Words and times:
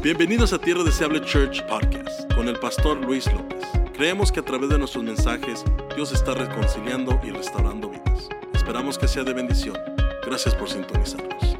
Bienvenidos 0.00 0.52
a 0.52 0.60
Tierra 0.60 0.84
Deseable 0.84 1.20
Church 1.22 1.66
Podcast 1.66 2.32
con 2.32 2.46
el 2.46 2.56
pastor 2.60 2.98
Luis 2.98 3.26
López. 3.32 3.64
Creemos 3.94 4.30
que 4.30 4.38
a 4.38 4.44
través 4.44 4.70
de 4.70 4.78
nuestros 4.78 5.02
mensajes 5.02 5.64
Dios 5.96 6.12
está 6.12 6.34
reconciliando 6.34 7.18
y 7.24 7.30
restaurando 7.30 7.90
vidas. 7.90 8.28
Esperamos 8.54 8.96
que 8.96 9.08
sea 9.08 9.24
de 9.24 9.32
bendición. 9.32 9.76
Gracias 10.24 10.54
por 10.54 10.70
sintonizarnos. 10.70 11.58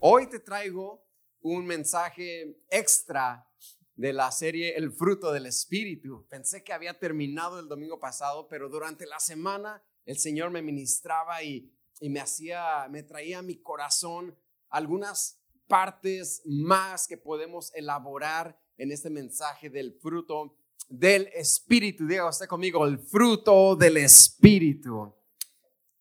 Hoy 0.00 0.28
te 0.28 0.40
traigo 0.40 1.06
un 1.40 1.66
mensaje 1.66 2.60
extra 2.68 3.46
de 3.94 4.12
la 4.12 4.32
serie 4.32 4.74
El 4.76 4.90
fruto 4.90 5.30
del 5.30 5.46
Espíritu. 5.46 6.26
Pensé 6.28 6.64
que 6.64 6.72
había 6.72 6.98
terminado 6.98 7.60
el 7.60 7.68
domingo 7.68 8.00
pasado, 8.00 8.48
pero 8.48 8.68
durante 8.68 9.06
la 9.06 9.20
semana 9.20 9.84
el 10.04 10.18
Señor 10.18 10.50
me 10.50 10.62
ministraba 10.62 11.44
y, 11.44 11.72
me 12.00 12.18
hacía, 12.18 12.88
me 12.90 13.04
traía 13.04 13.40
mi 13.40 13.62
corazón 13.62 14.36
algunas 14.70 15.38
partes 15.66 16.42
más 16.44 17.06
que 17.06 17.16
podemos 17.16 17.72
elaborar 17.74 18.58
en 18.76 18.90
este 18.92 19.10
mensaje 19.10 19.68
del 19.68 19.92
fruto 20.00 20.56
del 20.88 21.28
Espíritu. 21.34 22.06
Diga 22.06 22.28
usted 22.28 22.46
conmigo, 22.46 22.86
el 22.86 22.98
fruto 22.98 23.76
del 23.76 23.98
Espíritu. 23.98 25.14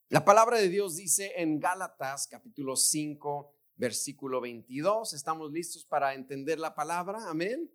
La 0.10 0.26
palabra 0.26 0.58
de 0.58 0.70
Dios 0.70 0.96
dice 0.96 1.34
en 1.36 1.60
Gálatas 1.60 2.28
capítulo 2.28 2.76
5, 2.76 3.54
versículo 3.76 4.42
22. 4.42 5.14
¿Estamos 5.14 5.52
listos 5.52 5.86
para 5.86 6.16
entender 6.16 6.60
la 6.60 6.74
palabra? 6.74 7.30
Amén. 7.30 7.70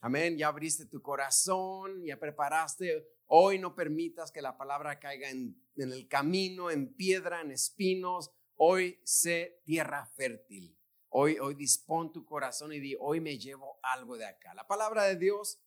Amén. 0.00 0.36
Ya 0.36 0.48
abriste 0.48 0.86
tu 0.86 1.02
corazón, 1.02 2.04
ya 2.04 2.16
preparaste. 2.16 3.08
Hoy 3.26 3.58
no 3.58 3.74
permitas 3.74 4.30
que 4.30 4.40
la 4.40 4.56
palabra 4.56 5.00
caiga 5.00 5.30
en, 5.30 5.60
en 5.76 5.92
el 5.92 6.06
camino, 6.06 6.70
en 6.70 6.94
piedra, 6.94 7.40
en 7.40 7.50
espinos 7.50 8.30
Hoy 8.62 9.00
sé 9.04 9.62
tierra 9.64 10.04
fértil. 10.04 10.78
Hoy, 11.08 11.38
hoy 11.38 11.54
dispón 11.54 12.12
tu 12.12 12.26
corazón 12.26 12.74
y 12.74 12.78
di, 12.78 12.94
hoy 13.00 13.18
me 13.18 13.38
llevo 13.38 13.80
algo 13.82 14.18
de 14.18 14.26
acá. 14.26 14.52
La 14.52 14.66
palabra 14.66 15.04
de 15.04 15.16
Dios 15.16 15.62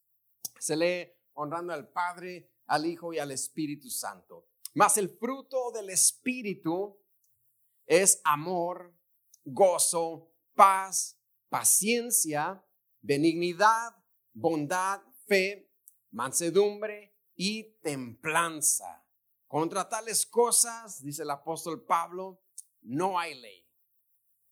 se 0.59 0.77
lee 0.77 1.11
honrando 1.33 1.73
al 1.73 1.89
Padre, 1.89 2.51
al 2.67 2.85
Hijo 2.85 3.11
y 3.11 3.17
al 3.17 3.31
Espíritu 3.31 3.89
Santo. 3.89 4.47
Mas 4.75 4.97
el 4.97 5.09
fruto 5.09 5.71
del 5.71 5.89
Espíritu 5.89 7.01
es 7.87 8.21
amor, 8.25 8.95
gozo, 9.43 10.31
paz, 10.53 11.19
paciencia, 11.49 12.63
benignidad, 13.01 13.95
bondad, 14.33 15.01
fe, 15.25 15.67
mansedumbre 16.11 17.17
y 17.35 17.73
templanza. 17.81 19.03
Contra 19.47 19.89
tales 19.89 20.27
cosas, 20.27 21.01
dice 21.01 21.23
el 21.23 21.31
apóstol 21.31 21.83
Pablo, 21.85 22.42
no 22.83 23.19
hay 23.19 23.39
ley. 23.39 23.65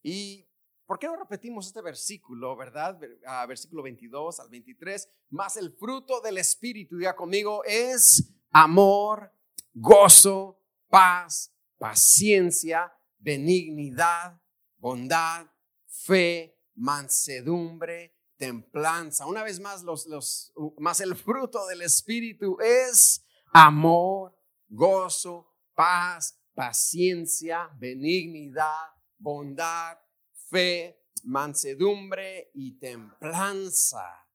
¿Y 0.02 0.48
por 0.86 0.98
qué 0.98 1.06
no 1.06 1.16
repetimos 1.16 1.66
este 1.66 1.80
versículo, 1.80 2.56
verdad? 2.56 2.98
Ah, 3.26 3.46
versículo 3.46 3.82
22 3.82 4.40
al 4.40 4.48
23. 4.48 5.08
Más 5.30 5.56
el 5.56 5.72
fruto 5.72 6.20
del 6.20 6.38
Espíritu, 6.38 6.96
diga 6.96 7.14
conmigo, 7.14 7.62
es 7.64 8.30
amor, 8.50 9.32
gozo, 9.72 10.60
paz, 10.88 11.54
paciencia, 11.78 12.92
benignidad, 13.18 14.40
bondad, 14.76 15.46
fe, 15.86 16.58
mansedumbre, 16.74 18.14
templanza. 18.36 19.26
Una 19.26 19.42
vez 19.44 19.60
más, 19.60 19.82
los, 19.82 20.06
los, 20.06 20.52
más 20.78 21.00
el 21.00 21.14
fruto 21.14 21.66
del 21.66 21.82
Espíritu 21.82 22.58
es 22.60 23.24
amor, 23.52 24.36
gozo, 24.68 25.48
paz, 25.74 26.38
paciencia, 26.54 27.70
benignidad, 27.78 28.94
bondad, 29.18 29.98
fe, 30.32 31.02
mansedumbre 31.24 32.50
y 32.54 32.78
templanza. 32.78 34.28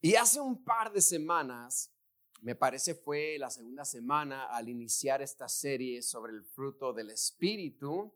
Y 0.00 0.14
hace 0.14 0.40
un 0.40 0.62
par 0.62 0.92
de 0.92 1.00
semanas, 1.00 1.92
me 2.40 2.54
parece 2.54 2.94
fue 2.94 3.36
la 3.38 3.50
segunda 3.50 3.84
semana 3.84 4.46
al 4.46 4.68
iniciar 4.68 5.22
esta 5.22 5.48
serie 5.48 6.02
sobre 6.02 6.32
el 6.32 6.44
fruto 6.44 6.92
del 6.92 7.10
Espíritu, 7.10 8.14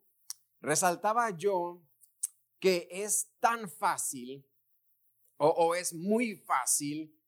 resaltaba 0.61 1.31
yo 1.31 1.83
que 2.61 2.89
es 2.91 3.33
tan 3.41 3.69
fácil 3.69 4.47
o, 5.39 5.49
o 5.49 5.75
es 5.75 5.93
muy 5.93 6.37
fácil 6.37 7.19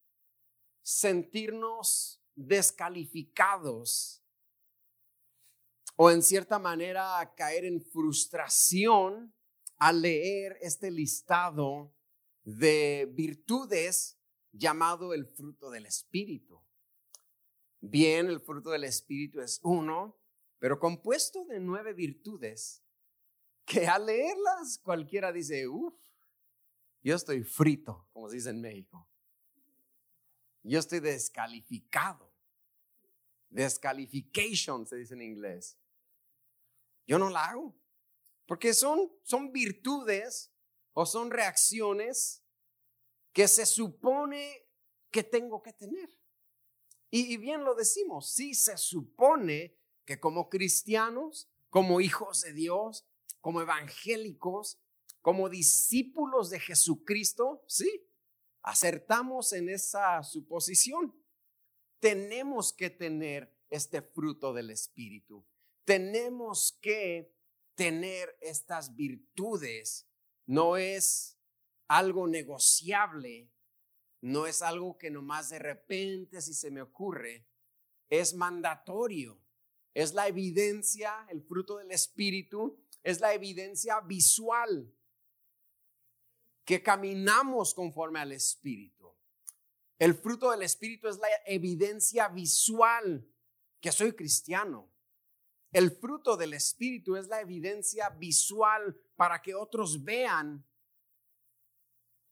sentirnos 0.83 2.23
descalificados 2.37 4.24
o 5.97 6.11
en 6.11 6.23
cierta 6.23 6.59
manera 6.59 7.35
caer 7.37 7.65
en 7.65 7.81
frustración 7.81 9.35
al 9.79 10.03
leer 10.03 10.59
este 10.61 10.91
listado 10.91 11.95
de 12.43 13.09
virtudes 13.13 14.19
llamado 14.53 15.15
el 15.15 15.27
fruto 15.27 15.71
del 15.71 15.87
Espíritu. 15.87 16.63
Bien, 17.81 18.27
el 18.27 18.41
fruto 18.41 18.71
del 18.71 18.85
Espíritu 18.85 19.41
es 19.41 19.61
uno, 19.63 20.19
pero 20.59 20.79
compuesto 20.79 21.45
de 21.45 21.61
nueve 21.61 21.93
virtudes 21.93 22.83
que 23.65 23.87
al 23.87 24.07
leerlas 24.07 24.79
cualquiera 24.79 25.33
dice, 25.33 25.69
uff, 25.69 25.95
yo 27.03 27.15
estoy 27.15 27.43
frito, 27.43 28.09
como 28.13 28.29
se 28.29 28.37
dice 28.37 28.51
en 28.51 28.61
México. 28.61 29.09
Yo 30.63 30.79
estoy 30.79 31.01
descalificado. 31.01 32.33
Descalification 33.51 34.87
se 34.87 34.97
dice 34.97 35.15
en 35.15 35.23
inglés. 35.23 35.79
Yo 37.07 37.19
no 37.19 37.31
la 37.31 37.45
hago. 37.45 37.75
Porque 38.47 38.75
son, 38.75 39.11
son 39.23 39.53
virtudes 39.53 40.53
o 40.93 41.07
son 41.07 41.31
reacciones 41.31 42.43
que 43.33 43.49
se 43.49 43.67
supone 43.67 44.69
que 45.11 45.23
tengo 45.23 45.63
que 45.63 45.73
tener. 45.73 46.09
Y, 47.11 47.37
bien 47.37 47.65
lo 47.65 47.75
decimos, 47.75 48.33
sí 48.33 48.55
se 48.55 48.77
supone 48.77 49.79
que 50.05 50.19
como 50.19 50.49
cristianos, 50.49 51.49
como 51.71 52.01
hijos 52.01 52.43
de 52.43 52.53
Dios, 52.53 53.07
como 53.41 53.61
evangélicos, 53.61 54.81
como 55.21 55.49
discípulos 55.49 56.51
de 56.51 56.61
Jesucristo, 56.61 57.65
sí, 57.69 58.09
acertamos 58.63 59.53
en 59.53 59.69
esa 59.69 60.23
suposición. 60.23 61.15
Tenemos 62.01 62.73
que 62.73 62.91
tener 62.91 63.57
este 63.71 64.03
fruto 64.03 64.53
del 64.53 64.71
Espíritu 64.71 65.47
tenemos 65.85 66.79
que 66.81 67.33
tener 67.75 68.37
estas 68.41 68.95
virtudes. 68.95 70.07
No 70.47 70.77
es 70.77 71.39
algo 71.89 72.27
negociable, 72.27 73.51
no 74.21 74.47
es 74.47 74.63
algo 74.63 74.97
que 74.99 75.11
nomás 75.11 75.51
de 75.51 75.59
repente 75.59 76.41
si 76.41 76.55
se 76.55 76.71
me 76.71 76.83
ocurre, 76.83 77.47
es 78.09 78.35
mandatorio. 78.35 79.41
Es 79.93 80.13
la 80.13 80.27
evidencia, 80.27 81.27
el 81.29 81.43
fruto 81.43 81.79
del 81.79 81.93
Espíritu, 81.93 82.83
es 83.03 83.21
la 83.21 83.33
evidencia 83.33 84.01
visual 84.01 84.93
que 86.65 86.83
caminamos 86.83 87.75
conforme 87.75 88.19
al 88.19 88.33
Espíritu. 88.33 89.15
El 89.99 90.15
fruto 90.15 90.51
del 90.51 90.63
Espíritu 90.63 91.09
es 91.09 91.19
la 91.19 91.29
evidencia 91.47 92.29
visual 92.29 93.29
que 93.81 93.93
soy 93.93 94.13
cristiano. 94.15 94.91
El 95.75 95.91
fruto 95.91 96.37
del 96.37 96.55
Espíritu 96.55 97.17
es 97.17 97.27
la 97.27 97.41
evidencia 97.41 98.09
visual 98.11 98.97
para 99.17 99.43
que 99.43 99.57
otros 99.57 100.05
vean 100.05 100.65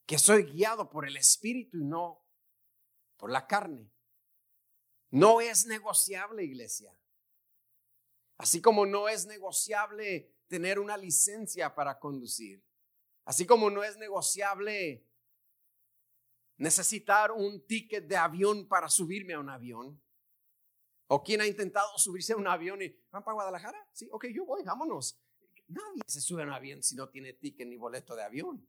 que 0.07 0.17
soy 0.17 0.45
guiado 0.45 0.89
por 0.89 1.09
el 1.09 1.17
Espíritu 1.17 1.79
y 1.79 1.85
no 1.85 2.25
por 3.17 3.33
la 3.33 3.49
carne. 3.49 3.91
No 5.11 5.41
es 5.41 5.67
negociable, 5.67 6.45
iglesia. 6.45 6.97
Así 8.39 8.61
como 8.61 8.87
no 8.87 9.09
es 9.09 9.27
negociable 9.27 10.33
tener 10.47 10.79
una 10.79 10.97
licencia 10.97 11.75
para 11.75 11.99
conducir. 11.99 12.65
Así 13.25 13.45
como 13.47 13.71
no 13.71 13.83
es 13.83 13.97
negociable 13.97 15.05
necesitar 16.59 17.33
un 17.33 17.67
ticket 17.67 18.07
de 18.07 18.17
avión 18.17 18.69
para 18.69 18.89
subirme 18.89 19.35
a 19.35 19.41
un 19.41 19.51
avión. 19.51 20.02
¿O 21.15 21.23
quién 21.23 21.43
ha 21.43 21.47
intentado 21.47 21.99
subirse 21.99 22.33
a 22.33 22.37
un 22.37 22.47
avión 22.47 22.81
y 22.81 22.89
van 23.11 23.23
para 23.23 23.35
Guadalajara? 23.35 23.87
Sí, 23.93 24.09
ok, 24.11 24.29
yo 24.33 24.47
voy, 24.47 24.63
vámonos. 24.63 25.21
Nadie 25.69 26.01
se 26.07 26.23
sube 26.23 26.41
a 26.41 26.47
un 26.47 26.53
avión 26.55 26.83
si 26.83 26.97
no 26.97 27.11
tiene 27.11 27.35
ticket 27.35 27.69
ni 27.69 27.77
boleto 27.77 28.17
de 28.17 28.23
avión. 28.23 28.67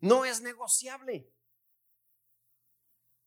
No 0.00 0.24
es 0.24 0.40
negociable. 0.40 1.30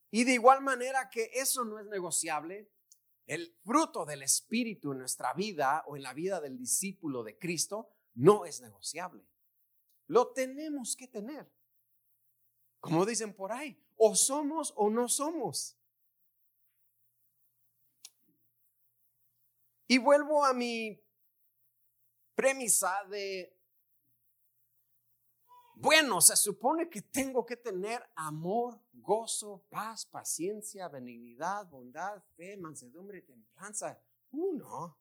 Y 0.09 0.23
de 0.23 0.33
igual 0.33 0.63
manera 0.63 1.07
que 1.11 1.29
eso 1.35 1.63
no 1.65 1.77
es 1.77 1.85
negociable, 1.85 2.67
el 3.27 3.55
fruto 3.63 4.05
del 4.07 4.23
Espíritu 4.23 4.91
en 4.91 4.97
nuestra 4.97 5.35
vida 5.35 5.83
o 5.85 5.95
en 5.95 6.01
la 6.01 6.15
vida 6.15 6.41
del 6.41 6.57
discípulo 6.57 7.23
de 7.23 7.37
Cristo 7.37 7.91
no 8.15 8.45
es 8.45 8.59
negociable. 8.59 9.23
Lo 10.07 10.29
tenemos 10.29 10.95
que 10.95 11.07
tener. 11.07 11.47
Como 12.79 13.05
dicen 13.05 13.35
por 13.35 13.51
ahí, 13.51 13.79
o 13.97 14.15
somos 14.15 14.73
o 14.77 14.89
no 14.89 15.07
somos. 15.09 15.77
Y 19.91 19.97
vuelvo 19.97 20.45
a 20.45 20.53
mi 20.53 20.97
premisa 22.33 23.03
de 23.09 23.53
Bueno, 25.75 26.21
se 26.21 26.37
supone 26.37 26.89
que 26.89 27.01
tengo 27.01 27.45
que 27.45 27.57
tener 27.57 28.01
amor, 28.15 28.79
gozo, 28.93 29.65
paz, 29.69 30.05
paciencia, 30.05 30.87
benignidad, 30.87 31.67
bondad, 31.67 32.23
fe, 32.37 32.55
mansedumbre 32.55 33.21
templanza. 33.21 34.01
Uh, 34.31 34.53
no. 34.53 34.97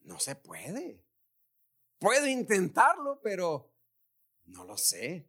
No 0.00 0.18
se 0.18 0.34
puede. 0.34 1.04
Puedo 1.98 2.26
intentarlo, 2.26 3.20
pero 3.20 3.70
no 4.46 4.64
lo 4.64 4.78
sé. 4.78 5.28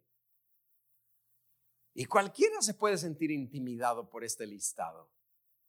Y 1.92 2.06
cualquiera 2.06 2.62
se 2.62 2.72
puede 2.72 2.96
sentir 2.96 3.30
intimidado 3.30 4.08
por 4.08 4.24
este 4.24 4.46
listado. 4.46 5.19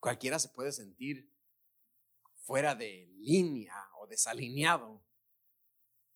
Cualquiera 0.02 0.40
se 0.40 0.50
puede 0.50 0.72
sentir 0.72 1.32
fuera 2.34 2.74
de 2.74 3.08
línea 3.20 3.76
o 4.00 4.08
desalineado 4.08 5.06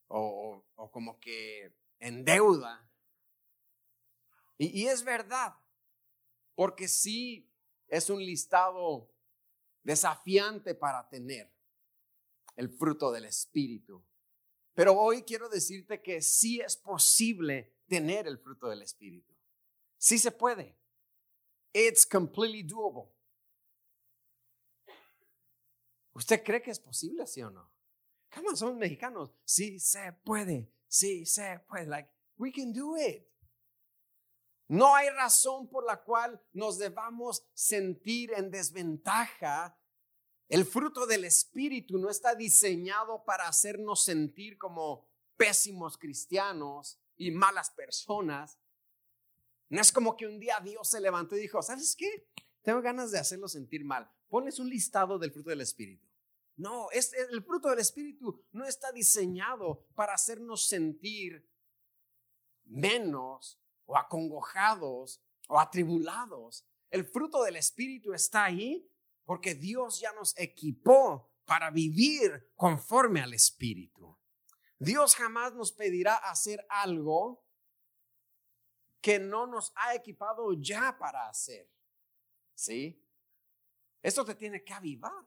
o, 0.07 0.65
como 0.91 1.19
que 1.19 1.71
en 1.99 2.25
deuda. 2.25 2.91
Y, 4.57 4.81
y 4.81 4.87
es 4.87 5.03
verdad, 5.03 5.55
porque 6.55 6.87
sí 6.87 7.53
es 7.87 8.09
un 8.09 8.25
listado 8.25 9.13
desafiante 9.83 10.73
para 10.73 11.07
tener 11.07 11.53
el 12.55 12.69
fruto 12.69 13.11
del 13.11 13.25
Espíritu. 13.25 14.03
Pero 14.73 14.93
hoy 14.93 15.21
quiero 15.21 15.47
decirte 15.47 16.01
que 16.01 16.23
sí 16.23 16.59
es 16.59 16.75
posible 16.75 17.77
tener 17.87 18.25
el 18.25 18.39
fruto 18.39 18.67
del 18.67 18.81
Espíritu. 18.81 19.31
Sí 19.99 20.17
se 20.17 20.31
puede. 20.31 20.75
It's 21.71 22.03
completely 22.03 22.63
doable. 22.63 23.14
¿Usted 26.15 26.43
cree 26.43 26.61
que 26.61 26.71
es 26.71 26.79
posible, 26.79 27.27
sí 27.27 27.43
o 27.43 27.51
no? 27.51 27.71
Come 28.33 28.55
somos 28.55 28.75
mexicanos. 28.75 29.31
Sí 29.45 29.79
se 29.79 30.11
puede. 30.23 30.71
Sí 30.87 31.25
se 31.25 31.59
puede. 31.67 31.85
Like, 31.85 32.09
we 32.37 32.51
can 32.51 32.73
do 32.73 32.97
it. 32.97 33.27
No 34.67 34.95
hay 34.95 35.09
razón 35.09 35.69
por 35.69 35.85
la 35.85 36.03
cual 36.03 36.41
nos 36.51 36.79
debamos 36.79 37.45
sentir 37.53 38.33
en 38.33 38.49
desventaja 38.49 39.77
el 40.47 40.65
fruto 40.65 41.07
del 41.07 41.25
Espíritu 41.25 41.97
no 41.97 42.09
está 42.09 42.35
diseñado 42.35 43.23
para 43.25 43.47
hacernos 43.47 44.03
sentir 44.03 44.57
como 44.57 45.09
pésimos 45.37 45.97
cristianos 45.97 46.99
y 47.17 47.31
malas 47.31 47.71
personas. 47.71 48.59
No 49.69 49.81
es 49.81 49.91
como 49.91 50.15
que 50.15 50.27
un 50.27 50.39
día 50.39 50.59
Dios 50.63 50.87
se 50.87 51.01
levantó 51.01 51.35
y 51.35 51.41
dijo, 51.41 51.61
¿sabes 51.63 51.95
qué? 51.95 52.27
Tengo 52.61 52.81
ganas 52.81 53.11
de 53.11 53.17
hacerlo 53.17 53.47
sentir 53.47 53.83
mal. 53.83 54.09
Ponles 54.27 54.59
un 54.59 54.69
listado 54.69 55.17
del 55.17 55.31
fruto 55.31 55.49
del 55.49 55.61
Espíritu. 55.61 56.04
No, 56.57 56.87
el 56.91 57.43
fruto 57.43 57.69
del 57.69 57.79
Espíritu 57.79 58.45
no 58.51 58.65
está 58.65 58.91
diseñado 58.91 59.85
para 59.93 60.13
hacernos 60.13 60.67
sentir 60.67 61.49
menos 62.63 63.59
o 63.85 63.97
acongojados 63.97 65.21
o 65.47 65.59
atribulados. 65.59 66.65
El 66.89 67.05
fruto 67.05 67.43
del 67.43 67.57
Espíritu 67.57 68.13
está 68.13 68.45
ahí 68.45 68.89
porque 69.25 69.55
Dios 69.55 69.99
ya 69.99 70.13
nos 70.13 70.37
equipó 70.37 71.31
para 71.45 71.71
vivir 71.71 72.51
conforme 72.55 73.21
al 73.21 73.33
Espíritu. 73.33 74.17
Dios 74.79 75.15
jamás 75.15 75.53
nos 75.53 75.71
pedirá 75.71 76.15
hacer 76.15 76.65
algo 76.69 77.45
que 79.01 79.19
no 79.19 79.45
nos 79.45 79.71
ha 79.75 79.93
equipado 79.93 80.53
ya 80.53 80.97
para 80.97 81.27
hacer. 81.27 81.69
¿Sí? 82.53 83.01
Esto 84.01 84.25
te 84.25 84.35
tiene 84.35 84.63
que 84.63 84.73
avivar. 84.73 85.25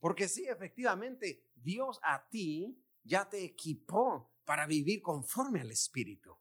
Porque 0.00 0.28
sí, 0.28 0.46
efectivamente, 0.48 1.44
Dios 1.54 2.00
a 2.02 2.26
ti 2.28 2.82
ya 3.04 3.28
te 3.28 3.44
equipó 3.44 4.32
para 4.44 4.66
vivir 4.66 5.02
conforme 5.02 5.60
al 5.60 5.70
Espíritu. 5.70 6.36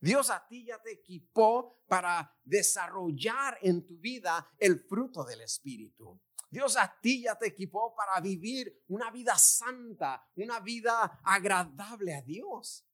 Dios 0.00 0.30
a 0.30 0.46
ti 0.46 0.66
ya 0.66 0.80
te 0.80 0.92
equipó 0.92 1.82
para 1.88 2.38
desarrollar 2.44 3.58
en 3.62 3.84
tu 3.84 3.98
vida 3.98 4.48
el 4.58 4.78
fruto 4.78 5.24
del 5.24 5.40
Espíritu. 5.40 6.20
Dios 6.50 6.76
a 6.76 6.98
ti 7.00 7.22
ya 7.22 7.36
te 7.36 7.48
equipó 7.48 7.94
para 7.94 8.20
vivir 8.20 8.84
una 8.88 9.10
vida 9.10 9.36
santa, 9.36 10.24
una 10.36 10.60
vida 10.60 11.20
agradable 11.24 12.14
a 12.14 12.22
Dios. 12.22 12.86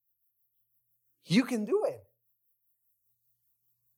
You 1.25 1.45
can 1.45 1.65
do 1.65 1.87
it. 1.87 2.03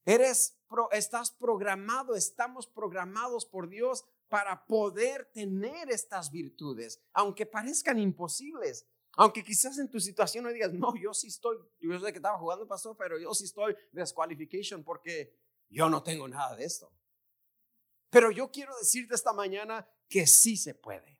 Eres, 0.04 0.56
estás 0.92 1.32
programado, 1.32 2.14
estamos 2.14 2.66
programados 2.66 3.44
por 3.46 3.68
Dios 3.68 4.04
para 4.28 4.64
poder 4.66 5.30
tener 5.32 5.90
estas 5.90 6.30
virtudes, 6.30 7.00
aunque 7.12 7.46
parezcan 7.46 7.98
imposibles. 7.98 8.86
Aunque 9.18 9.42
quizás 9.42 9.78
en 9.78 9.88
tu 9.88 9.98
situación 9.98 10.44
no 10.44 10.52
digas, 10.52 10.74
no, 10.74 10.94
yo 10.94 11.14
sí 11.14 11.28
estoy, 11.28 11.56
yo 11.80 11.98
sé 11.98 12.12
que 12.12 12.18
estaba 12.18 12.38
jugando 12.38 12.68
pastor, 12.68 12.96
pero 12.98 13.18
yo 13.18 13.32
sí 13.32 13.44
estoy 13.44 13.74
desqualification 13.90 14.84
porque 14.84 15.34
yo 15.70 15.88
no 15.88 16.02
tengo 16.02 16.28
nada 16.28 16.54
de 16.54 16.64
esto. 16.64 16.92
Pero 18.10 18.30
yo 18.30 18.50
quiero 18.50 18.76
decirte 18.78 19.14
esta 19.14 19.32
mañana 19.32 19.88
que 20.08 20.26
sí 20.26 20.56
se 20.56 20.74
puede. 20.74 21.18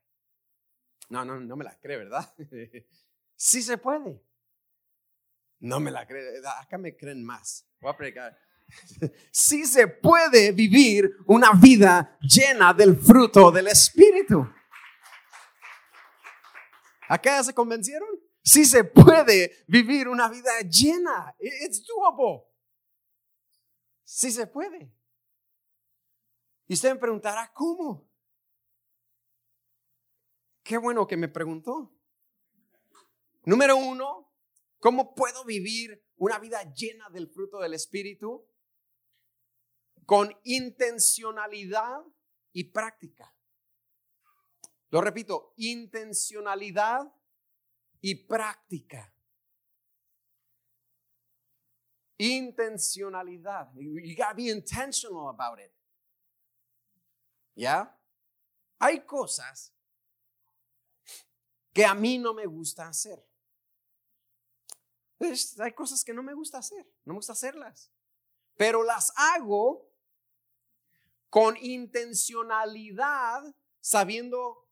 No, 1.08 1.24
no, 1.24 1.40
no 1.40 1.56
me 1.56 1.64
la 1.64 1.78
cree, 1.78 1.96
¿verdad? 1.96 2.34
sí 3.36 3.62
se 3.62 3.78
puede. 3.78 4.22
No 5.60 5.80
me 5.80 5.90
la 5.90 6.06
cree. 6.06 6.40
Acá 6.58 6.76
me 6.76 6.96
creen 6.96 7.24
más. 7.24 7.66
Voy 7.80 7.90
a 7.90 7.96
pregar. 7.96 8.38
Sí 9.30 9.64
se 9.64 9.86
puede 9.86 10.52
vivir 10.52 11.10
una 11.26 11.52
vida 11.52 12.18
llena 12.20 12.72
del 12.72 12.96
fruto 12.96 13.50
del 13.50 13.68
Espíritu. 13.68 14.48
¿Acá 17.08 17.42
se 17.44 17.54
convencieron? 17.54 18.08
Sí 18.42 18.64
se 18.64 18.84
puede 18.84 19.64
vivir 19.66 20.08
una 20.08 20.28
vida 20.28 20.50
llena. 20.60 21.34
It's 21.38 21.84
doable. 21.84 22.44
Sí 24.04 24.30
se 24.30 24.46
puede. 24.46 24.92
Y 26.68 26.74
usted 26.74 26.92
me 26.92 26.98
preguntará, 26.98 27.52
¿cómo? 27.52 28.08
Qué 30.62 30.78
bueno 30.78 31.06
que 31.06 31.16
me 31.16 31.28
preguntó. 31.28 31.92
Número 33.44 33.76
uno, 33.76 34.32
¿cómo 34.80 35.14
puedo 35.14 35.44
vivir 35.44 36.04
una 36.16 36.38
vida 36.40 36.62
llena 36.74 37.08
del 37.10 37.28
fruto 37.28 37.60
del 37.60 37.74
Espíritu? 37.74 38.44
Con 40.06 40.34
intencionalidad 40.44 42.00
y 42.52 42.64
práctica. 42.64 43.34
Lo 44.90 45.00
repito, 45.00 45.52
intencionalidad 45.56 47.12
y 48.00 48.14
práctica. 48.14 49.12
Intencionalidad. 52.18 53.70
You 53.74 54.14
gotta 54.16 54.32
be 54.32 54.44
intentional 54.44 55.28
about 55.28 55.58
it. 55.58 55.72
¿Ya? 57.54 57.94
Hay 58.78 59.04
cosas 59.04 59.72
que 61.72 61.84
a 61.84 61.94
mí 61.94 62.16
no 62.16 62.32
me 62.32 62.46
gusta 62.46 62.88
hacer. 62.88 63.22
hay 65.58 65.72
cosas 65.72 66.04
que 66.04 66.14
no 66.14 66.22
me 66.22 66.32
gusta 66.32 66.58
hacer, 66.58 66.86
no 67.04 67.12
me 67.12 67.18
gusta 67.18 67.32
hacerlas. 67.32 67.90
Pero 68.56 68.82
las 68.82 69.12
hago 69.16 69.86
con 71.28 71.56
intencionalidad, 71.56 73.42
sabiendo 73.80 74.68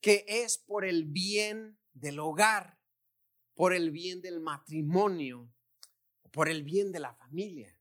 que 0.00 0.24
es 0.28 0.58
por 0.58 0.84
el 0.84 1.04
bien 1.04 1.78
del 1.92 2.18
hogar, 2.18 2.78
por 3.54 3.72
el 3.72 3.90
bien 3.90 4.20
del 4.20 4.40
matrimonio, 4.40 5.52
por 6.30 6.48
el 6.48 6.62
bien 6.62 6.92
de 6.92 7.00
la 7.00 7.14
familia. 7.14 7.80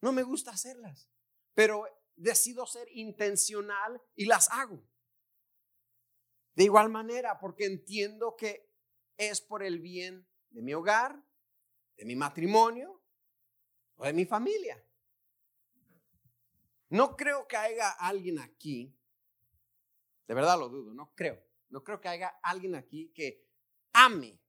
No 0.00 0.12
me 0.12 0.22
gusta 0.22 0.52
hacerlas, 0.52 1.08
pero 1.54 1.84
decido 2.16 2.66
ser 2.66 2.88
intencional 2.92 4.00
y 4.14 4.26
las 4.26 4.50
hago. 4.50 4.82
De 6.54 6.64
igual 6.64 6.90
manera, 6.90 7.38
porque 7.38 7.64
entiendo 7.64 8.36
que 8.36 8.70
es 9.16 9.40
por 9.40 9.62
el 9.62 9.80
bien 9.80 10.26
de 10.50 10.62
mi 10.62 10.74
hogar, 10.74 11.24
de 11.96 12.04
mi 12.04 12.16
matrimonio 12.16 13.02
o 13.96 14.04
de 14.04 14.12
mi 14.12 14.26
familia. 14.26 14.84
No 16.90 17.16
creo 17.16 17.48
que 17.48 17.56
haya 17.56 17.90
alguien 17.90 18.38
aquí 18.38 18.94
de 20.30 20.34
verdad 20.34 20.56
lo 20.56 20.68
dudo, 20.68 20.94
no 20.94 21.12
creo. 21.16 21.44
No 21.70 21.82
creo 21.82 22.00
que 22.00 22.06
haya 22.06 22.28
alguien 22.44 22.76
aquí 22.76 23.08
que 23.12 23.48
ame 23.92 24.40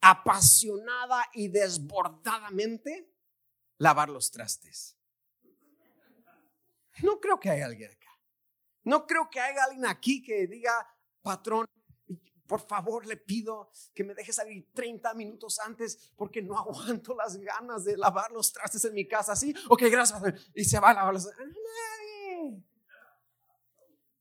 apasionada 0.00 1.26
y 1.34 1.48
desbordadamente 1.48 3.12
lavar 3.76 4.08
los 4.08 4.30
trastes. 4.30 4.96
No 7.02 7.20
creo 7.20 7.38
que 7.38 7.50
haya 7.50 7.66
alguien 7.66 7.90
acá. 7.90 8.18
No 8.84 9.06
creo 9.06 9.28
que 9.28 9.40
haya 9.40 9.62
alguien 9.64 9.84
aquí 9.84 10.22
que 10.22 10.46
diga, 10.46 10.72
patrón, 11.20 11.66
por 12.50 12.66
favor 12.66 13.06
le 13.06 13.16
pido 13.16 13.70
que 13.94 14.02
me 14.02 14.12
deje 14.12 14.32
salir 14.32 14.72
30 14.74 15.14
minutos 15.14 15.60
antes 15.60 16.10
porque 16.16 16.42
no 16.42 16.58
aguanto 16.58 17.14
las 17.14 17.36
ganas 17.36 17.84
de 17.84 17.96
lavar 17.96 18.32
los 18.32 18.52
trastes 18.52 18.84
en 18.86 18.94
mi 18.94 19.06
casa. 19.06 19.36
¿Sí? 19.36 19.54
Ok, 19.68 19.82
gracias. 19.82 20.20
Y 20.52 20.64
se 20.64 20.80
va 20.80 20.90
a 20.90 20.94
lavar 20.94 21.14
los 21.14 21.30
trastes. 21.30 21.56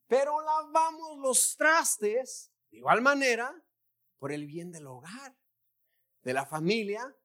Pero 0.07 0.39
lavamos 0.41 1.17
los 1.17 1.57
trastes 1.57 2.51
de 2.69 2.77
igual 2.77 3.01
manera 3.01 3.51
por 4.19 4.31
el 4.31 4.45
bien 4.45 4.71
del 4.71 4.85
hogar, 4.85 5.35
de 6.21 6.33
la 6.33 6.45
familia 6.45 7.15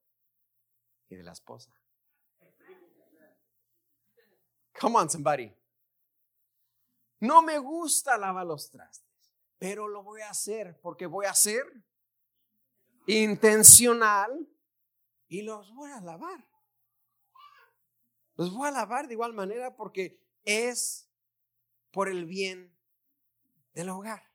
y 1.11 1.17
de 1.17 1.23
la 1.23 1.33
esposa. 1.33 1.71
Come 4.81 4.97
on, 5.01 5.11
somebody. 5.11 5.55
No 7.21 7.43
me 7.43 7.59
gusta 7.59 8.17
lavar 8.17 8.47
los 8.47 8.71
trastes, 8.71 9.14
pero 9.65 9.89
lo 9.89 10.03
voy 10.03 10.21
a 10.21 10.29
hacer 10.29 10.79
porque 10.83 11.07
voy 11.07 11.25
a 11.25 11.33
ser 11.33 11.65
intencional 13.07 14.47
y 15.27 15.41
los 15.41 15.75
voy 15.75 15.91
a 15.91 16.03
lavar. 16.03 16.47
Los 18.37 18.53
voy 18.53 18.69
a 18.69 18.73
lavar 18.73 19.09
de 19.09 19.15
igual 19.15 19.33
manera 19.33 19.75
porque 19.75 20.23
es 20.45 21.11
por 21.93 22.11
el 22.11 22.27
bien 22.27 22.79
del 23.73 23.89
hogar. 23.89 24.31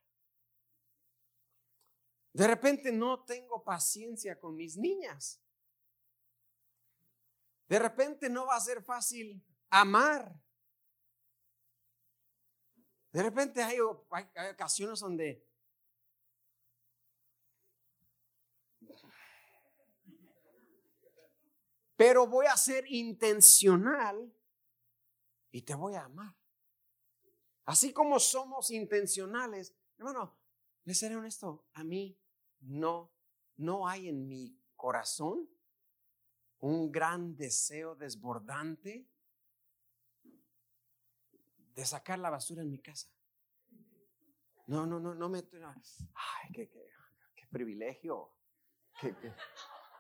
De 2.34 2.48
repente 2.48 2.92
no 2.92 3.24
tengo 3.24 3.64
paciencia 3.64 4.40
con 4.40 4.56
mis 4.56 4.78
niñas. 4.78 5.40
De 7.68 7.78
repente 7.78 8.32
no 8.32 8.48
va 8.48 8.56
a 8.56 8.62
ser 8.62 8.82
fácil 8.82 9.46
amar. 9.70 10.42
De 13.12 13.24
repente 13.24 13.64
hay, 13.64 13.80
ocasiones 13.80 15.00
donde 15.00 15.46
pero 21.96 22.28
voy 22.28 22.46
a 22.46 22.56
ser 22.56 22.86
intencional 22.88 24.34
y 25.52 25.64
te 25.64 25.76
voy 25.76 25.96
a 25.96 26.06
amar. 26.06 26.34
Así 27.66 27.92
como 27.92 28.20
somos 28.20 28.72
intencionales, 28.72 29.76
hermano, 29.98 30.38
le 30.86 30.96
seré 30.96 31.18
honesto, 31.18 31.68
a 31.74 31.84
mí 31.84 32.18
no, 32.62 33.12
no 33.58 33.86
hay 33.86 34.08
en 34.08 34.30
mi 34.30 34.58
corazón 34.78 35.50
un 36.60 36.90
gran 36.90 37.36
deseo 37.36 37.96
desbordante 37.96 39.06
de 41.80 41.86
sacar 41.86 42.20
la 42.20 42.30
basura 42.30 42.62
en 42.62 42.70
mi 42.70 42.80
casa. 42.80 43.08
No, 44.68 44.86
no, 44.86 45.00
no, 45.00 45.16
no 45.16 45.30
me. 45.30 45.40
Ay, 45.40 46.52
qué, 46.54 46.70
qué, 46.70 47.48
privilegio. 47.50 48.36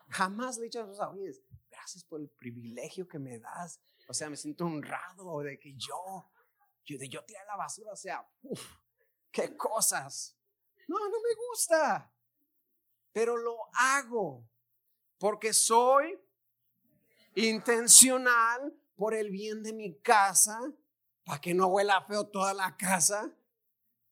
jamás 0.09 0.57
le 0.57 0.63
he 0.63 0.65
dicho 0.65 0.83
a 0.83 0.85
los 0.85 0.99
oídos, 0.99 1.41
gracias 1.69 2.03
por 2.03 2.19
el 2.19 2.29
privilegio 2.29 3.07
que 3.07 3.17
me 3.17 3.39
das. 3.39 3.81
O 4.07 4.13
sea, 4.13 4.29
me 4.29 4.35
siento 4.35 4.65
honrado 4.65 5.39
de 5.39 5.57
que 5.57 5.73
yo, 5.75 6.29
yo 6.85 6.97
de 6.97 7.07
yo 7.07 7.23
tirar 7.23 7.45
la 7.47 7.55
basura, 7.55 7.93
o 7.93 7.95
sea, 7.95 8.29
qué 9.31 9.55
cosas. 9.55 10.37
No, 10.87 10.99
no 10.99 11.17
me 11.21 11.35
gusta. 11.47 12.13
Pero 13.13 13.37
lo 13.37 13.57
hago 13.73 14.47
porque 15.17 15.53
soy 15.53 16.19
intencional 17.35 18.75
por 18.95 19.13
el 19.13 19.29
bien 19.31 19.63
de 19.63 19.73
mi 19.73 19.97
casa, 20.01 20.59
para 21.29 21.41
que 21.41 21.53
no 21.53 21.67
huela 21.67 22.03
feo 22.07 22.27
toda 22.27 22.55
la 22.55 22.75
casa, 22.75 23.31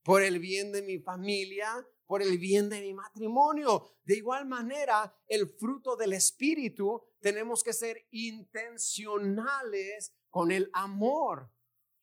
por 0.04 0.22
el 0.22 0.38
bien 0.38 0.72
de 0.72 0.84
mi 0.84 1.00
familia, 1.00 1.84
por 2.06 2.22
el 2.22 2.38
bien 2.38 2.70
de 2.70 2.80
mi 2.80 2.94
matrimonio. 2.94 3.98
De 4.04 4.18
igual 4.18 4.46
manera, 4.46 5.18
el 5.26 5.50
fruto 5.50 5.96
del 5.96 6.14
Espíritu, 6.14 7.02
tenemos 7.20 7.64
que 7.64 7.74
ser 7.74 8.08
intencionales 8.12 10.14
con 10.30 10.52
el 10.52 10.70
amor, 10.74 11.52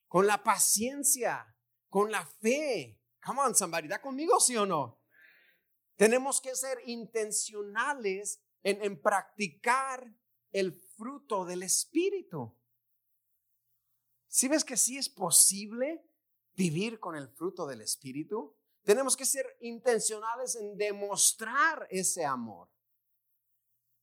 con 0.08 0.26
la 0.26 0.42
paciencia, 0.42 1.46
con 1.88 2.10
la 2.10 2.26
fe. 2.26 3.00
Come 3.24 3.40
on, 3.40 3.54
somebody, 3.54 3.86
¿da 3.86 4.02
conmigo, 4.02 4.40
sí 4.40 4.56
o 4.56 4.66
no? 4.66 5.00
Tenemos 5.94 6.40
que 6.40 6.56
ser 6.56 6.78
intencionales 6.86 8.42
en, 8.64 8.82
en 8.82 9.00
practicar 9.00 10.12
el 10.50 10.72
fruto 10.96 11.44
del 11.44 11.62
Espíritu. 11.62 12.58
Si 14.34 14.48
ves 14.48 14.64
que 14.64 14.76
sí 14.76 14.98
es 14.98 15.08
posible 15.08 16.04
vivir 16.56 16.98
con 16.98 17.14
el 17.14 17.28
fruto 17.28 17.66
del 17.66 17.82
Espíritu, 17.82 18.52
tenemos 18.82 19.16
que 19.16 19.26
ser 19.26 19.46
intencionales 19.60 20.56
en 20.56 20.76
demostrar 20.76 21.86
ese 21.88 22.24
amor. 22.24 22.68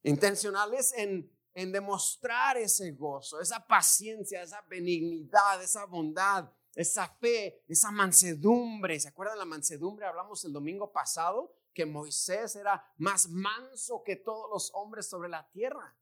Intencionales 0.03 0.93
en, 0.95 1.37
en 1.53 1.73
demostrar 1.73 2.55
ese 2.55 2.93
gozo, 2.93 3.41
esa 3.41 3.67
paciencia, 3.67 4.41
esa 4.41 4.61
benignidad, 4.69 5.61
esa 5.61 5.83
bondad, 5.83 6.49
esa 6.75 7.09
fe, 7.09 7.65
esa 7.67 7.91
mansedumbre. 7.91 8.97
¿Se 9.01 9.09
acuerdan 9.09 9.37
la 9.37 9.43
mansedumbre? 9.43 10.05
Hablamos 10.05 10.45
el 10.45 10.53
domingo 10.53 10.93
pasado 10.93 11.53
que 11.73 11.85
Moisés 11.85 12.55
era 12.55 12.81
más 12.95 13.27
manso 13.27 14.01
que 14.01 14.15
todos 14.15 14.49
los 14.49 14.71
hombres 14.75 15.09
sobre 15.09 15.27
la 15.27 15.51
tierra. 15.51 15.93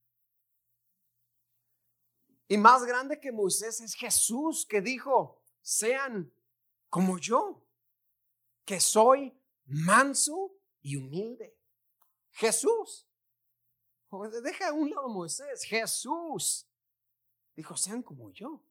Y 2.51 2.57
más 2.57 2.83
grande 2.83 3.19
que 3.19 3.31
Moisés 3.31 3.79
es 3.79 3.93
Jesús 3.93 4.65
que 4.67 4.81
dijo, 4.81 5.39
sean 5.61 6.33
como 6.89 7.19
yo 7.19 7.63
que 8.65 8.79
soy 8.79 9.39
manso 9.65 10.51
y 10.81 10.95
humilde. 10.95 11.55
Jesús. 12.31 13.07
Deja 14.43 14.69
a 14.69 14.73
un 14.73 14.89
lado 14.89 15.07
Moisés. 15.09 15.63
Jesús 15.63 16.67
dijo, 17.55 17.77
sean 17.77 18.01
como 18.01 18.31
yo, 18.31 18.63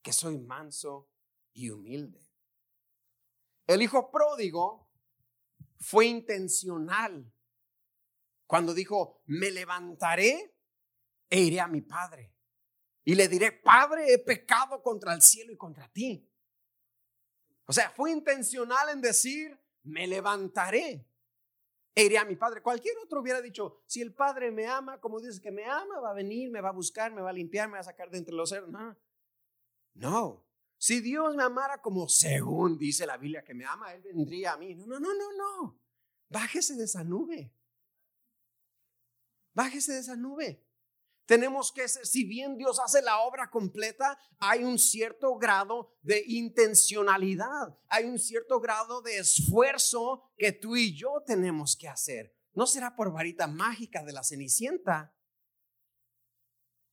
que 0.00 0.12
soy 0.12 0.38
manso 0.38 1.10
y 1.52 1.70
humilde. 1.70 2.24
El 3.66 3.82
hijo 3.82 4.12
pródigo 4.12 4.88
fue 5.80 6.06
intencional 6.06 7.32
cuando 8.46 8.72
dijo, 8.72 9.22
me 9.26 9.50
levantaré 9.50 10.54
e 11.28 11.40
iré 11.40 11.58
a 11.58 11.66
mi 11.66 11.80
padre. 11.80 12.31
Y 13.04 13.14
le 13.14 13.28
diré, 13.28 13.52
Padre, 13.52 14.12
he 14.12 14.18
pecado 14.18 14.82
contra 14.82 15.14
el 15.14 15.22
cielo 15.22 15.52
y 15.52 15.56
contra 15.56 15.88
ti. 15.88 16.28
O 17.66 17.72
sea, 17.72 17.90
fue 17.90 18.10
intencional 18.10 18.90
en 18.90 19.00
decir, 19.00 19.58
me 19.84 20.06
levantaré 20.06 21.06
e 21.94 22.04
iré 22.04 22.18
a 22.18 22.24
mi 22.24 22.36
padre. 22.36 22.62
Cualquier 22.62 22.96
otro 23.04 23.20
hubiera 23.20 23.40
dicho, 23.40 23.82
si 23.86 24.00
el 24.00 24.14
padre 24.14 24.50
me 24.50 24.66
ama, 24.66 25.00
como 25.00 25.20
dice 25.20 25.40
que 25.40 25.50
me 25.50 25.64
ama, 25.64 26.00
va 26.00 26.10
a 26.10 26.14
venir, 26.14 26.50
me 26.50 26.60
va 26.60 26.70
a 26.70 26.72
buscar, 26.72 27.12
me 27.12 27.20
va 27.20 27.30
a 27.30 27.34
limpiar, 27.34 27.68
me 27.68 27.74
va 27.74 27.80
a 27.80 27.84
sacar 27.84 28.10
de 28.10 28.18
entre 28.18 28.34
los 28.34 28.48
seres. 28.48 28.68
No, 28.68 28.96
no. 29.94 30.46
Si 30.78 31.00
Dios 31.00 31.36
me 31.36 31.44
amara 31.44 31.80
como 31.80 32.08
según 32.08 32.76
dice 32.76 33.06
la 33.06 33.16
Biblia 33.16 33.44
que 33.44 33.54
me 33.54 33.64
ama, 33.64 33.94
Él 33.94 34.02
vendría 34.02 34.54
a 34.54 34.56
mí. 34.56 34.74
No, 34.74 34.86
no, 34.86 34.98
no, 34.98 35.14
no, 35.14 35.32
no. 35.36 35.80
Bájese 36.28 36.74
de 36.74 36.84
esa 36.84 37.04
nube. 37.04 37.54
Bájese 39.54 39.92
de 39.92 40.00
esa 40.00 40.16
nube. 40.16 40.64
Tenemos 41.26 41.72
que, 41.72 41.88
si 41.88 42.24
bien 42.24 42.56
Dios 42.56 42.80
hace 42.80 43.00
la 43.00 43.20
obra 43.20 43.48
completa, 43.48 44.18
hay 44.38 44.64
un 44.64 44.78
cierto 44.78 45.36
grado 45.36 45.96
de 46.02 46.22
intencionalidad, 46.26 47.78
hay 47.88 48.04
un 48.04 48.18
cierto 48.18 48.60
grado 48.60 49.02
de 49.02 49.18
esfuerzo 49.18 50.24
que 50.36 50.52
tú 50.52 50.76
y 50.76 50.96
yo 50.96 51.22
tenemos 51.24 51.76
que 51.76 51.88
hacer. 51.88 52.34
No 52.54 52.66
será 52.66 52.94
por 52.96 53.12
varita 53.12 53.46
mágica 53.46 54.02
de 54.04 54.12
la 54.12 54.22
cenicienta. 54.22 55.14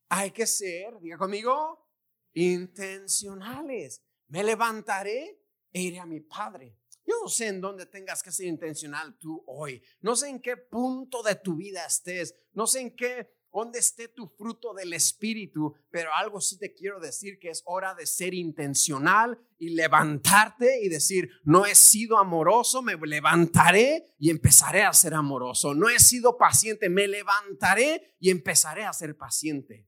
Hay 0.09 0.31
que 0.31 0.48
ser, 0.48 1.00
diga 1.01 1.17
conmigo, 1.17 1.88
intencionales. 2.33 4.03
Me 4.27 4.43
levantaré 4.43 5.41
e 5.71 5.81
iré 5.81 6.00
a 6.00 6.05
mi 6.05 6.21
Padre. 6.21 6.77
Yo 7.05 7.15
no 7.24 7.27
sé 7.27 7.48
en 7.48 7.59
dónde 7.59 7.88
tengas 7.88 8.21
que 8.21 8.31
ser 8.31 8.45
intencional 8.45 9.17
tú 9.17 9.43
hoy. 9.48 9.81
No 10.01 10.15
sé 10.15 10.29
en 10.29 10.39
qué 10.39 10.57
punto 10.57 11.24
de 11.24 11.36
tu 11.36 11.55
vida 11.55 11.86
estés. 11.86 12.36
No 12.53 12.67
sé 12.67 12.81
en 12.81 12.95
qué 12.95 13.38
donde 13.51 13.79
esté 13.79 14.08
tu 14.08 14.27
fruto 14.27 14.74
del 14.74 14.94
Espíritu, 14.94 15.75
pero 15.89 16.13
algo 16.13 16.39
sí 16.39 16.58
te 16.58 16.74
quiero 16.74 17.00
decir 17.00 17.39
que 17.39 17.50
es 17.50 17.63
hora 17.65 17.96
de 17.96 18.06
ser 18.06 18.34
intencional 18.34 19.39
y 19.58 19.70
levantarte 19.70 20.82
y 20.84 20.89
decir, 20.89 21.29
no 21.44 21.65
he 21.65 21.75
sido 21.75 22.18
amoroso, 22.18 22.82
me 22.82 22.96
levantaré 22.96 24.13
y 24.18 24.29
empezaré 24.29 24.84
a 24.84 24.94
ser 24.94 25.13
amoroso. 25.13 25.74
No 25.74 25.89
he 25.89 26.00
sido 26.00 26.38
paciente, 26.38 26.89
me 26.89 27.08
levantaré 27.08 28.15
y 28.20 28.29
empezaré 28.29 28.86
a 28.86 28.94
ser 28.94 29.18
paciente. 29.18 29.88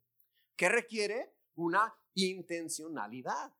¿Qué 0.56 0.70
requiere? 0.70 1.34
Una 1.56 1.94
intencionalidad. 2.15 3.53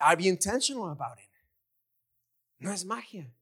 I'll 0.00 0.16
be 0.16 0.28
intentional 0.28 0.90
about 0.90 1.18
it. 1.18 1.30
No 2.58 2.72
es 2.72 2.84
magia. 2.84 3.32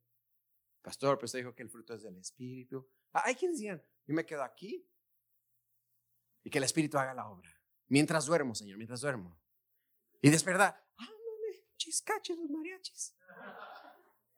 Pastor, 0.83 1.18
pues 1.18 1.33
dijo 1.33 1.54
que 1.54 1.62
el 1.62 1.71
fruto 1.71 1.94
es 1.94 2.02
del 2.02 2.16
Espíritu. 2.18 2.87
Hay 3.12 3.35
quienes 3.37 3.59
digan, 3.59 3.83
yo 4.06 4.14
me 4.14 4.26
quedo 4.26 4.42
aquí 4.42 4.87
y 6.42 6.50
que 6.50 6.58
el 6.58 6.64
Espíritu 6.64 6.99
haga 6.99 7.14
la 7.14 7.28
obra. 7.28 7.50
Mientras 7.88 8.26
duermo, 8.26 8.54
Señor, 8.54 8.76
mientras 8.76 9.00
duermo. 9.00 9.38
Y 10.20 10.30
despertar, 10.30 10.82
ándale, 10.96 11.66
chiscaches 11.76 12.37
los 12.38 12.50
mariachis. 12.50 13.14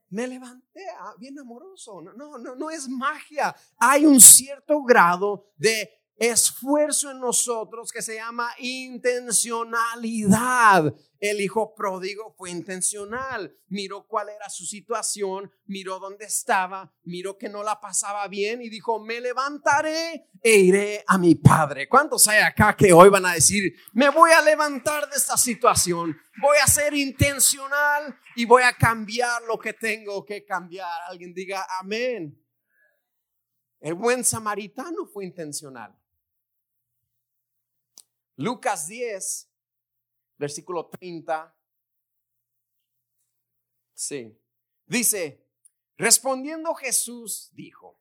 Me 0.08 0.26
levanté 0.26 0.86
ah, 0.98 1.14
bien 1.18 1.38
amoroso. 1.38 2.00
No, 2.00 2.12
no, 2.12 2.38
no, 2.38 2.54
no 2.54 2.70
es 2.70 2.88
magia. 2.88 3.54
Hay 3.78 4.06
un 4.06 4.20
cierto 4.20 4.82
grado 4.82 5.52
de 5.56 5.90
esfuerzo 6.16 7.10
en 7.10 7.20
nosotros 7.20 7.92
que 7.92 8.00
se 8.02 8.16
llama 8.16 8.50
intencionalidad. 8.58 10.92
El 11.18 11.40
hijo 11.40 11.74
pródigo 11.74 12.34
fue 12.36 12.50
intencional, 12.50 13.56
miró 13.68 14.06
cuál 14.06 14.28
era 14.28 14.50
su 14.50 14.66
situación, 14.66 15.50
miró 15.64 15.98
dónde 15.98 16.26
estaba, 16.26 16.92
miró 17.04 17.38
que 17.38 17.48
no 17.48 17.62
la 17.62 17.80
pasaba 17.80 18.28
bien 18.28 18.60
y 18.60 18.68
dijo, 18.68 19.00
me 19.00 19.18
levantaré 19.20 20.28
e 20.42 20.58
iré 20.58 21.02
a 21.06 21.16
mi 21.16 21.34
padre. 21.34 21.88
¿Cuántos 21.88 22.28
hay 22.28 22.42
acá 22.42 22.76
que 22.76 22.92
hoy 22.92 23.08
van 23.08 23.24
a 23.24 23.32
decir, 23.32 23.74
me 23.94 24.10
voy 24.10 24.32
a 24.32 24.42
levantar 24.42 25.08
de 25.08 25.16
esta 25.16 25.38
situación, 25.38 26.14
voy 26.40 26.58
a 26.62 26.66
ser 26.66 26.92
intencional 26.92 28.14
y 28.34 28.44
voy 28.44 28.62
a 28.62 28.74
cambiar 28.74 29.42
lo 29.44 29.58
que 29.58 29.72
tengo 29.72 30.22
que 30.24 30.44
cambiar? 30.44 31.00
Alguien 31.08 31.32
diga, 31.32 31.66
amén. 31.80 32.38
El 33.80 33.94
buen 33.94 34.22
samaritano 34.24 35.06
fue 35.06 35.24
intencional. 35.24 35.96
Lucas 38.36 38.86
10, 38.86 39.50
versículo 40.36 40.86
30. 40.88 41.54
Sí. 43.94 44.38
Dice, 44.84 45.44
respondiendo 45.96 46.74
Jesús 46.74 47.50
dijo, 47.54 47.98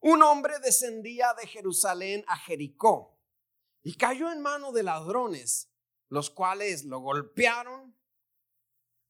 un 0.00 0.22
hombre 0.22 0.58
descendía 0.60 1.34
de 1.34 1.46
Jerusalén 1.46 2.24
a 2.28 2.36
Jericó 2.36 3.18
y 3.82 3.94
cayó 3.94 4.30
en 4.30 4.40
mano 4.40 4.72
de 4.72 4.82
ladrones, 4.82 5.72
los 6.08 6.30
cuales 6.30 6.84
lo 6.84 7.00
golpearon, 7.00 7.96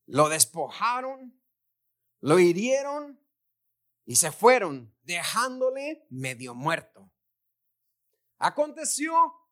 lo 0.06 0.28
despojaron, 0.28 1.38
lo 2.20 2.38
hirieron 2.38 3.20
y 4.04 4.16
se 4.16 4.30
fueron, 4.30 4.94
dejándole 5.02 6.06
medio 6.08 6.54
muerto. 6.54 7.10
Aconteció 8.38 9.45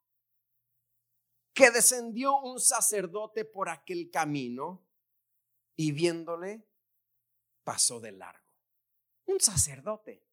que 1.54 1.70
descendió 1.70 2.36
un 2.40 2.60
sacerdote 2.60 3.44
por 3.44 3.68
aquel 3.68 4.10
camino 4.10 4.84
y 5.76 5.92
viéndole 5.92 6.68
pasó 7.62 8.00
de 8.00 8.12
largo. 8.12 8.44
Un 9.26 9.40
sacerdote. 9.40 10.26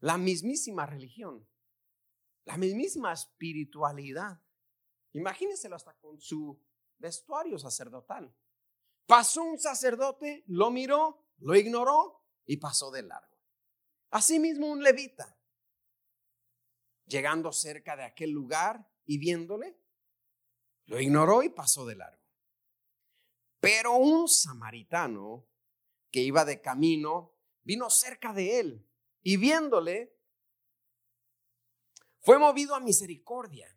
La 0.00 0.16
mismísima 0.16 0.86
religión, 0.86 1.46
la 2.44 2.56
mismísima 2.56 3.12
espiritualidad. 3.12 4.40
Imagínenselo 5.12 5.74
hasta 5.74 5.94
con 5.94 6.20
su 6.20 6.62
vestuario 6.98 7.58
sacerdotal. 7.58 8.32
Pasó 9.06 9.42
un 9.42 9.58
sacerdote, 9.58 10.44
lo 10.46 10.70
miró, 10.70 11.26
lo 11.38 11.56
ignoró 11.56 12.24
y 12.44 12.58
pasó 12.58 12.92
de 12.92 13.02
largo. 13.02 13.36
Asimismo 14.10 14.70
un 14.70 14.82
levita 14.82 15.35
llegando 17.06 17.52
cerca 17.52 17.96
de 17.96 18.04
aquel 18.04 18.30
lugar 18.30 18.86
y 19.04 19.18
viéndole, 19.18 19.78
lo 20.86 21.00
ignoró 21.00 21.42
y 21.42 21.48
pasó 21.48 21.86
de 21.86 21.96
largo. 21.96 22.22
Pero 23.60 23.96
un 23.96 24.28
samaritano 24.28 25.46
que 26.10 26.20
iba 26.20 26.44
de 26.44 26.60
camino 26.60 27.34
vino 27.62 27.90
cerca 27.90 28.32
de 28.32 28.60
él 28.60 28.88
y 29.22 29.36
viéndole, 29.36 30.16
fue 32.20 32.38
movido 32.38 32.74
a 32.74 32.80
misericordia 32.80 33.68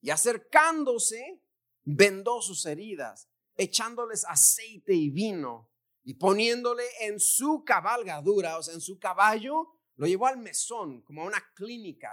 y 0.00 0.10
acercándose, 0.10 1.42
vendó 1.82 2.40
sus 2.42 2.66
heridas, 2.66 3.28
echándoles 3.56 4.24
aceite 4.24 4.94
y 4.94 5.10
vino 5.10 5.70
y 6.02 6.14
poniéndole 6.14 6.84
en 7.00 7.20
su 7.20 7.64
cabalgadura, 7.64 8.58
o 8.58 8.62
sea, 8.62 8.74
en 8.74 8.80
su 8.80 8.98
caballo, 8.98 9.76
lo 9.96 10.06
llevó 10.06 10.26
al 10.26 10.38
mesón, 10.38 11.02
como 11.02 11.22
a 11.22 11.26
una 11.26 11.42
clínica 11.54 12.10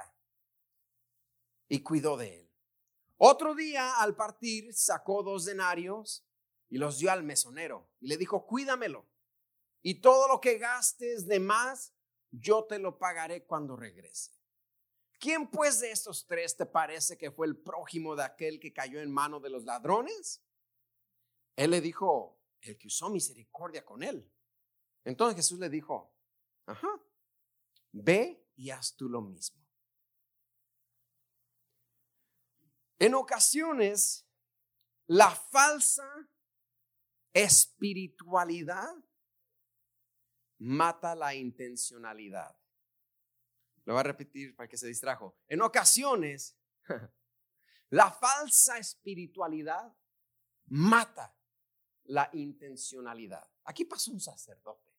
y 1.68 1.82
cuidó 1.82 2.18
de 2.18 2.42
él. 2.42 2.50
Otro 3.18 3.56
día 3.56 4.00
al 4.00 4.16
partir 4.16 4.74
sacó 4.74 5.24
dos 5.24 5.46
denarios 5.46 6.26
y 6.70 6.78
los 6.78 7.00
dio 7.00 7.12
al 7.12 7.24
mesonero 7.24 7.90
y 8.00 8.08
le 8.08 8.18
dijo, 8.18 8.46
cuídamelo 8.46 9.06
y 9.82 10.02
todo 10.02 10.28
lo 10.28 10.42
que 10.42 10.58
gastes 10.58 11.28
de 11.28 11.40
más, 11.40 11.94
yo 12.32 12.66
te 12.66 12.78
lo 12.78 12.98
pagaré 12.98 13.46
cuando 13.46 13.76
regrese. 13.76 14.32
¿Quién 15.20 15.50
pues 15.50 15.80
de 15.80 15.92
estos 15.92 16.28
tres 16.28 16.56
te 16.56 16.66
parece 16.66 17.18
que 17.18 17.32
fue 17.32 17.48
el 17.48 17.58
prójimo 17.58 18.16
de 18.16 18.24
aquel 18.24 18.60
que 18.60 18.74
cayó 18.74 19.00
en 19.00 19.12
mano 19.12 19.40
de 19.40 19.50
los 19.50 19.64
ladrones? 19.64 20.44
Él 21.56 21.72
le 21.72 21.82
dijo, 21.82 22.40
el 22.62 22.78
que 22.78 22.88
usó 22.88 23.10
misericordia 23.10 23.84
con 23.84 24.04
él. 24.04 24.30
Entonces 25.04 25.38
Jesús 25.38 25.60
le 25.60 25.70
dijo, 25.70 26.14
ajá, 26.66 27.02
ve 27.92 28.46
y 28.56 28.70
haz 28.70 28.96
tú 28.96 29.10
lo 29.10 29.22
mismo. 29.22 29.67
En 33.00 33.14
ocasiones, 33.14 34.28
la 35.08 35.30
falsa 35.30 36.30
espiritualidad 37.34 38.94
mata 40.60 41.16
la 41.16 41.36
intencionalidad. 41.36 42.58
Lo 43.86 43.94
voy 43.94 44.00
a 44.00 44.04
repetir 44.04 44.56
para 44.56 44.68
que 44.68 44.78
se 44.78 44.88
distrajo. 44.88 45.38
En 45.48 45.62
ocasiones, 45.62 46.58
la 47.90 48.12
falsa 48.12 48.78
espiritualidad 48.80 49.96
mata 50.66 51.38
la 52.06 52.30
intencionalidad. 52.34 53.48
Aquí 53.66 53.86
pasó 53.86 54.12
un 54.12 54.20
sacerdote. 54.20 54.92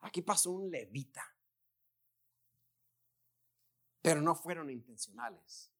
Aquí 0.00 0.22
pasó 0.22 0.50
un 0.50 0.70
levita. 0.70 1.24
Pero 4.00 4.20
no 4.20 4.34
fueron 4.34 4.68
intencionales. 4.68 5.72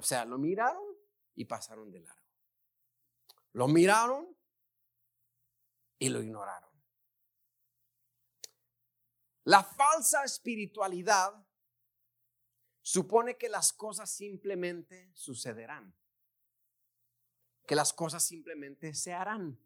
O 0.00 0.02
sea, 0.02 0.24
lo 0.24 0.38
miraron 0.38 0.82
y 1.34 1.44
pasaron 1.44 1.90
de 1.90 2.00
largo. 2.00 2.26
Lo 3.52 3.68
miraron 3.68 4.34
y 5.98 6.08
lo 6.08 6.22
ignoraron. 6.22 6.70
La 9.44 9.62
falsa 9.62 10.24
espiritualidad 10.24 11.34
supone 12.80 13.36
que 13.36 13.50
las 13.50 13.74
cosas 13.74 14.10
simplemente 14.10 15.12
sucederán, 15.14 15.94
que 17.66 17.74
las 17.74 17.92
cosas 17.92 18.24
simplemente 18.24 18.94
se 18.94 19.12
harán. 19.12 19.62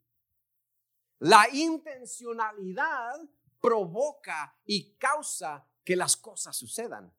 La 1.20 1.48
intencionalidad 1.52 3.20
provoca 3.60 4.58
y 4.64 4.96
causa 4.96 5.64
que 5.84 5.94
las 5.94 6.16
cosas 6.16 6.56
sucedan. 6.56 7.14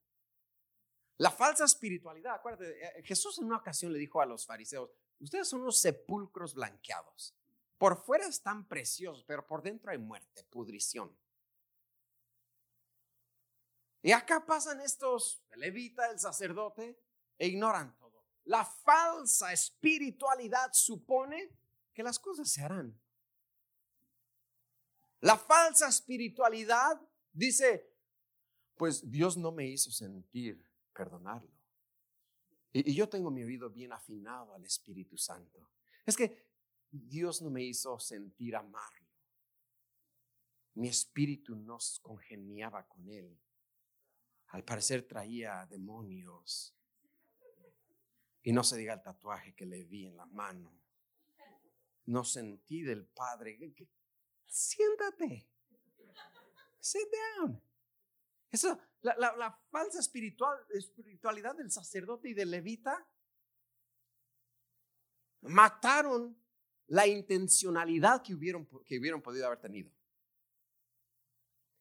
La 1.17 1.31
falsa 1.31 1.63
espiritualidad, 1.63 2.35
acuérdate, 2.35 2.99
eh, 2.99 3.03
Jesús 3.03 3.37
en 3.39 3.45
una 3.45 3.57
ocasión 3.57 3.93
le 3.93 3.99
dijo 3.99 4.19
a 4.19 4.25
los 4.25 4.45
fariseos, 4.45 4.89
ustedes 5.19 5.47
son 5.47 5.61
unos 5.61 5.79
sepulcros 5.79 6.53
blanqueados. 6.53 7.33
Por 7.77 8.03
fuera 8.03 8.27
están 8.27 8.67
preciosos, 8.67 9.23
pero 9.23 9.45
por 9.45 9.61
dentro 9.61 9.91
hay 9.91 9.97
muerte, 9.97 10.43
pudrición. 10.45 11.15
Y 14.01 14.11
acá 14.11 14.45
pasan 14.45 14.81
estos, 14.81 15.43
el 15.51 15.61
levita, 15.61 16.11
el 16.11 16.19
sacerdote, 16.19 16.99
e 17.37 17.47
ignoran 17.47 17.97
todo. 17.97 18.25
La 18.43 18.63
falsa 18.63 19.51
espiritualidad 19.51 20.69
supone 20.73 21.49
que 21.93 22.03
las 22.03 22.19
cosas 22.19 22.51
se 22.51 22.61
harán. 22.61 23.01
La 25.21 25.37
falsa 25.37 25.87
espiritualidad 25.87 27.01
dice, 27.31 27.91
pues 28.75 29.09
Dios 29.09 29.37
no 29.37 29.51
me 29.51 29.65
hizo 29.65 29.89
sentir 29.91 30.63
perdonarlo. 30.95 31.51
Y, 32.71 32.93
yo 32.93 33.07
tengo 33.07 33.29
mi 33.29 33.43
oído 33.43 33.69
bien 33.69 33.91
afinado 33.93 34.53
al 34.53 34.65
Espíritu 34.65 35.17
Santo. 35.17 35.69
Es 36.05 36.17
que 36.17 36.47
Dios 36.89 37.41
no 37.41 37.49
me 37.49 37.63
hizo 37.63 37.99
sentir 37.99 38.55
amarlo. 38.55 39.05
Mi 40.75 40.89
espíritu 40.89 41.55
no 41.55 41.77
congeniaba 42.01 42.87
con 42.87 43.09
él. 43.09 43.39
Al 44.47 44.63
parecer 44.63 45.07
traía 45.07 45.65
demonios. 45.67 46.75
Y 48.43 48.51
no 48.51 48.63
se 48.63 48.77
diga 48.77 48.93
el 48.93 49.01
tatuaje 49.01 49.55
que 49.55 49.65
le 49.65 49.85
vi 49.85 50.07
en 50.07 50.17
la 50.17 50.25
mano. 50.25 50.77
No 52.07 52.23
sentí 52.23 52.83
del 52.83 53.05
Padre. 53.05 53.57
Siéntate. 54.45 55.49
Sit 56.79 57.07
down. 57.37 57.61
Eso, 58.55 58.79
la, 59.01 59.61
falsa 59.69 59.99
espiritual, 59.99 60.57
espiritualidad 60.69 61.55
del 61.55 61.69
sacerdote 61.69 62.29
y 62.29 62.33
del 62.33 62.51
levita 62.51 63.05
mataron 65.41 66.41
la 66.87 67.05
intencionalidad 67.05 68.23
que 68.23 68.33
hubieron, 68.33 68.65
que 68.85 68.97
hubieron 68.97 69.21
podido 69.21 69.45
haber 69.45 69.59
tenido. 69.59 69.91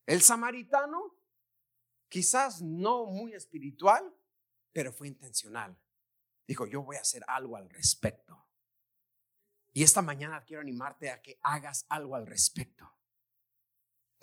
El 0.05 0.21
samaritano, 0.21 1.17
quizás 2.09 2.61
no 2.61 3.07
muy 3.07 3.35
espiritual, 3.35 4.13
pero 4.73 4.93
fue 4.93 5.07
intencional. 5.07 5.79
Dijo, 6.45 6.67
yo 6.67 6.83
voy 6.83 6.97
a 6.97 7.03
hacer 7.03 7.23
algo 7.29 7.57
al 7.57 7.71
respecto. 7.71 8.49
Y 9.73 9.85
esta 9.85 10.03
mañana 10.03 10.45
quiero 10.45 10.61
animarte 10.61 11.09
a 11.09 11.23
que 11.23 11.39
hagas 11.41 11.87
algo 11.89 12.17
al 12.17 12.27
respecto. 12.27 12.93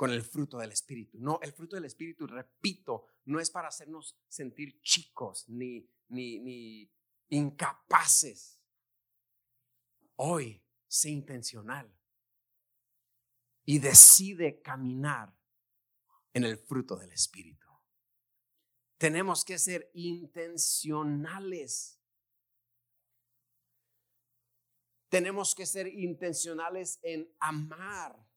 Con 0.02 0.10
el 0.10 0.24
fruto 0.24 0.58
del 0.58 0.72
Espíritu. 0.72 1.20
No, 1.20 1.40
el 1.44 1.54
fruto 1.54 1.76
del 1.76 1.86
Espíritu, 1.86 2.26
repito, 2.26 3.06
no 3.26 3.40
es 3.40 3.52
para 3.52 3.68
hacernos 3.68 4.18
sentir 4.28 4.82
chicos 4.82 5.48
ni, 5.48 5.88
ni, 6.08 6.40
ni 6.40 6.92
incapaces. 7.30 8.60
Hoy, 10.16 10.66
sé 10.88 11.12
intencional 11.12 11.96
y 13.64 13.78
decide 13.78 14.60
caminar 14.64 15.38
en 16.34 16.46
el 16.46 16.58
fruto 16.58 16.98
del 16.98 17.12
Espíritu. 17.12 17.68
Tenemos 18.98 19.46
que 19.46 19.60
ser 19.60 19.92
intencionales. 19.94 22.02
Tenemos 25.10 25.54
que 25.54 25.68
ser 25.68 25.86
intencionales 25.86 27.00
en 27.04 27.32
amar, 27.40 28.31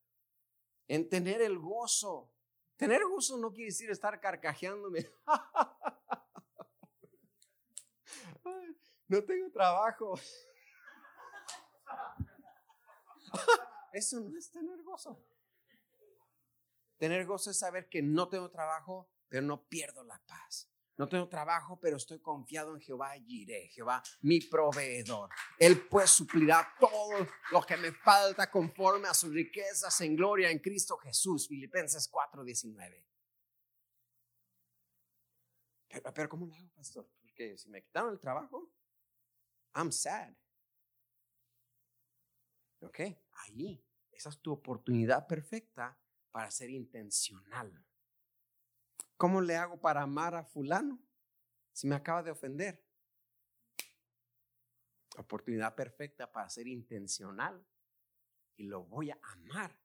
en 0.88 1.08
tener 1.08 1.42
el 1.42 1.58
gozo. 1.58 2.32
Tener 2.76 3.04
gozo 3.04 3.38
no 3.38 3.52
quiere 3.52 3.66
decir 3.66 3.90
estar 3.90 4.20
carcajeándome. 4.20 5.08
No 9.06 9.22
tengo 9.22 9.50
trabajo. 9.50 10.18
Eso 13.92 14.20
no 14.20 14.36
es 14.36 14.50
tener 14.50 14.82
gozo. 14.82 15.22
Tener 16.96 17.26
gozo 17.26 17.50
es 17.50 17.58
saber 17.58 17.88
que 17.88 18.02
no 18.02 18.28
tengo 18.28 18.50
trabajo, 18.50 19.10
pero 19.28 19.42
no 19.42 19.68
pierdo 19.68 20.02
la 20.04 20.20
paz. 20.26 20.70
No 20.96 21.08
tengo 21.08 21.28
trabajo, 21.28 21.78
pero 21.80 21.96
estoy 21.96 22.20
confiado 22.20 22.74
en 22.74 22.80
Jehová 22.80 23.16
iré. 23.16 23.68
Jehová, 23.68 24.02
mi 24.22 24.40
proveedor. 24.40 25.28
Él 25.58 25.88
pues 25.88 26.10
suplirá 26.10 26.72
todo 26.78 27.26
lo 27.50 27.62
que 27.62 27.76
me 27.76 27.90
falta 27.90 28.48
conforme 28.48 29.08
a 29.08 29.14
sus 29.14 29.32
riquezas 29.32 30.00
en 30.02 30.14
gloria 30.14 30.50
en 30.50 30.60
Cristo 30.60 30.96
Jesús. 30.98 31.48
Filipenses 31.48 32.08
4:19. 32.10 33.04
Pero, 35.88 36.14
pero 36.14 36.28
¿cómo 36.28 36.46
lo 36.46 36.54
hago, 36.54 36.70
pastor? 36.70 37.08
Porque 37.20 37.58
si 37.58 37.68
me 37.70 37.82
quitaron 37.82 38.12
el 38.12 38.20
trabajo, 38.20 38.72
I'm 39.74 39.90
sad. 39.90 40.32
¿Ok? 42.80 43.00
Ahí, 43.32 43.84
esa 44.12 44.28
es 44.28 44.38
tu 44.38 44.52
oportunidad 44.52 45.26
perfecta 45.26 45.98
para 46.30 46.50
ser 46.50 46.70
intencional. 46.70 47.84
¿Cómo 49.24 49.40
le 49.40 49.56
hago 49.56 49.80
para 49.80 50.02
amar 50.02 50.34
a 50.34 50.44
fulano 50.44 51.02
si 51.72 51.86
me 51.86 51.94
acaba 51.94 52.22
de 52.22 52.30
ofender? 52.30 52.84
Oportunidad 55.16 55.74
perfecta 55.74 56.30
para 56.30 56.50
ser 56.50 56.66
intencional 56.66 57.66
y 58.54 58.64
lo 58.64 58.84
voy 58.84 59.12
a 59.12 59.18
amar 59.22 59.80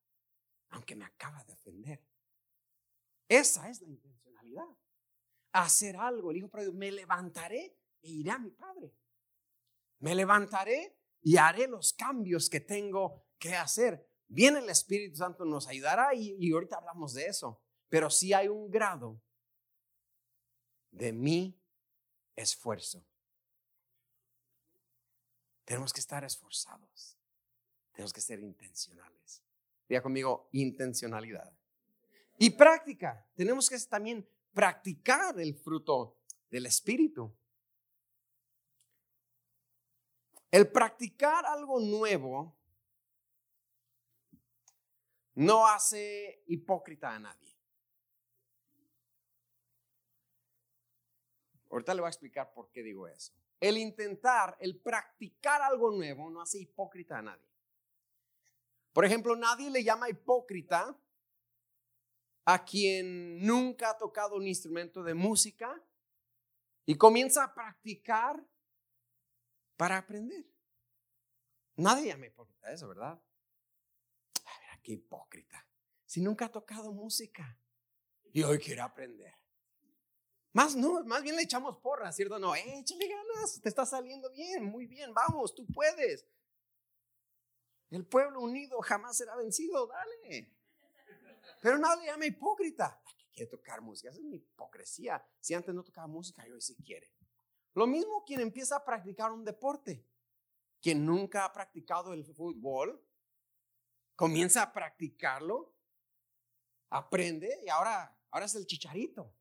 aunque 0.72 0.94
me 0.94 1.06
acaba 1.06 1.42
de 1.46 1.54
ofender. 1.54 2.06
Esa 3.30 3.70
es 3.70 3.80
la 3.80 3.88
intencionalidad. 3.88 4.78
Hacer 5.54 5.96
algo. 5.96 6.32
El 6.32 6.38
hijo 6.40 6.50
pródigo, 6.50 6.74
me 6.74 6.92
levantaré 6.92 7.80
e 8.02 8.10
iré 8.10 8.32
a 8.32 8.40
mi 8.40 8.52
padre. 8.52 8.94
Me 10.00 10.16
levantaré 10.16 11.00
y 11.22 11.38
haré 11.38 11.66
los 11.66 11.94
cambios 11.94 12.50
que 12.50 12.60
tengo 12.60 13.26
que 13.38 13.56
hacer. 13.56 14.06
Bien, 14.28 14.58
el 14.58 14.70
Espíritu 14.70 15.16
Santo 15.16 15.46
nos 15.46 15.66
ayudará 15.70 16.14
y, 16.14 16.52
ahorita 16.52 16.76
hablamos 16.76 17.14
de 17.14 17.28
eso. 17.28 17.64
Pero 17.88 18.10
sí 18.10 18.34
hay 18.34 18.50
un 18.50 18.70
grado 18.70 19.24
de 20.92 21.14
mi 21.14 21.60
esfuerzo. 22.36 23.06
Tenemos 25.66 25.94
que 25.94 26.00
estar 26.00 26.24
esforzados. 26.24 27.18
Tenemos 27.92 28.14
que 28.14 28.22
ser 28.22 28.40
intencionales. 28.40 29.44
Diga 29.88 30.02
conmigo, 30.02 30.50
intencionalidad. 30.54 31.54
Y 32.38 32.52
práctica. 32.52 33.28
Tenemos 33.36 33.70
que 33.70 33.78
también 33.80 34.28
practicar 34.54 35.40
el 35.40 35.56
fruto 35.56 36.18
del 36.50 36.66
Espíritu. 36.66 37.36
El 40.50 40.72
practicar 40.72 41.46
algo 41.46 41.80
nuevo 41.80 42.58
no 45.36 45.68
hace 45.68 46.44
hipócrita 46.48 47.14
a 47.14 47.20
nadie. 47.20 47.59
Ahorita 51.70 51.94
le 51.94 52.02
voy 52.02 52.08
a 52.08 52.12
explicar 52.12 52.52
por 52.54 52.72
qué 52.72 52.82
digo 52.82 53.08
eso. 53.08 53.34
El 53.60 53.78
intentar, 53.78 54.58
el 54.60 54.80
practicar 54.80 55.62
algo 55.62 55.92
nuevo 55.92 56.30
no 56.30 56.42
hace 56.42 56.60
hipócrita 56.60 57.20
a 57.20 57.22
nadie. 57.22 57.50
Por 58.94 59.06
ejemplo, 59.06 59.36
nadie 59.36 59.70
le 59.70 59.84
llama 59.84 60.10
hipócrita 60.10 60.98
a 62.46 62.66
quien 62.66 63.46
nunca 63.46 63.92
ha 63.92 63.98
tocado 63.98 64.36
un 64.36 64.48
instrumento 64.48 65.04
de 65.04 65.14
música 65.14 65.84
y 66.86 66.96
comienza 66.96 67.44
a 67.44 67.54
practicar 67.54 68.44
para 69.78 69.98
aprender. 69.98 70.46
Nadie 71.76 72.08
llama 72.08 72.26
hipócrita 72.26 72.68
a 72.68 72.72
eso, 72.74 72.88
¿verdad? 72.88 73.22
A 74.46 74.60
ver, 74.60 74.82
qué 74.82 74.94
hipócrita. 74.94 75.66
Si 76.06 76.22
nunca 76.22 76.46
ha 76.46 76.52
tocado 76.52 76.92
música 76.92 77.58
y 78.34 78.42
hoy 78.42 78.58
quiere 78.58 78.82
aprender. 78.82 79.39
Más 80.52 80.76
no, 80.76 81.04
más 81.04 81.22
bien 81.22 81.36
le 81.36 81.44
echamos 81.44 81.78
porras, 81.78 82.16
¿cierto? 82.16 82.40
No, 82.40 82.56
échale 82.56 83.08
ganas, 83.08 83.62
te 83.62 83.70
está 83.70 83.86
saliendo 83.86 84.32
bien, 84.32 84.66
muy 84.66 84.88
bien, 84.88 85.14
vamos, 85.14 85.54
tú 85.54 85.66
puedes. 85.68 86.26
El 87.92 88.06
pueblo 88.06 88.42
unido 88.42 88.80
jamás 88.82 89.18
será 89.18 89.36
vencido, 89.36 89.88
dale. 89.88 90.52
Pero 91.62 91.78
nadie 91.78 92.08
llama 92.08 92.26
hipócrita. 92.26 93.00
que 93.06 93.30
quiere 93.32 93.52
tocar 93.52 93.82
música, 93.82 94.10
esa 94.10 94.20
es 94.20 94.26
mi 94.26 94.38
hipocresía. 94.38 95.24
Si 95.40 95.54
antes 95.54 95.74
no 95.74 95.84
tocaba 95.84 96.08
música, 96.08 96.44
hoy 96.52 96.62
sí 96.62 96.76
quiere. 96.84 97.12
Lo 97.76 97.86
mismo 97.86 98.24
quien 98.26 98.42
empieza 98.42 98.78
a 98.78 98.86
practicar 98.86 99.32
un 99.32 99.46
deporte. 99.46 100.06
Quien 100.82 101.06
nunca 101.06 101.46
ha 101.46 101.54
practicado 101.54 102.14
el 102.14 102.24
fútbol, 102.24 103.04
comienza 104.16 104.64
a 104.64 104.74
practicarlo, 104.74 105.76
aprende 106.90 107.60
y 107.64 107.70
ahora, 107.70 108.18
ahora 108.32 108.46
es 108.46 108.56
el 108.56 108.66
chicharito 108.66 109.34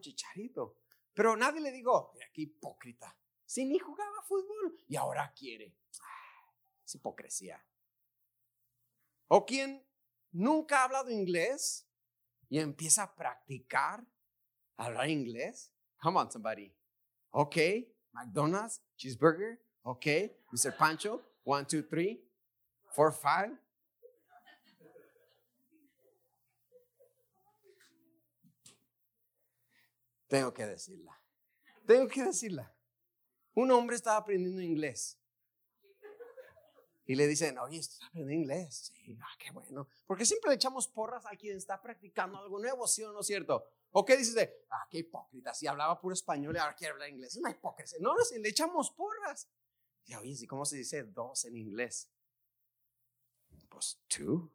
chicharito. 0.00 0.76
Pero 1.14 1.36
nadie 1.36 1.60
le 1.60 1.72
mira 1.72 2.26
qué 2.32 2.42
hipócrita. 2.42 3.16
Si 3.44 3.64
ni 3.64 3.78
jugaba 3.78 4.22
fútbol 4.22 4.76
y 4.88 4.96
ahora 4.96 5.32
quiere. 5.32 5.74
es 6.84 6.94
hipocresía. 6.94 7.64
O 9.28 9.44
quien 9.44 9.84
nunca 10.32 10.80
ha 10.80 10.84
hablado 10.84 11.10
inglés 11.10 11.88
y 12.48 12.58
empieza 12.58 13.04
a 13.04 13.14
practicar 13.14 14.04
hablar 14.76 15.08
inglés. 15.08 15.72
Come 16.00 16.18
on, 16.18 16.30
somebody. 16.30 16.74
Ok, 17.30 17.56
McDonald's, 18.12 18.82
cheeseburger. 18.96 19.60
Ok, 19.82 20.06
Mr. 20.52 20.76
Pancho, 20.76 21.22
one, 21.44 21.64
two, 21.64 21.82
three, 21.82 22.20
four, 22.90 23.12
five. 23.12 23.56
Tengo 30.28 30.52
que 30.52 30.66
decirla. 30.66 31.20
Tengo 31.86 32.08
que 32.08 32.24
decirla. 32.24 32.74
Un 33.54 33.70
hombre 33.70 33.96
estaba 33.96 34.18
aprendiendo 34.18 34.60
inglés. 34.60 35.18
Y 37.06 37.14
le 37.14 37.28
dicen, 37.28 37.56
oye, 37.58 37.78
¿estás 37.78 38.02
aprendiendo 38.02 38.42
inglés? 38.42 38.92
Sí, 38.92 39.16
ah, 39.22 39.36
qué 39.38 39.52
bueno. 39.52 39.88
Porque 40.06 40.26
siempre 40.26 40.50
le 40.50 40.56
echamos 40.56 40.88
porras 40.88 41.24
a 41.26 41.36
quien 41.36 41.56
está 41.56 41.80
practicando 41.80 42.38
algo 42.38 42.58
nuevo, 42.58 42.86
¿sí 42.88 43.04
o 43.04 43.12
no 43.12 43.20
es 43.20 43.26
cierto? 43.26 43.64
¿O 43.92 44.04
qué 44.04 44.16
dices 44.16 44.34
de, 44.34 44.66
ah, 44.70 44.86
qué 44.90 44.98
hipócrita, 44.98 45.54
si 45.54 45.68
hablaba 45.68 46.00
puro 46.00 46.12
español 46.12 46.56
y 46.56 46.58
ahora 46.58 46.74
quiere 46.74 46.92
hablar 46.92 47.08
inglés? 47.08 47.32
Es 47.32 47.36
una 47.36 47.50
hipocresía. 47.50 47.98
No, 48.00 48.14
no, 48.14 48.24
si 48.24 48.38
le 48.40 48.48
echamos 48.48 48.90
porras. 48.90 49.48
Y 50.04 50.14
oye, 50.16 50.46
¿cómo 50.48 50.64
se 50.64 50.76
dice 50.76 51.04
dos 51.04 51.44
en 51.44 51.56
inglés? 51.56 52.10
Pues 53.68 54.00
two. 54.08 54.52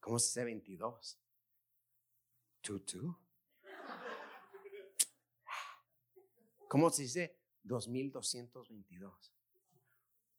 ¿Cómo 0.00 0.18
se 0.18 0.26
dice 0.28 0.44
22? 0.44 1.18
Two, 2.60 2.80
two. 2.82 3.18
¿Cómo 6.68 6.90
se 6.90 7.02
dice? 7.02 7.34
2222. 7.64 9.32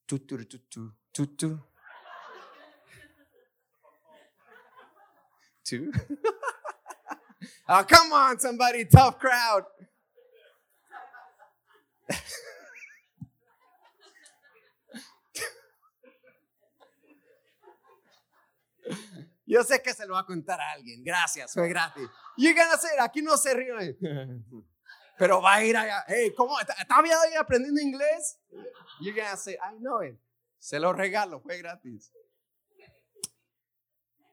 Tu, 0.05 0.19
tu, 0.19 0.45
tu, 0.45 0.59
tu, 0.59 0.95
tu, 1.11 1.27
tu. 1.35 1.59
Two. 5.63 5.91
oh, 7.67 7.85
come 7.87 8.11
on, 8.13 8.39
somebody, 8.39 8.85
tough 8.85 9.19
crowd. 9.19 9.65
Yo 19.45 19.63
sé 19.63 19.81
que 19.81 19.93
se 19.93 20.05
lo 20.05 20.13
va 20.13 20.19
a 20.19 20.25
contar 20.25 20.61
a 20.61 20.71
alguien. 20.71 21.03
Gracias, 21.03 21.53
fue 21.53 21.69
gratis. 21.69 22.07
Y 22.37 22.47
a 22.55 22.71
hacer, 22.71 22.99
aquí 22.99 23.21
no 23.21 23.35
se 23.35 23.53
ríe. 23.55 23.95
Pero 25.19 25.41
va 25.41 25.55
a 25.55 25.63
ir 25.65 25.75
allá. 25.75 26.05
Hey, 26.07 26.33
¿cómo? 26.33 26.57
¿Está 26.61 26.75
ahí 26.97 27.35
aprendiendo 27.37 27.81
inglés? 27.81 28.39
You're 29.01 29.13
gonna 29.13 29.35
say, 29.35 29.55
I 29.55 29.77
know 29.79 30.01
it. 30.01 30.17
Se 30.57 30.79
lo 30.79 30.93
regalo, 30.93 31.41
fue 31.41 31.57
gratis. 31.57 32.13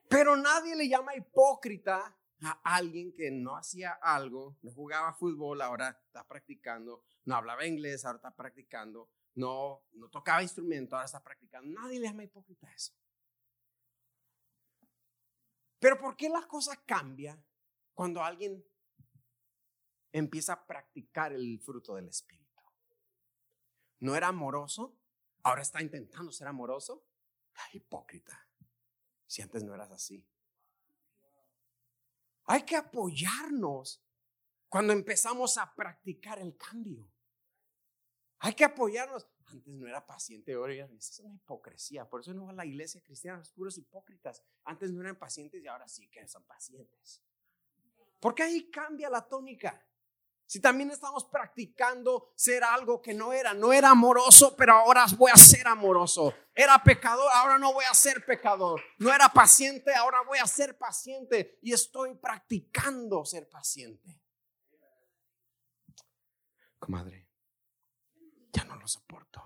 Pero 0.07 0.37
nadie 0.37 0.77
le 0.77 0.87
llama 0.87 1.13
hipócrita 1.13 2.17
a 2.41 2.59
alguien 2.63 3.13
que 3.13 3.29
no 3.29 3.57
hacía 3.57 3.99
algo, 4.01 4.57
no 4.61 4.71
jugaba 4.71 5.13
fútbol, 5.13 5.61
ahora 5.61 5.89
está 5.89 6.25
practicando, 6.25 7.03
no 7.25 7.35
hablaba 7.35 7.65
inglés, 7.65 8.05
ahora 8.05 8.17
está 8.17 8.33
practicando, 8.33 9.09
no, 9.35 9.83
no 9.91 10.09
tocaba 10.09 10.41
instrumento, 10.41 10.95
ahora 10.95 11.07
está 11.07 11.21
practicando. 11.21 11.69
Nadie 11.81 11.99
le 11.99 12.07
llama 12.07 12.23
hipócrita 12.23 12.65
a 12.65 12.73
eso. 12.73 12.93
Pero 15.79 15.97
¿por 15.97 16.15
qué 16.15 16.29
la 16.29 16.47
cosa 16.47 16.81
cambia 16.85 17.37
cuando 17.93 18.23
alguien 18.23 18.63
empieza 20.19 20.53
a 20.53 20.65
practicar 20.65 21.33
el 21.33 21.59
fruto 21.59 21.95
del 21.95 22.07
Espíritu? 22.07 22.47
¿No 23.99 24.15
era 24.15 24.27
amoroso? 24.27 24.95
Ahora 25.43 25.61
está 25.61 25.81
intentando 25.81 26.31
ser 26.31 26.47
amoroso. 26.47 27.05
hipócrita. 27.73 28.47
Si 29.25 29.41
antes 29.41 29.63
no 29.63 29.73
eras 29.73 29.91
así. 29.91 30.25
Hay 32.45 32.63
que 32.63 32.75
apoyarnos 32.75 34.01
cuando 34.69 34.93
empezamos 34.93 35.57
a 35.57 35.73
practicar 35.73 36.39
el 36.39 36.55
cambio. 36.55 37.09
Hay 38.39 38.53
que 38.53 38.63
apoyarnos. 38.63 39.27
Antes 39.45 39.73
no 39.73 39.87
era 39.87 40.05
paciente, 40.05 40.53
ahora 40.53 40.75
ya 40.75 40.85
es 40.85 41.19
una 41.21 41.35
hipocresía. 41.35 42.07
Por 42.09 42.21
eso 42.21 42.33
no 42.33 42.45
va 42.45 42.51
a 42.51 42.55
la 42.55 42.65
iglesia 42.65 43.01
cristiana, 43.01 43.37
los 43.37 43.51
puros 43.51 43.77
hipócritas. 43.77 44.43
Antes 44.65 44.91
no 44.91 45.01
eran 45.01 45.17
pacientes 45.17 45.63
y 45.63 45.67
ahora 45.67 45.87
sí 45.87 46.09
que 46.09 46.27
son 46.27 46.43
pacientes. 46.43 47.23
Porque 48.19 48.43
ahí 48.43 48.69
cambia 48.69 49.09
la 49.09 49.27
tónica. 49.27 49.86
Si 50.47 50.61
también 50.61 50.89
estamos 50.91 51.25
practicando 51.25 52.31
ser 52.33 52.63
algo 52.63 53.01
que 53.01 53.13
no 53.13 53.33
era, 53.33 53.53
no 53.53 53.73
era 53.73 53.89
amoroso, 53.89 54.55
pero 54.55 54.75
ahora 54.75 55.05
voy 55.17 55.29
a 55.29 55.35
ser 55.35 55.67
amoroso. 55.67 56.33
Era 56.55 56.81
pecador, 56.81 57.29
ahora 57.33 57.57
no 57.57 57.73
voy 57.73 57.83
a 57.83 57.93
ser 57.93 58.25
pecador. 58.25 58.81
No 58.97 59.13
era 59.13 59.27
paciente, 59.27 59.93
ahora 59.93 60.21
voy 60.25 60.37
a 60.37 60.47
ser 60.47 60.77
paciente. 60.77 61.59
Y 61.61 61.73
estoy 61.73 62.15
practicando 62.15 63.25
ser 63.25 63.49
paciente. 63.49 64.23
Comadre, 66.79 67.27
ya 68.53 68.63
no 68.63 68.77
lo 68.77 68.87
soporto. 68.87 69.43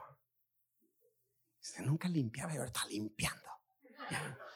Se 1.60 1.82
nunca 1.82 2.08
limpiaba 2.10 2.54
y 2.54 2.58
ahora 2.58 2.68
está 2.68 2.86
limpiando. 2.86 3.50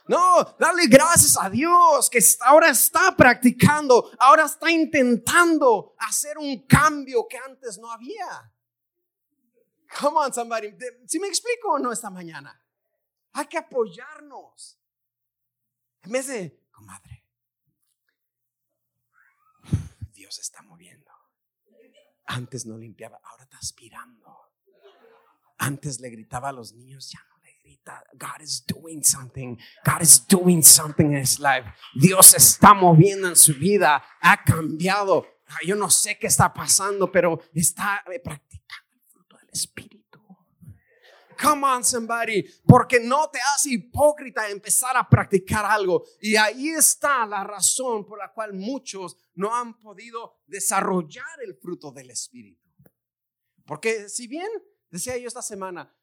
No, 0.07 0.55
dale 0.59 0.85
gracias 0.87 1.35
a 1.41 1.49
Dios 1.49 2.09
que 2.09 2.19
ahora 2.41 2.69
está 2.69 3.15
practicando, 3.17 4.11
ahora 4.19 4.45
está 4.45 4.69
intentando 4.69 5.95
hacer 5.97 6.37
un 6.37 6.65
cambio 6.67 7.25
que 7.27 7.37
antes 7.37 7.79
no 7.79 7.91
había. 7.91 8.51
Come 9.99 10.17
on, 10.17 10.33
somebody. 10.33 10.75
¿Si 11.07 11.19
me 11.19 11.27
explico 11.27 11.71
o 11.71 11.79
no 11.79 11.91
esta 11.91 12.09
mañana? 12.09 12.61
Hay 13.33 13.47
que 13.47 13.57
apoyarnos. 13.57 14.79
En 16.03 16.11
vez 16.11 16.27
de, 16.27 16.67
comadre, 16.71 17.25
Dios 20.13 20.37
está 20.37 20.61
moviendo. 20.61 21.11
Antes 22.27 22.65
no 22.65 22.77
limpiaba, 22.77 23.19
ahora 23.23 23.43
está 23.43 23.57
aspirando. 23.57 24.51
Antes 25.57 25.99
le 25.99 26.09
gritaba 26.09 26.49
a 26.49 26.51
los 26.51 26.73
niños, 26.73 27.09
ya 27.11 27.23
no 27.29 27.34
God 28.17 28.41
is 28.41 28.63
doing 28.65 29.03
something. 29.03 29.57
God 29.83 30.01
is 30.01 30.19
doing 30.19 30.63
something 30.63 31.13
in 31.13 31.19
his 31.19 31.39
life. 31.39 31.65
Dios 31.93 32.33
está 32.33 32.73
moviendo 32.73 33.27
en 33.27 33.35
su 33.35 33.53
vida. 33.53 34.03
Ha 34.21 34.43
cambiado. 34.43 35.25
Ah, 35.47 35.59
yo 35.65 35.75
no 35.75 35.89
sé 35.89 36.17
qué 36.17 36.27
está 36.27 36.51
pasando, 36.53 37.11
pero 37.11 37.39
está 37.53 38.03
eh, 38.11 38.19
practicando 38.19 38.93
el 38.93 39.01
fruto 39.11 39.37
del 39.37 39.49
Espíritu. 39.51 40.19
Come 41.39 41.67
on, 41.67 41.83
somebody. 41.83 42.43
Porque 42.65 42.99
no 42.99 43.29
te 43.29 43.39
hace 43.39 43.71
hipócrita 43.73 44.49
empezar 44.49 44.97
a 44.97 45.07
practicar 45.07 45.65
algo. 45.65 46.05
Y 46.21 46.35
ahí 46.37 46.69
está 46.69 47.25
la 47.25 47.43
razón 47.43 48.05
por 48.05 48.17
la 48.17 48.31
cual 48.31 48.53
muchos 48.53 49.17
no 49.35 49.53
han 49.53 49.77
podido 49.79 50.41
desarrollar 50.47 51.43
el 51.43 51.55
fruto 51.55 51.91
del 51.91 52.09
Espíritu. 52.09 52.63
Porque 53.65 54.09
si 54.09 54.27
bien, 54.27 54.47
decía 54.89 55.17
yo 55.17 55.27
esta 55.27 55.41
semana, 55.41 55.93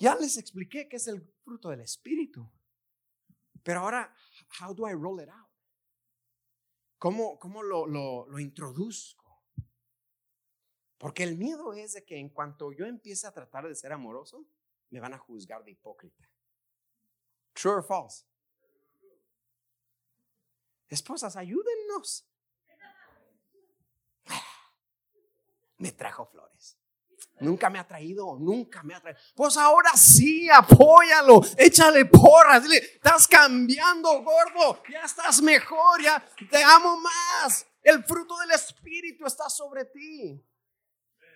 ya 0.00 0.16
les 0.16 0.38
expliqué 0.38 0.88
qué 0.88 0.96
es 0.96 1.06
el 1.06 1.22
fruto 1.44 1.68
del 1.68 1.82
Espíritu. 1.82 2.50
Pero 3.62 3.80
ahora, 3.80 4.12
how 4.60 4.74
do 4.74 4.88
I 4.88 4.94
roll 4.94 5.20
it 5.22 5.28
out? 5.28 5.48
¿Cómo, 6.98 7.38
cómo 7.38 7.62
lo, 7.62 7.86
lo, 7.86 8.26
lo 8.26 8.38
introduzco? 8.38 9.44
Porque 10.96 11.22
el 11.22 11.36
miedo 11.36 11.72
es 11.74 11.92
de 11.92 12.04
que 12.04 12.18
en 12.18 12.30
cuanto 12.30 12.72
yo 12.72 12.86
empiece 12.86 13.26
a 13.26 13.32
tratar 13.32 13.68
de 13.68 13.74
ser 13.74 13.92
amoroso, 13.92 14.46
me 14.88 15.00
van 15.00 15.14
a 15.14 15.18
juzgar 15.18 15.62
de 15.64 15.72
hipócrita. 15.72 16.28
True 17.52 17.74
or 17.74 17.84
false? 17.84 18.24
Esposas, 20.88 21.36
ayúdennos. 21.36 22.26
Me 25.78 25.92
trajo 25.92 26.26
flores. 26.26 26.79
Nunca 27.40 27.70
me 27.70 27.78
ha 27.78 27.86
traído, 27.86 28.36
nunca 28.38 28.82
me 28.82 28.94
ha 28.94 29.00
traído. 29.00 29.20
Pues 29.34 29.56
ahora 29.56 29.90
sí, 29.96 30.48
apóyalo, 30.50 31.40
échale 31.56 32.04
porras, 32.04 32.62
dile, 32.62 32.78
estás 32.78 33.26
cambiando, 33.26 34.22
gordo, 34.22 34.82
ya 34.90 35.04
estás 35.04 35.40
mejor, 35.40 36.02
ya 36.02 36.22
te 36.50 36.62
amo 36.62 36.98
más. 37.00 37.66
El 37.82 38.04
fruto 38.04 38.36
del 38.38 38.50
Espíritu 38.52 39.24
está 39.26 39.48
sobre 39.48 39.86
ti. 39.86 40.44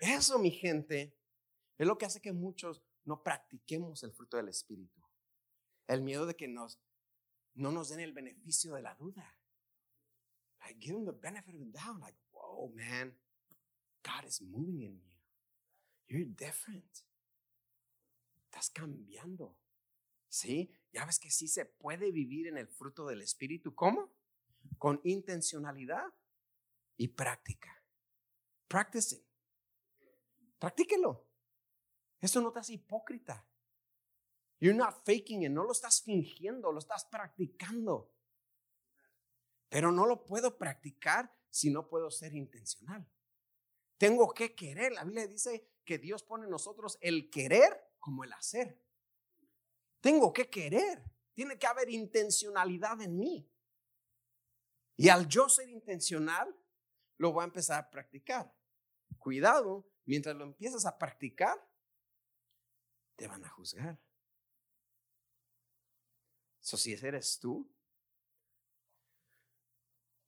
Eso, 0.00 0.38
mi 0.38 0.50
gente, 0.50 1.16
es 1.78 1.86
lo 1.86 1.96
que 1.96 2.06
hace 2.06 2.20
que 2.20 2.32
muchos 2.32 2.82
no 3.04 3.22
practiquemos 3.22 4.02
el 4.02 4.12
fruto 4.12 4.36
del 4.36 4.48
Espíritu. 4.48 5.02
El 5.86 6.02
miedo 6.02 6.26
de 6.26 6.36
que 6.36 6.48
nos, 6.48 6.80
no 7.54 7.72
nos 7.72 7.88
den 7.88 8.00
el 8.00 8.12
beneficio 8.12 8.74
de 8.74 8.82
la 8.82 8.94
duda. 8.94 9.34
Give 10.80 10.94
them 10.94 11.04
the 11.04 11.12
benefit 11.12 11.54
of 11.54 11.60
the 11.60 11.78
doubt. 11.78 12.00
Like, 12.00 12.16
whoa, 12.32 12.72
man, 12.74 13.12
God 14.02 14.24
is 14.26 14.40
moving 14.40 14.80
in 14.80 14.98
you. 14.98 15.13
You're 16.08 16.26
different. 16.26 16.84
Estás 18.44 18.70
cambiando. 18.70 19.58
¿Sí? 20.28 20.70
Ya 20.92 21.04
ves 21.04 21.18
que 21.18 21.30
sí 21.30 21.48
se 21.48 21.64
puede 21.64 22.10
vivir 22.10 22.48
en 22.48 22.58
el 22.58 22.68
fruto 22.68 23.06
del 23.06 23.22
Espíritu. 23.22 23.74
¿Cómo? 23.74 24.12
Con 24.78 25.00
intencionalidad 25.04 26.12
y 26.96 27.08
práctica. 27.08 27.84
Practicing. 28.68 29.24
Practíquelo. 30.58 31.26
Eso 32.20 32.40
no 32.40 32.52
te 32.52 32.60
hace 32.60 32.74
hipócrita. 32.74 33.46
You're 34.60 34.76
not 34.76 35.04
faking 35.04 35.42
it. 35.42 35.50
No 35.50 35.64
lo 35.64 35.72
estás 35.72 36.02
fingiendo, 36.02 36.72
lo 36.72 36.78
estás 36.78 37.04
practicando. 37.04 38.12
Pero 39.68 39.92
no 39.92 40.06
lo 40.06 40.24
puedo 40.24 40.56
practicar 40.56 41.32
si 41.50 41.70
no 41.70 41.88
puedo 41.88 42.10
ser 42.10 42.34
intencional. 42.34 43.06
Tengo 43.98 44.32
que 44.32 44.54
querer. 44.54 44.92
La 44.92 45.04
Biblia 45.04 45.26
dice 45.26 45.68
que 45.84 45.98
Dios 45.98 46.22
pone 46.22 46.44
en 46.44 46.50
nosotros 46.50 46.98
el 47.00 47.30
querer 47.30 47.92
como 48.00 48.24
el 48.24 48.32
hacer. 48.32 48.80
Tengo 50.00 50.32
que 50.32 50.48
querer. 50.50 51.02
Tiene 51.32 51.58
que 51.58 51.66
haber 51.66 51.90
intencionalidad 51.90 53.00
en 53.02 53.18
mí. 53.18 53.50
Y 54.96 55.08
al 55.08 55.26
yo 55.28 55.48
ser 55.48 55.68
intencional, 55.68 56.54
lo 57.18 57.32
voy 57.32 57.42
a 57.42 57.46
empezar 57.46 57.80
a 57.80 57.90
practicar. 57.90 58.54
Cuidado, 59.18 59.88
mientras 60.04 60.36
lo 60.36 60.44
empiezas 60.44 60.86
a 60.86 60.96
practicar, 60.96 61.58
te 63.16 63.26
van 63.26 63.44
a 63.44 63.48
juzgar. 63.48 63.98
So, 66.60 66.76
si 66.76 66.92
eres 66.92 67.38
tú, 67.40 67.70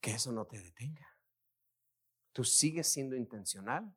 que 0.00 0.12
eso 0.12 0.32
no 0.32 0.46
te 0.46 0.60
detenga. 0.60 1.18
Tú 2.32 2.44
sigues 2.44 2.88
siendo 2.88 3.16
intencional 3.16 3.96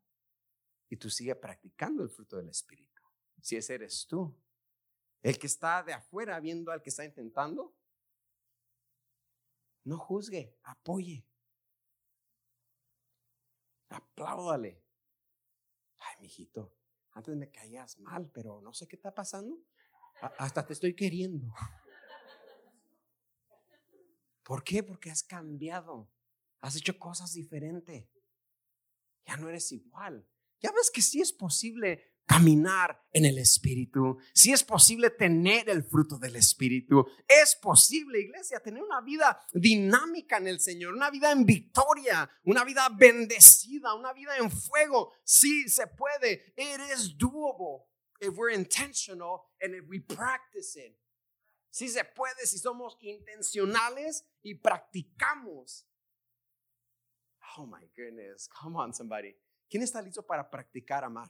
y 0.90 0.98
tú 0.98 1.10
sigues 1.10 1.38
practicando 1.38 2.04
el 2.04 2.10
fruto 2.10 2.38
del 2.38 2.50
Espíritu. 2.50 3.02
Si 3.42 3.56
ese 3.56 3.76
eres 3.76 4.08
tú, 4.08 4.36
el 5.22 5.38
que 5.38 5.48
está 5.48 5.84
de 5.84 5.94
afuera 5.94 6.40
viendo 6.40 6.72
al 6.72 6.82
que 6.82 6.90
está 6.90 7.06
intentando, 7.06 7.76
no 9.84 9.98
juzgue, 9.98 10.58
apoye. 10.64 11.26
Apláudale. 13.90 14.84
Ay, 16.00 16.16
mijito, 16.22 16.76
antes 17.12 17.36
me 17.36 17.50
caías 17.50 17.98
mal, 18.00 18.30
pero 18.32 18.62
no 18.62 18.74
sé 18.74 18.88
qué 18.88 18.96
está 18.96 19.14
pasando. 19.14 19.58
hasta 20.38 20.66
te 20.66 20.74
estoy 20.74 20.96
queriendo. 20.96 21.54
¿Por 24.44 24.64
qué? 24.64 24.84
Porque 24.84 25.12
has 25.12 25.24
cambiado. 25.24 26.12
Has 26.62 26.76
hecho 26.76 26.98
cosas 26.98 27.34
diferentes. 27.34 28.10
Ya 29.26 29.38
no 29.38 29.48
eres 29.48 29.72
igual. 29.72 30.28
Ya 30.62 30.72
ves 30.72 30.92
que 30.92 31.02
sí 31.02 31.22
es 31.22 31.32
posible 31.32 32.10
caminar 32.30 33.02
en 33.12 33.26
el 33.26 33.40
Espíritu, 33.40 34.20
sí 34.36 34.54
es 34.54 34.64
posible 34.64 35.10
tener 35.10 35.68
el 35.68 35.84
fruto 35.84 36.20
del 36.20 36.36
Espíritu, 36.36 37.04
es 37.28 37.56
posible, 37.56 38.20
iglesia, 38.20 38.60
tener 38.60 38.84
una 38.84 39.02
vida 39.02 39.42
dinámica 39.52 40.38
en 40.38 40.48
el 40.48 40.60
Señor, 40.60 40.94
una 40.94 41.10
vida 41.10 41.32
en 41.32 41.44
victoria, 41.44 42.30
una 42.44 42.64
vida 42.64 42.88
bendecida, 42.96 43.96
una 43.96 44.14
vida 44.14 44.38
en 44.38 44.52
fuego. 44.52 45.14
Sí 45.24 45.68
se 45.70 45.88
puede. 45.88 46.54
It 46.56 46.80
is 46.96 47.18
doable 47.18 47.88
if 48.22 48.38
we're 48.38 48.54
intentional 48.54 49.42
and 49.60 49.74
if 49.74 49.90
we 49.90 50.00
practice 50.00 50.80
it. 50.80 50.96
Sí 51.72 51.88
se 51.88 52.04
puede 52.04 52.46
si 52.46 52.60
somos 52.60 52.96
intencionales 53.02 54.24
y 54.44 54.54
practicamos. 54.54 55.88
Oh 57.58 57.66
my 57.66 57.90
goodness, 57.96 58.48
come 58.48 58.78
on 58.78 58.94
somebody. 58.94 59.36
¿Quién 59.70 59.84
está 59.84 60.02
listo 60.02 60.26
para 60.26 60.50
practicar 60.50 61.04
amar? 61.04 61.30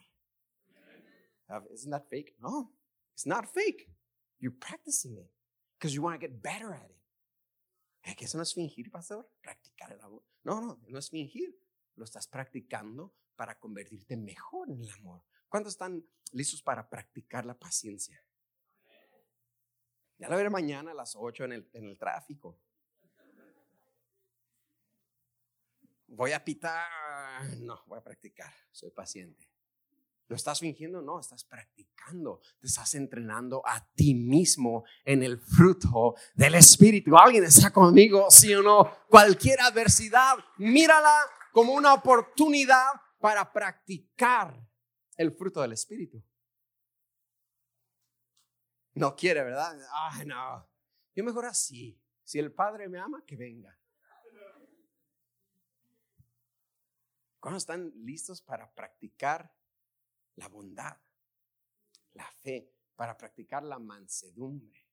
Isn't 1.73 1.91
that 1.91 2.07
fake? 2.09 2.35
No, 2.39 2.71
it's 3.13 3.25
not 3.25 3.47
fake. 3.47 3.89
You're 4.39 4.55
practicing 4.57 5.17
it 5.17 5.29
because 5.77 5.93
you 5.93 6.01
want 6.01 6.19
to 6.19 6.27
get 6.27 6.41
better 6.41 6.73
at 6.73 6.89
it. 6.89 6.95
¿Es 8.01 8.15
que 8.15 8.25
eso 8.25 8.37
no 8.37 8.43
es 8.43 8.53
fingir, 8.53 8.89
pastor? 8.89 9.29
Practicar 9.41 9.91
el 9.91 9.99
amor. 10.01 10.23
No, 10.43 10.61
no, 10.61 10.79
no 10.87 10.99
es 10.99 11.09
fingir. 11.09 11.59
Lo 11.95 12.05
estás 12.05 12.27
practicando 12.27 13.13
para 13.35 13.59
convertirte 13.59 14.15
mejor 14.15 14.69
en 14.71 14.81
el 14.81 14.89
amor. 14.91 15.23
¿Cuántos 15.49 15.73
están 15.73 16.05
listos 16.31 16.61
para 16.61 16.87
practicar 16.87 17.45
la 17.45 17.57
paciencia? 17.57 18.23
Ya 20.17 20.29
lo 20.29 20.35
veré 20.35 20.49
mañana 20.49 20.91
a 20.91 20.93
las 20.93 21.15
8 21.15 21.45
en 21.45 21.53
el, 21.53 21.69
en 21.73 21.85
el 21.85 21.97
tráfico. 21.97 22.59
Voy 26.09 26.31
a 26.33 26.43
pitar. 26.43 26.87
No, 27.59 27.81
voy 27.87 27.99
a 27.99 28.03
practicar. 28.03 28.53
Soy 28.71 28.91
paciente. 28.91 29.49
¿Lo 30.27 30.35
estás 30.35 30.59
fingiendo? 30.59 31.01
No, 31.01 31.19
estás 31.19 31.43
practicando. 31.43 32.39
Te 32.59 32.67
estás 32.67 32.93
entrenando 32.93 33.63
a 33.65 33.83
ti 33.93 34.13
mismo 34.13 34.83
en 35.03 35.23
el 35.23 35.39
fruto 35.39 36.15
del 36.35 36.55
Espíritu. 36.55 37.17
¿Alguien 37.17 37.43
está 37.43 37.71
conmigo? 37.71 38.27
¿Sí 38.29 38.53
o 38.53 38.61
no? 38.61 39.05
Cualquier 39.07 39.59
adversidad, 39.61 40.35
mírala 40.57 41.15
como 41.51 41.73
una 41.73 41.93
oportunidad 41.95 42.89
para 43.19 43.51
practicar 43.51 44.55
el 45.17 45.31
fruto 45.31 45.61
del 45.61 45.73
Espíritu. 45.73 46.23
No 48.93 49.15
quiere, 49.15 49.43
¿verdad? 49.43 49.79
Ay, 49.93 50.25
no. 50.25 50.67
Yo 51.15 51.23
mejor 51.23 51.45
así. 51.45 51.99
Si 52.23 52.37
el 52.37 52.51
Padre 52.53 52.87
me 52.87 52.99
ama, 52.99 53.23
que 53.25 53.35
venga. 53.35 53.75
¿Cuándo 57.39 57.57
están 57.57 57.91
listos 57.95 58.41
para 58.41 58.69
practicar 58.73 59.53
la 60.35 60.47
bondad, 60.47 60.97
la 62.13 62.29
fe, 62.31 62.73
para 62.95 63.17
practicar 63.17 63.63
la 63.63 63.79
mansedumbre, 63.79 64.89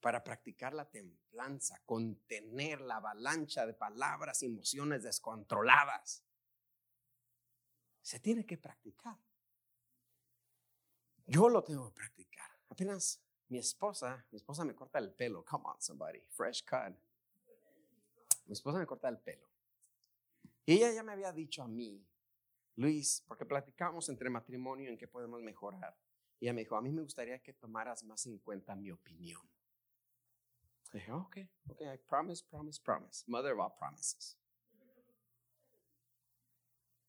para 0.00 0.24
practicar 0.24 0.72
la 0.72 0.88
templanza, 0.88 1.80
contener 1.84 2.80
la 2.80 2.96
avalancha 2.96 3.66
de 3.66 3.74
palabras 3.74 4.42
y 4.42 4.46
emociones 4.46 5.02
descontroladas. 5.02 6.24
Se 8.00 8.18
tiene 8.18 8.46
que 8.46 8.56
practicar. 8.56 9.18
Yo 11.26 11.48
lo 11.48 11.62
tengo 11.62 11.90
que 11.90 11.94
practicar. 11.94 12.50
Apenas 12.68 13.20
mi 13.48 13.58
esposa, 13.58 14.26
mi 14.30 14.36
esposa 14.36 14.64
me 14.64 14.74
corta 14.74 14.98
el 14.98 15.12
pelo. 15.12 15.44
Come 15.44 15.66
on, 15.66 15.80
somebody, 15.80 16.20
fresh 16.30 16.64
cut. 16.64 16.96
Mi 18.46 18.54
esposa 18.54 18.78
me 18.78 18.86
corta 18.86 19.08
el 19.08 19.18
pelo. 19.18 19.49
Y 20.70 20.74
ella 20.74 20.92
ya 20.92 21.02
me 21.02 21.10
había 21.10 21.32
dicho 21.32 21.64
a 21.64 21.66
mí 21.66 22.06
Luis, 22.76 23.24
porque 23.26 23.44
platicamos 23.44 24.08
entre 24.08 24.30
matrimonio 24.30 24.88
en 24.88 24.96
qué 24.96 25.08
podemos 25.08 25.42
mejorar. 25.42 25.98
Y 26.38 26.44
ella 26.44 26.52
me 26.52 26.60
dijo, 26.60 26.76
a 26.76 26.80
mí 26.80 26.92
me 26.92 27.02
gustaría 27.02 27.42
que 27.42 27.52
tomaras 27.54 28.04
más 28.04 28.24
en 28.26 28.38
cuenta 28.38 28.76
mi 28.76 28.92
opinión. 28.92 29.42
dije, 30.92 31.10
ok, 31.10 31.38
ok, 31.70 31.80
I 31.80 31.98
promise, 32.08 32.44
promise, 32.48 32.80
promise. 32.80 33.24
Mother 33.26 33.54
of 33.54 33.58
all 33.58 33.72
promises. 33.80 34.38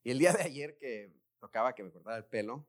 Y 0.02 0.10
el 0.10 0.18
día 0.18 0.34
de 0.34 0.42
ayer 0.42 0.76
que 0.80 1.14
tocaba 1.40 1.76
que 1.76 1.84
me 1.84 1.92
cortara 1.92 2.18
el 2.18 2.26
pelo, 2.26 2.68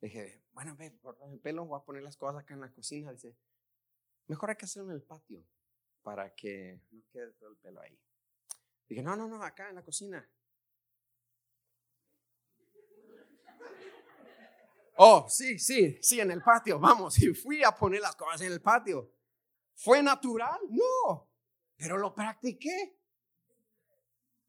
dije, 0.00 0.42
bueno, 0.50 0.74
ve, 0.74 0.98
cortar 0.98 1.30
el 1.30 1.38
pelo, 1.38 1.64
voy 1.64 1.78
a 1.78 1.84
poner 1.84 2.02
las 2.02 2.16
cosas 2.16 2.42
acá 2.42 2.54
en 2.54 2.60
la 2.60 2.72
cocina. 2.72 3.12
Dice, 3.12 3.36
mejor 4.26 4.50
hay 4.50 4.56
que 4.56 4.64
hacerlo 4.64 4.90
en 4.90 4.96
el 4.96 5.02
patio 5.04 5.46
para 6.02 6.34
que 6.34 6.82
no 6.90 7.04
quede 7.12 7.32
todo 7.34 7.50
el 7.50 7.56
pelo 7.58 7.80
ahí. 7.80 7.96
Dije, 8.90 9.04
no, 9.04 9.14
no, 9.14 9.28
no, 9.28 9.40
acá 9.40 9.68
en 9.68 9.76
la 9.76 9.84
cocina. 9.84 10.28
Oh, 14.96 15.28
sí, 15.28 15.60
sí, 15.60 15.96
sí, 16.02 16.20
en 16.20 16.32
el 16.32 16.42
patio, 16.42 16.80
vamos. 16.80 17.16
Y 17.22 17.32
fui 17.32 17.62
a 17.62 17.70
poner 17.70 18.00
las 18.00 18.16
cosas 18.16 18.40
en 18.40 18.52
el 18.52 18.60
patio. 18.60 19.14
¿Fue 19.76 20.02
natural? 20.02 20.58
No, 20.68 21.30
pero 21.76 21.98
lo 21.98 22.12
practiqué. 22.12 22.98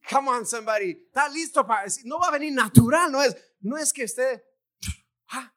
Come 0.10 0.30
on, 0.30 0.48
somebody. 0.48 0.90
Está 0.90 1.30
listo 1.30 1.66
para 1.66 1.84
decir, 1.84 2.08
no 2.08 2.20
va 2.20 2.30
a 2.30 2.32
venir 2.32 2.52
natural, 2.52 3.12
no 3.12 3.22
es, 3.22 3.38
no 3.60 3.78
es 3.78 3.94
que 3.94 4.04
esté, 4.04 4.44
ah, 5.30 5.54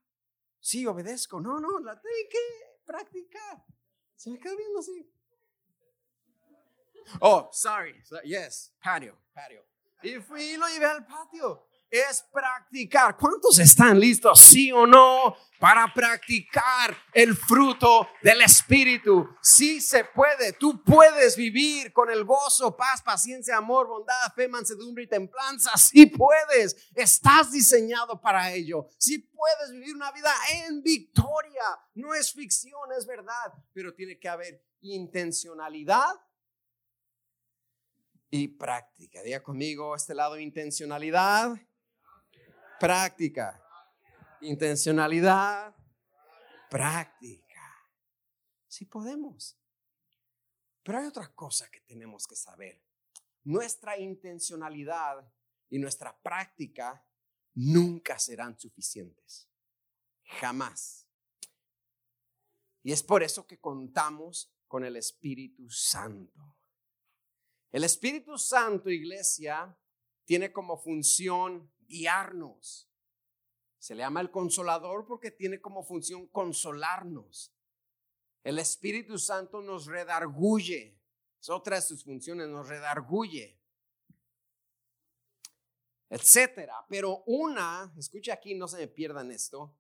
sí, 0.61 0.87
obedezco. 0.87 1.41
No, 1.41 1.59
no, 1.59 1.79
la 1.79 1.99
tengo 1.99 2.15
que 2.31 2.83
practicar. 2.85 3.65
Se 4.15 4.29
me 4.29 4.39
quedó 4.39 4.55
viendo 4.59 4.81
así. 4.81 5.11
Oh, 7.21 7.49
sorry. 7.53 7.95
Yes, 8.25 8.73
patio, 8.83 9.17
patio. 9.33 9.65
Y 10.03 10.21
fui 10.21 10.43
y 10.43 10.57
lo 10.57 10.67
llevé 10.69 10.87
al 10.87 11.05
patio 11.07 11.67
es 11.95 12.25
practicar. 12.33 13.17
¿Cuántos 13.17 13.59
están 13.59 13.99
listos, 14.01 14.41
sí 14.41 14.73
o 14.73 14.87
no, 14.87 15.37
para 15.61 15.93
practicar 15.95 16.97
el 17.13 17.37
fruto 17.37 18.09
del 18.21 18.43
Espíritu? 18.43 19.29
Sí 19.41 19.81
se 19.81 20.05
puede. 20.05 20.55
Tú 20.55 20.83
puedes 20.83 21.37
vivir 21.37 21.93
con 21.93 22.11
el 22.11 22.25
gozo, 22.25 22.77
paz, 22.77 23.01
paciencia, 23.03 23.57
amor, 23.57 23.87
bondad, 23.87 24.33
fe, 24.35 24.49
mansedumbre 24.49 25.05
y 25.05 25.09
templanza. 25.09 25.77
Sí 25.77 26.07
puedes. 26.07 26.77
Estás 26.95 27.53
diseñado 27.53 28.21
para 28.21 28.53
ello. 28.53 28.89
Sí 28.99 29.19
puedes 29.19 29.71
vivir 29.71 29.95
una 29.95 30.11
vida 30.11 30.33
en 30.65 30.83
victoria. 30.83 31.63
No 31.95 32.13
es 32.13 32.33
ficción, 32.33 32.91
es 32.99 33.07
verdad. 33.07 33.53
Pero 33.73 33.95
tiene 33.95 34.19
que 34.19 34.29
haber 34.29 34.65
intencionalidad 34.81 36.13
y 38.37 38.49
práctica. 38.49 39.23
Diga 39.23 39.45
conmigo 39.45 39.95
este 39.95 40.13
lado 40.13 40.37
intencionalidad 40.37 41.57
práctica. 42.81 43.65
Intencionalidad, 44.41 45.73
práctica. 46.69 47.63
Sí 48.67 48.87
podemos. 48.87 49.57
Pero 50.83 50.99
hay 50.99 51.07
otra 51.07 51.33
cosa 51.33 51.71
que 51.71 51.81
tenemos 51.83 52.27
que 52.27 52.35
saber. 52.35 52.83
Nuestra 53.45 53.97
intencionalidad 54.01 55.33
y 55.71 55.79
nuestra 55.79 56.21
práctica 56.21 57.07
nunca 57.55 58.19
serán 58.19 58.59
suficientes. 58.59 59.49
Jamás. 60.41 61.07
Y 62.83 62.91
es 62.91 63.05
por 63.05 63.23
eso 63.23 63.47
que 63.47 63.61
contamos 63.61 64.53
con 64.67 64.85
el 64.85 64.97
Espíritu 64.97 65.71
Santo. 65.71 66.57
El 67.75 67.83
Espíritu 67.83 68.39
Santo, 68.39 68.89
iglesia, 68.89 69.77
tiene 70.25 70.53
como 70.53 70.79
función 70.79 71.75
guiarnos. 71.89 72.89
Se 73.79 73.97
le 73.97 74.05
llama 74.05 74.21
el 74.21 74.31
consolador 74.31 75.05
porque 75.09 75.33
tiene 75.33 75.61
como 75.61 75.83
función 75.83 76.29
consolarnos. 76.29 77.53
El 78.45 78.61
Espíritu 78.61 79.19
Santo 79.19 79.61
nos 79.61 79.87
redarguye. 79.87 81.03
Es 81.41 81.49
otra 81.49 81.75
de 81.75 81.83
sus 81.83 82.05
funciones, 82.05 82.47
nos 82.47 82.69
redarguye. 82.69 83.61
Etcétera. 86.11 86.77
Pero 86.89 87.25
una, 87.27 87.93
escucha 87.99 88.35
aquí, 88.35 88.55
no 88.55 88.69
se 88.69 88.77
me 88.77 88.87
pierdan 88.87 89.33
esto. 89.33 89.77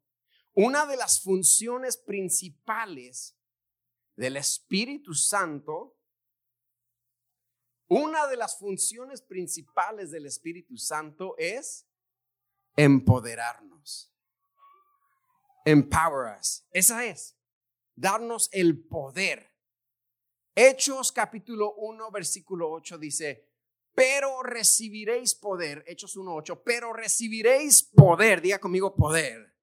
Una 0.54 0.84
de 0.84 0.96
las 0.96 1.20
funciones 1.20 1.96
principales 1.96 3.38
del 4.16 4.36
Espíritu 4.36 5.14
Santo 5.14 5.93
una 7.88 8.26
de 8.26 8.36
las 8.36 8.58
funciones 8.58 9.22
principales 9.22 10.10
del 10.10 10.26
Espíritu 10.26 10.76
Santo 10.76 11.34
es 11.38 11.86
empoderarnos. 12.76 14.12
Empower 15.64 16.38
us. 16.38 16.66
Esa 16.70 17.04
es. 17.04 17.36
Darnos 17.94 18.48
el 18.52 18.86
poder. 18.86 19.52
Hechos 20.54 21.10
capítulo 21.10 21.74
1, 21.74 22.10
versículo 22.10 22.70
8 22.70 22.98
dice, 22.98 23.48
pero 23.94 24.42
recibiréis 24.42 25.34
poder. 25.34 25.84
Hechos 25.86 26.16
1, 26.16 26.34
8, 26.34 26.62
pero 26.62 26.92
recibiréis 26.92 27.82
poder. 27.82 28.40
Diga 28.40 28.58
conmigo 28.58 28.94
poder. 28.94 29.54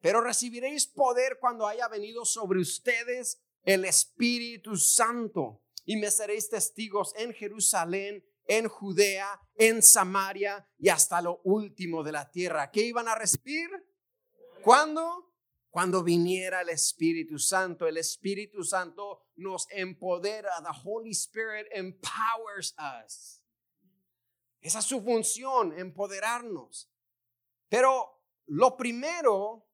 Pero 0.00 0.20
recibiréis 0.20 0.86
poder 0.86 1.38
cuando 1.40 1.66
haya 1.66 1.88
venido 1.88 2.24
sobre 2.24 2.60
ustedes 2.60 3.42
el 3.62 3.84
Espíritu 3.84 4.76
Santo. 4.76 5.63
Y 5.84 5.96
me 5.96 6.10
seréis 6.10 6.48
testigos 6.48 7.14
en 7.16 7.32
Jerusalén, 7.32 8.24
en 8.46 8.68
Judea, 8.68 9.40
en 9.56 9.82
Samaria 9.82 10.66
y 10.78 10.88
hasta 10.88 11.20
lo 11.20 11.40
último 11.44 12.02
de 12.02 12.12
la 12.12 12.30
tierra. 12.30 12.70
¿Qué 12.70 12.82
iban 12.82 13.08
a 13.08 13.14
recibir? 13.14 13.68
¿Cuándo? 14.62 15.32
Cuando 15.70 16.02
viniera 16.02 16.60
el 16.62 16.70
Espíritu 16.70 17.38
Santo. 17.38 17.86
El 17.86 17.96
Espíritu 17.96 18.62
Santo 18.62 19.26
nos 19.36 19.66
empodera. 19.70 20.50
The 20.62 20.80
Holy 20.84 21.10
Spirit 21.10 21.66
empowers 21.72 22.74
us. 22.78 23.42
Esa 24.60 24.78
es 24.78 24.84
su 24.86 25.02
función, 25.02 25.78
empoderarnos. 25.78 26.90
Pero 27.68 28.22
lo 28.46 28.76
primero 28.76 29.66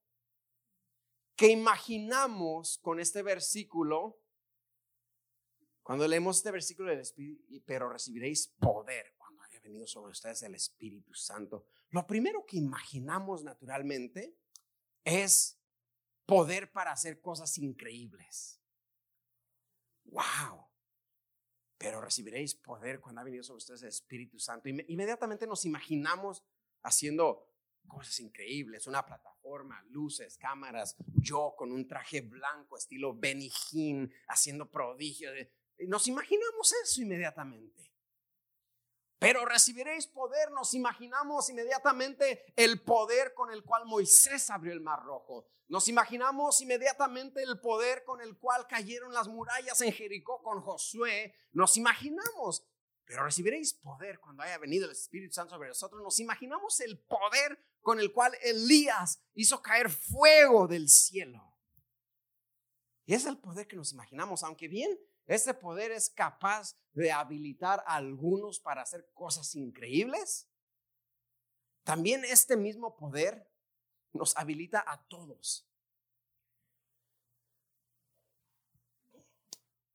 que 1.36 1.48
imaginamos 1.48 2.78
con 2.78 2.98
este 2.98 3.22
versículo, 3.22 4.19
cuando 5.82 6.06
leemos 6.06 6.36
este 6.36 6.50
versículo 6.50 6.90
del 6.90 7.00
Espíritu, 7.00 7.42
pero 7.64 7.88
recibiréis 7.88 8.48
poder 8.48 9.14
cuando 9.16 9.42
haya 9.42 9.60
venido 9.60 9.86
sobre 9.86 10.12
ustedes 10.12 10.42
el 10.42 10.54
Espíritu 10.54 11.14
Santo. 11.14 11.66
Lo 11.90 12.06
primero 12.06 12.44
que 12.46 12.58
imaginamos 12.58 13.42
naturalmente 13.42 14.36
es 15.04 15.58
poder 16.26 16.70
para 16.70 16.92
hacer 16.92 17.20
cosas 17.20 17.58
increíbles. 17.58 18.60
¡Wow! 20.04 20.68
Pero 21.78 22.00
recibiréis 22.00 22.54
poder 22.54 23.00
cuando 23.00 23.20
ha 23.20 23.24
venido 23.24 23.42
sobre 23.42 23.58
ustedes 23.58 23.82
el 23.82 23.88
Espíritu 23.88 24.38
Santo. 24.38 24.68
Inmediatamente 24.68 25.46
nos 25.46 25.64
imaginamos 25.64 26.44
haciendo 26.82 27.50
cosas 27.88 28.20
increíbles, 28.20 28.86
una 28.86 29.04
plataforma, 29.04 29.82
luces, 29.88 30.36
cámaras, 30.36 30.96
yo 31.14 31.54
con 31.56 31.72
un 31.72 31.86
traje 31.88 32.20
blanco 32.20 32.76
estilo 32.76 33.14
Benny 33.14 33.50
Hinn 33.72 34.12
haciendo 34.28 34.70
prodigios. 34.70 35.34
Nos 35.86 36.06
imaginamos 36.08 36.72
eso 36.84 37.02
inmediatamente. 37.02 37.90
Pero 39.20 39.44
recibiréis 39.44 40.06
poder, 40.06 40.50
nos 40.50 40.72
imaginamos 40.72 41.50
inmediatamente 41.50 42.52
el 42.56 42.80
poder 42.80 43.34
con 43.34 43.50
el 43.52 43.62
cual 43.62 43.84
Moisés 43.84 44.48
abrió 44.48 44.72
el 44.72 44.80
mar 44.80 45.02
rojo. 45.02 45.46
Nos 45.68 45.88
imaginamos 45.88 46.60
inmediatamente 46.62 47.42
el 47.42 47.60
poder 47.60 48.02
con 48.04 48.22
el 48.22 48.38
cual 48.38 48.66
cayeron 48.66 49.12
las 49.12 49.28
murallas 49.28 49.80
en 49.82 49.92
Jericó 49.92 50.42
con 50.42 50.62
Josué. 50.62 51.34
Nos 51.52 51.76
imaginamos, 51.76 52.66
pero 53.04 53.24
recibiréis 53.24 53.74
poder 53.74 54.18
cuando 54.20 54.42
haya 54.42 54.56
venido 54.56 54.86
el 54.86 54.92
Espíritu 54.92 55.34
Santo 55.34 55.54
sobre 55.54 55.68
nosotros. 55.68 56.02
Nos 56.02 56.18
imaginamos 56.18 56.80
el 56.80 56.98
poder 56.98 57.62
con 57.82 58.00
el 58.00 58.12
cual 58.12 58.34
Elías 58.42 59.22
hizo 59.34 59.60
caer 59.60 59.90
fuego 59.90 60.66
del 60.66 60.88
cielo. 60.88 61.54
Y 63.04 63.12
es 63.12 63.26
el 63.26 63.38
poder 63.38 63.68
que 63.68 63.76
nos 63.76 63.92
imaginamos, 63.92 64.42
aunque 64.44 64.66
bien 64.66 64.98
ese 65.30 65.54
poder 65.54 65.92
es 65.92 66.10
capaz 66.10 66.76
de 66.92 67.12
habilitar 67.12 67.84
a 67.86 67.94
algunos 67.94 68.58
para 68.58 68.82
hacer 68.82 69.08
cosas 69.14 69.54
increíbles. 69.54 70.48
También 71.84 72.24
este 72.24 72.56
mismo 72.56 72.96
poder 72.96 73.48
nos 74.12 74.36
habilita 74.36 74.82
a 74.84 75.06
todos 75.06 75.70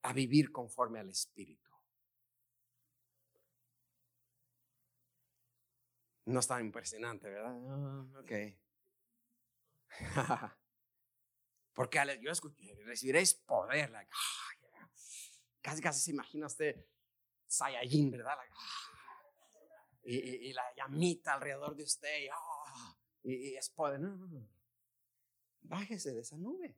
a 0.04 0.14
vivir 0.14 0.50
conforme 0.52 1.00
al 1.00 1.10
Espíritu. 1.10 1.70
No 6.24 6.40
es 6.40 6.48
impresionante, 6.50 7.28
¿verdad? 7.28 7.58
Ah, 7.68 8.06
ok. 8.20 8.32
Porque 11.74 12.18
yo 12.22 12.30
escuché, 12.30 12.74
recibiréis 12.86 13.34
poder. 13.34 13.90
Like, 13.90 14.10
casi 15.66 15.82
casi 15.82 16.00
se 16.00 16.10
imagina 16.12 16.46
usted 16.46 16.76
Saiyajin, 17.48 18.12
¿verdad? 18.12 18.38
y, 20.04 20.52
la 20.52 20.62
llamita 20.76 21.34
alrededor 21.34 21.74
de 21.74 21.82
usted 21.82 22.28
ah, 22.32 22.96
y, 23.24 23.56
es 23.56 23.68
poder. 23.70 23.98
No, 23.98 24.16
no, 24.16 24.28
no. 24.28 24.48
Bájese 25.62 26.14
de 26.14 26.20
esa 26.20 26.36
nube. 26.36 26.76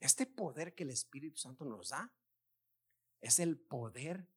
Este 0.00 0.26
poder 0.26 0.74
que 0.74 0.82
el 0.82 0.90
Espíritu 0.90 1.38
Santo 1.38 1.64
nos 1.64 1.88
da 1.88 2.12
es 3.22 3.38
el 3.40 3.58
poder 3.58 4.28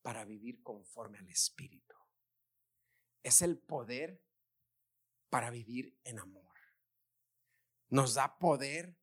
para 0.00 0.24
vivir 0.24 0.62
conforme 0.62 1.18
al 1.18 1.28
Espíritu. 1.28 1.94
Es 3.22 3.42
el 3.42 3.58
poder 3.58 4.22
para 5.28 5.50
vivir 5.50 5.98
en 6.04 6.20
amor. 6.20 6.56
Nos 7.90 8.14
da 8.14 8.38
poder 8.38 8.96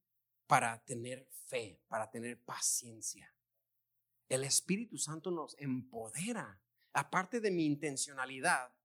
para 0.52 0.84
tener 0.84 1.26
fe, 1.46 1.82
para 1.88 2.12
tener 2.12 2.44
paciencia. 2.44 3.34
El 4.28 4.44
Espíritu 4.44 4.98
Santo 4.98 5.32
nos 5.32 5.56
empodera, 5.58 6.62
aparte 6.92 7.40
de 7.40 7.52
mi 7.52 7.66
intencionalidad 7.66 8.76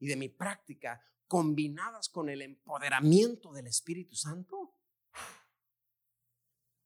y 0.00 0.08
de 0.08 0.16
mi 0.16 0.28
práctica, 0.28 1.00
combinadas 1.28 2.08
con 2.08 2.28
el 2.28 2.42
empoderamiento 2.42 3.52
del 3.52 3.68
Espíritu 3.68 4.16
Santo. 4.16 4.74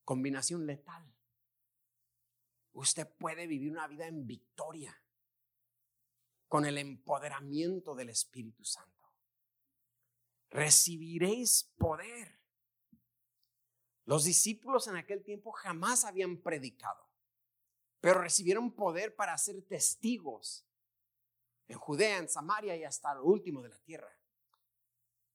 Combinación 0.04 0.66
letal. 0.66 1.10
Usted 2.74 3.08
puede 3.16 3.46
vivir 3.46 3.72
una 3.72 3.88
vida 3.88 4.06
en 4.06 4.26
victoria 4.26 5.02
con 6.46 6.66
el 6.66 6.76
empoderamiento 6.76 7.94
del 7.94 8.10
Espíritu 8.10 8.66
Santo. 8.66 9.14
Recibiréis 10.50 11.72
poder 11.78 12.35
los 14.06 14.24
discípulos 14.24 14.86
en 14.86 14.96
aquel 14.96 15.22
tiempo 15.22 15.52
jamás 15.52 16.04
habían 16.04 16.38
predicado, 16.38 17.06
pero 18.00 18.20
recibieron 18.20 18.72
poder 18.72 19.14
para 19.14 19.36
ser 19.36 19.60
testigos 19.62 20.64
en 21.68 21.76
Judea, 21.78 22.18
en 22.18 22.28
Samaria 22.28 22.76
y 22.76 22.84
hasta 22.84 23.14
lo 23.14 23.24
último 23.24 23.62
de 23.62 23.68
la 23.68 23.78
tierra. 23.80 24.16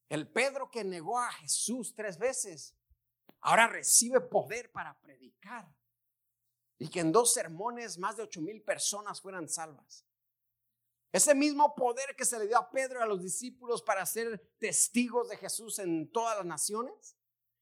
El 0.07 0.30
Pedro 0.30 0.72
que 0.72 0.84
negó 0.84 1.19
a 1.19 1.32
Jesús 1.34 1.93
tres 1.95 2.17
veces, 2.17 2.76
ahora 3.41 3.67
recibe 3.67 4.22
poder 4.22 4.72
para 4.72 4.99
predicar. 5.01 5.74
Y 6.78 6.89
que 6.89 7.01
en 7.01 7.11
dos 7.11 7.34
sermones 7.34 7.97
más 7.97 8.17
de 8.17 8.24
ocho 8.24 8.41
mil 8.41 8.63
personas 8.63 9.22
fueran 9.22 9.47
salvas. 9.47 10.05
Ese 11.11 11.36
mismo 11.36 11.76
poder 11.76 12.15
que 12.15 12.26
se 12.26 12.39
le 12.39 12.47
dio 12.47 12.57
a 12.57 12.72
Pedro 12.72 12.99
y 12.99 13.03
a 13.03 13.05
los 13.05 13.22
discípulos 13.22 13.84
para 13.84 14.05
ser 14.05 14.39
testigos 14.57 15.30
de 15.30 15.38
Jesús 15.38 15.78
en 15.80 16.09
todas 16.11 16.38
las 16.38 16.45
naciones, 16.45 17.17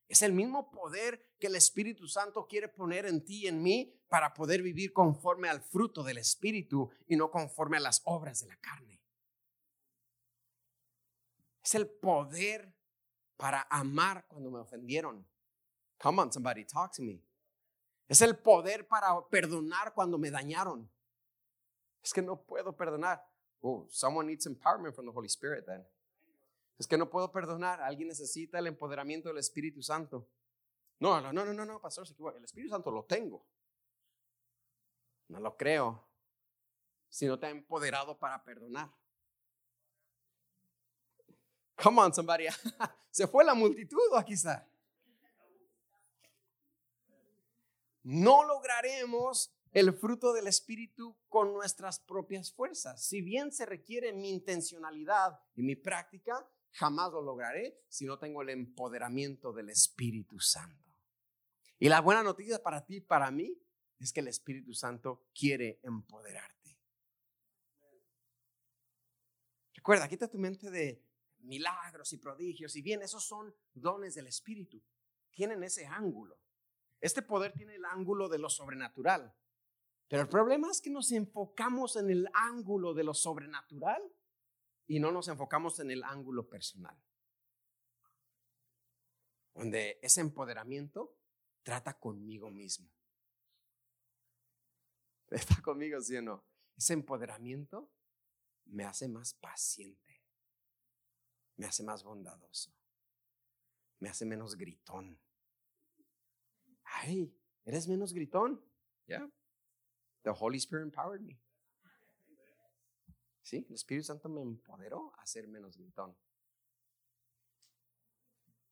es 0.10 0.24
el 0.24 0.34
mismo 0.34 0.72
poder 0.72 1.24
que 1.40 1.48
el 1.48 1.56
Espíritu 1.56 2.08
Santo 2.08 2.48
quiere 2.48 2.68
poner 2.68 3.06
en 3.06 3.24
ti 3.24 3.44
y 3.44 3.48
en 3.48 3.62
mí 3.62 3.96
para 4.10 4.34
poder 4.34 4.64
vivir 4.64 4.92
conforme 4.92 5.48
al 5.48 5.62
fruto 5.62 6.04
del 6.04 6.18
Espíritu 6.18 6.90
y 7.08 7.16
no 7.16 7.30
conforme 7.30 7.78
a 7.78 7.80
las 7.80 8.02
obras 8.06 8.42
de 8.42 8.48
la 8.48 8.58
carne. 8.58 9.00
Es 11.64 11.76
el 11.76 11.88
poder 11.88 12.74
para 13.38 13.68
amar 13.70 14.26
cuando 14.28 14.50
me 14.50 14.60
ofendieron. 14.60 15.26
Come 16.02 16.24
on, 16.24 16.34
somebody, 16.34 16.66
talk 16.66 16.92
to 16.96 17.04
me. 17.04 17.24
Es 18.08 18.24
el 18.24 18.36
poder 18.36 18.88
para 18.88 19.10
perdonar 19.30 19.94
cuando 19.94 20.18
me 20.18 20.32
dañaron. 20.32 20.92
Es 22.02 22.12
que 22.12 22.24
no 22.24 22.42
puedo 22.42 22.76
perdonar. 22.76 23.24
Oh, 23.62 23.86
someone 23.92 24.26
needs 24.26 24.48
empowerment 24.48 24.96
from 24.96 25.06
the 25.06 25.12
Holy 25.12 25.30
Spirit 25.30 25.66
then. 25.68 25.86
Es 26.80 26.88
que 26.88 26.98
no 26.98 27.10
puedo 27.10 27.30
perdonar. 27.30 27.82
Alguien 27.82 28.08
necesita 28.08 28.58
el 28.58 28.68
empoderamiento 28.68 29.28
del 29.28 29.38
Espíritu 29.38 29.84
Santo. 29.84 30.30
No, 31.00 31.20
no, 31.20 31.34
no, 31.34 31.46
no, 31.46 31.66
no, 31.66 31.82
pastor. 31.82 32.08
El 32.36 32.46
Espíritu 32.46 32.72
Santo 32.72 32.90
lo 32.90 33.04
tengo. 33.04 33.46
No 35.28 35.42
lo 35.42 35.58
creo. 35.58 36.08
Si 37.10 37.26
no 37.26 37.38
te 37.38 37.48
ha 37.48 37.50
empoderado 37.50 38.18
para 38.18 38.42
perdonar. 38.44 38.90
Come 41.76 42.02
on, 42.02 42.14
somebody. 42.14 42.46
Se 43.12 43.28
fue 43.28 43.44
la 43.44 43.54
multitud 43.54 44.00
aquí 44.18 44.34
está. 44.34 44.66
No 48.04 48.44
lograremos 48.44 49.54
el 49.74 49.94
fruto 49.94 50.32
del 50.32 50.48
Espíritu 50.48 51.18
con 51.28 51.54
nuestras 51.54 52.00
propias 52.00 52.54
fuerzas. 52.54 53.04
Si 53.04 53.22
bien 53.22 53.52
se 53.52 53.66
requiere 53.66 54.14
mi 54.14 54.30
intencionalidad 54.30 55.40
y 55.56 55.62
mi 55.62 55.76
práctica, 55.76 56.50
jamás 56.72 57.12
lo 57.12 57.22
lograré 57.22 57.82
si 57.88 58.06
no 58.06 58.18
tengo 58.18 58.42
el 58.42 58.50
empoderamiento 58.50 59.54
del 59.54 59.70
Espíritu 59.70 60.40
Santo. 60.40 60.96
Y 61.80 61.90
la 61.90 62.02
buena 62.02 62.24
noticia 62.24 62.62
para 62.62 62.86
ti, 62.86 63.02
para 63.02 63.32
mí, 63.32 63.58
es 64.00 64.14
que 64.14 64.20
el 64.20 64.28
Espíritu 64.28 64.74
Santo 64.74 65.28
quiere 65.34 65.80
empoderarte. 65.84 66.78
Recuerda, 69.74 70.08
quita 70.08 70.30
tu 70.30 70.38
mente 70.38 70.70
de 70.70 71.04
milagros 71.40 72.12
y 72.14 72.18
prodigios. 72.18 72.76
Y 72.76 72.82
bien, 72.82 73.02
esos 73.02 73.24
son 73.24 73.56
dones 73.74 74.16
del 74.16 74.28
Espíritu. 74.28 74.82
Tienen 75.32 75.64
ese 75.64 75.86
ángulo. 75.86 76.38
Este 77.00 77.22
poder 77.22 77.54
tiene 77.54 77.76
el 77.76 77.86
ángulo 77.86 78.28
de 78.28 78.40
lo 78.40 78.50
sobrenatural. 78.50 79.34
Pero 80.10 80.24
el 80.24 80.28
problema 80.28 80.70
es 80.70 80.82
que 80.82 80.90
nos 80.90 81.12
enfocamos 81.12 81.96
en 81.96 82.10
el 82.10 82.28
ángulo 82.34 82.94
de 82.94 83.04
lo 83.04 83.14
sobrenatural 83.14 84.02
y 84.90 85.00
no 85.00 85.12
nos 85.12 85.28
enfocamos 85.28 85.80
en 85.80 85.92
el 85.92 86.04
ángulo 86.04 86.50
personal. 86.50 86.98
Donde 89.54 90.00
ese 90.02 90.20
empoderamiento 90.20 91.16
trata 91.62 92.00
conmigo 92.00 92.50
mismo. 92.50 92.90
¿Está 95.30 95.62
conmigo, 95.62 96.02
sí 96.02 96.18
o 96.18 96.24
no? 96.24 96.44
Ese 96.76 96.94
empoderamiento 96.94 97.92
me 98.66 98.84
hace 98.84 99.08
más 99.08 99.36
paciente, 99.36 100.24
me 101.58 101.68
hace 101.68 101.84
más 101.84 102.04
bondadoso, 102.04 102.74
me 104.00 104.10
hace 104.10 104.26
menos 104.26 104.56
gritón. 104.56 105.20
Ay, 106.84 107.32
¿eres 107.64 107.88
menos 107.88 108.12
gritón? 108.12 108.60
Yeah. 109.06 109.30
The 110.24 110.32
Holy 110.32 110.58
Spirit 110.58 110.86
empowered 110.86 111.22
me. 111.22 111.40
Sí, 113.50 113.66
el 113.68 113.74
Espíritu 113.74 114.06
Santo 114.06 114.30
me 114.30 114.44
empoderó 114.44 115.12
a 115.18 115.26
ser 115.26 115.48
menos 115.48 115.76
gritón. 115.76 116.16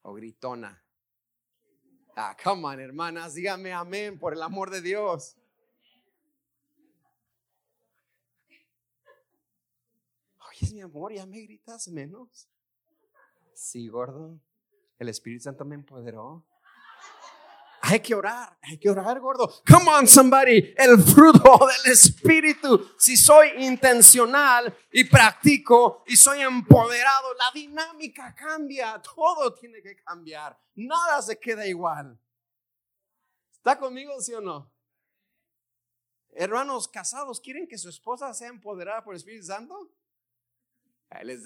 o 0.04 0.14
gritona. 0.14 0.86
Ah, 2.16 2.38
come 2.42 2.64
on, 2.64 2.80
hermanas, 2.80 3.34
dígame 3.34 3.74
amén 3.74 4.20
por 4.20 4.34
el 4.34 4.42
amor 4.44 4.70
de 4.70 4.82
Dios. 4.82 5.36
Oye, 10.48 10.72
mi 10.74 10.82
amor, 10.82 11.12
ya 11.12 11.26
me 11.26 11.42
gritas 11.42 11.88
menos. 11.88 12.48
Sí, 13.56 13.88
gordo. 13.88 14.40
El 15.00 15.10
Espíritu 15.10 15.46
Santo 15.46 15.66
me 15.66 15.74
empoderó. 15.74 16.47
Hay 17.90 18.02
que 18.02 18.14
orar, 18.14 18.58
hay 18.64 18.78
que 18.78 18.90
orar, 18.90 19.18
gordo. 19.22 19.50
Come 19.66 19.90
on, 19.90 20.06
somebody. 20.06 20.74
El 20.76 21.02
fruto 21.02 21.58
del 21.86 21.94
Espíritu. 21.94 22.94
Si 22.98 23.16
soy 23.16 23.64
intencional 23.64 24.78
y 24.92 25.06
practico 25.06 26.04
y 26.06 26.18
soy 26.18 26.42
empoderado, 26.42 27.34
la 27.36 27.50
dinámica 27.54 28.36
cambia. 28.36 29.02
Todo 29.02 29.54
tiene 29.54 29.82
que 29.82 29.96
cambiar. 30.04 30.60
Nada 30.76 31.22
se 31.22 31.40
queda 31.40 31.66
igual. 31.66 32.20
¿Está 33.54 33.80
conmigo, 33.80 34.20
sí 34.20 34.34
o 34.34 34.42
no? 34.42 34.70
Hermanos 36.32 36.90
casados, 36.90 37.40
¿quieren 37.40 37.70
que 37.70 37.78
su 37.78 37.88
esposa 37.88 38.34
sea 38.34 38.50
empoderada 38.50 39.02
por 39.02 39.14
el 39.14 39.20
Espíritu 39.20 39.46
Santo? 39.46 39.94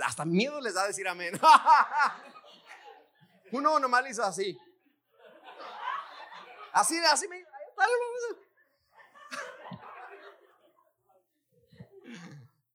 hasta 0.03 0.25
miedo 0.25 0.59
les 0.59 0.73
da 0.73 0.87
decir 0.87 1.07
amén. 1.07 1.39
Uno 3.51 3.79
nomás 3.79 4.09
hizo 4.09 4.23
así. 4.23 4.57
Así, 6.73 6.97
así 7.11 7.27
me. 7.27 7.43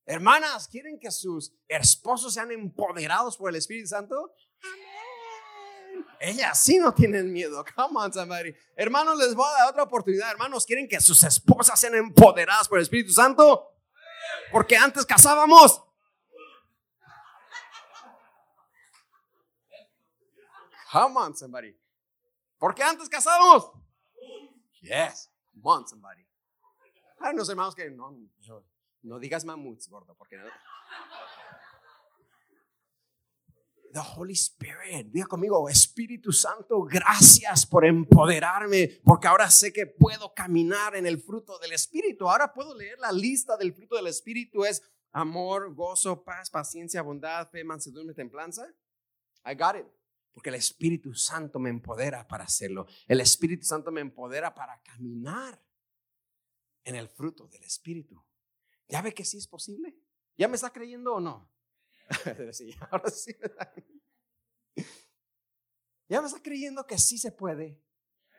Hermanas, 0.08 0.68
¿quieren 0.68 1.00
que 1.00 1.10
sus 1.10 1.52
esposos 1.66 2.32
sean 2.34 2.52
empoderados 2.52 3.36
por 3.36 3.50
el 3.50 3.56
Espíritu 3.56 3.88
Santo? 3.88 4.32
Ellas 6.20 6.62
sí 6.62 6.78
no 6.78 6.94
tienen 6.94 7.32
miedo. 7.32 7.64
Come 7.74 7.98
on, 7.98 8.12
somebody. 8.12 8.54
Hermanos, 8.76 9.18
les 9.18 9.34
voy 9.34 9.46
a 9.48 9.58
dar 9.58 9.70
otra 9.70 9.82
oportunidad. 9.82 10.30
Hermanos, 10.30 10.64
¿quieren 10.64 10.88
que 10.88 11.00
sus 11.00 11.22
esposas 11.24 11.78
sean 11.78 11.94
empoderadas 11.96 12.68
por 12.68 12.78
el 12.78 12.82
Espíritu 12.82 13.12
Santo? 13.12 13.72
Porque 14.52 14.76
antes 14.76 15.04
casábamos. 15.04 15.82
Come 20.92 21.18
on, 21.18 21.36
somebody. 21.36 21.76
Porque 22.58 22.82
antes 22.82 23.08
casábamos. 23.08 23.72
Yes. 24.86 25.30
Come 25.52 25.62
on, 25.64 25.88
somebody. 25.88 26.24
Hay 27.18 27.34
unos 27.34 27.48
hermanos 27.48 27.74
que 27.74 27.90
no, 27.90 28.14
no, 29.02 29.18
digas 29.18 29.44
mamuts, 29.44 29.88
gordo, 29.88 30.14
porque 30.14 30.36
no. 30.36 30.44
The 33.92 34.00
Holy 34.14 34.34
Spirit, 34.34 35.06
diga 35.10 35.26
conmigo, 35.26 35.68
Espíritu 35.70 36.30
Santo, 36.30 36.82
gracias 36.82 37.64
por 37.64 37.86
empoderarme, 37.86 39.00
porque 39.02 39.26
ahora 39.26 39.48
sé 39.48 39.72
que 39.72 39.86
puedo 39.86 40.34
caminar 40.34 40.94
en 40.94 41.06
el 41.06 41.18
fruto 41.18 41.58
del 41.58 41.72
Espíritu. 41.72 42.28
Ahora 42.28 42.52
puedo 42.52 42.74
leer 42.74 42.98
la 42.98 43.10
lista 43.10 43.56
del 43.56 43.72
fruto 43.72 43.96
del 43.96 44.08
Espíritu: 44.08 44.64
es 44.66 44.82
amor, 45.12 45.74
gozo, 45.74 46.22
paz, 46.22 46.50
paciencia, 46.50 47.00
bondad, 47.00 47.48
fe, 47.48 47.64
mansedumbre, 47.64 48.14
templanza. 48.14 48.66
I 49.46 49.54
got 49.54 49.76
it. 49.76 49.86
Porque 50.36 50.50
el 50.50 50.56
Espíritu 50.56 51.14
Santo 51.14 51.58
me 51.58 51.70
empodera 51.70 52.28
para 52.28 52.44
hacerlo. 52.44 52.86
El 53.08 53.22
Espíritu 53.22 53.64
Santo 53.64 53.90
me 53.90 54.02
empodera 54.02 54.54
para 54.54 54.82
caminar 54.82 55.58
en 56.84 56.94
el 56.94 57.08
fruto 57.08 57.48
del 57.48 57.64
Espíritu. 57.64 58.22
¿Ya 58.86 59.00
ve 59.00 59.14
que 59.14 59.24
sí 59.24 59.38
es 59.38 59.48
posible? 59.48 59.96
¿Ya 60.36 60.46
me 60.46 60.56
está 60.56 60.68
creyendo 60.68 61.14
o 61.14 61.20
no? 61.20 61.50
sí, 62.52 62.70
ahora 62.90 63.08
sí. 63.08 63.34
¿Ya 66.06 66.20
me 66.20 66.26
está 66.26 66.42
creyendo 66.42 66.86
que 66.86 66.98
sí 66.98 67.16
se 67.16 67.32
puede? 67.32 67.82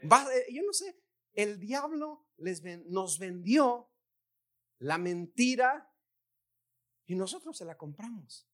Eh, 0.04 0.54
yo 0.54 0.62
no 0.62 0.74
sé, 0.74 1.02
el 1.34 1.60
diablo 1.60 2.28
nos 2.38 3.18
vendió 3.18 3.92
la 4.78 5.00
mentira 5.00 5.92
y 7.08 7.16
nosotros 7.16 7.58
se 7.58 7.66
la 7.66 7.76
compramos. 7.76 8.48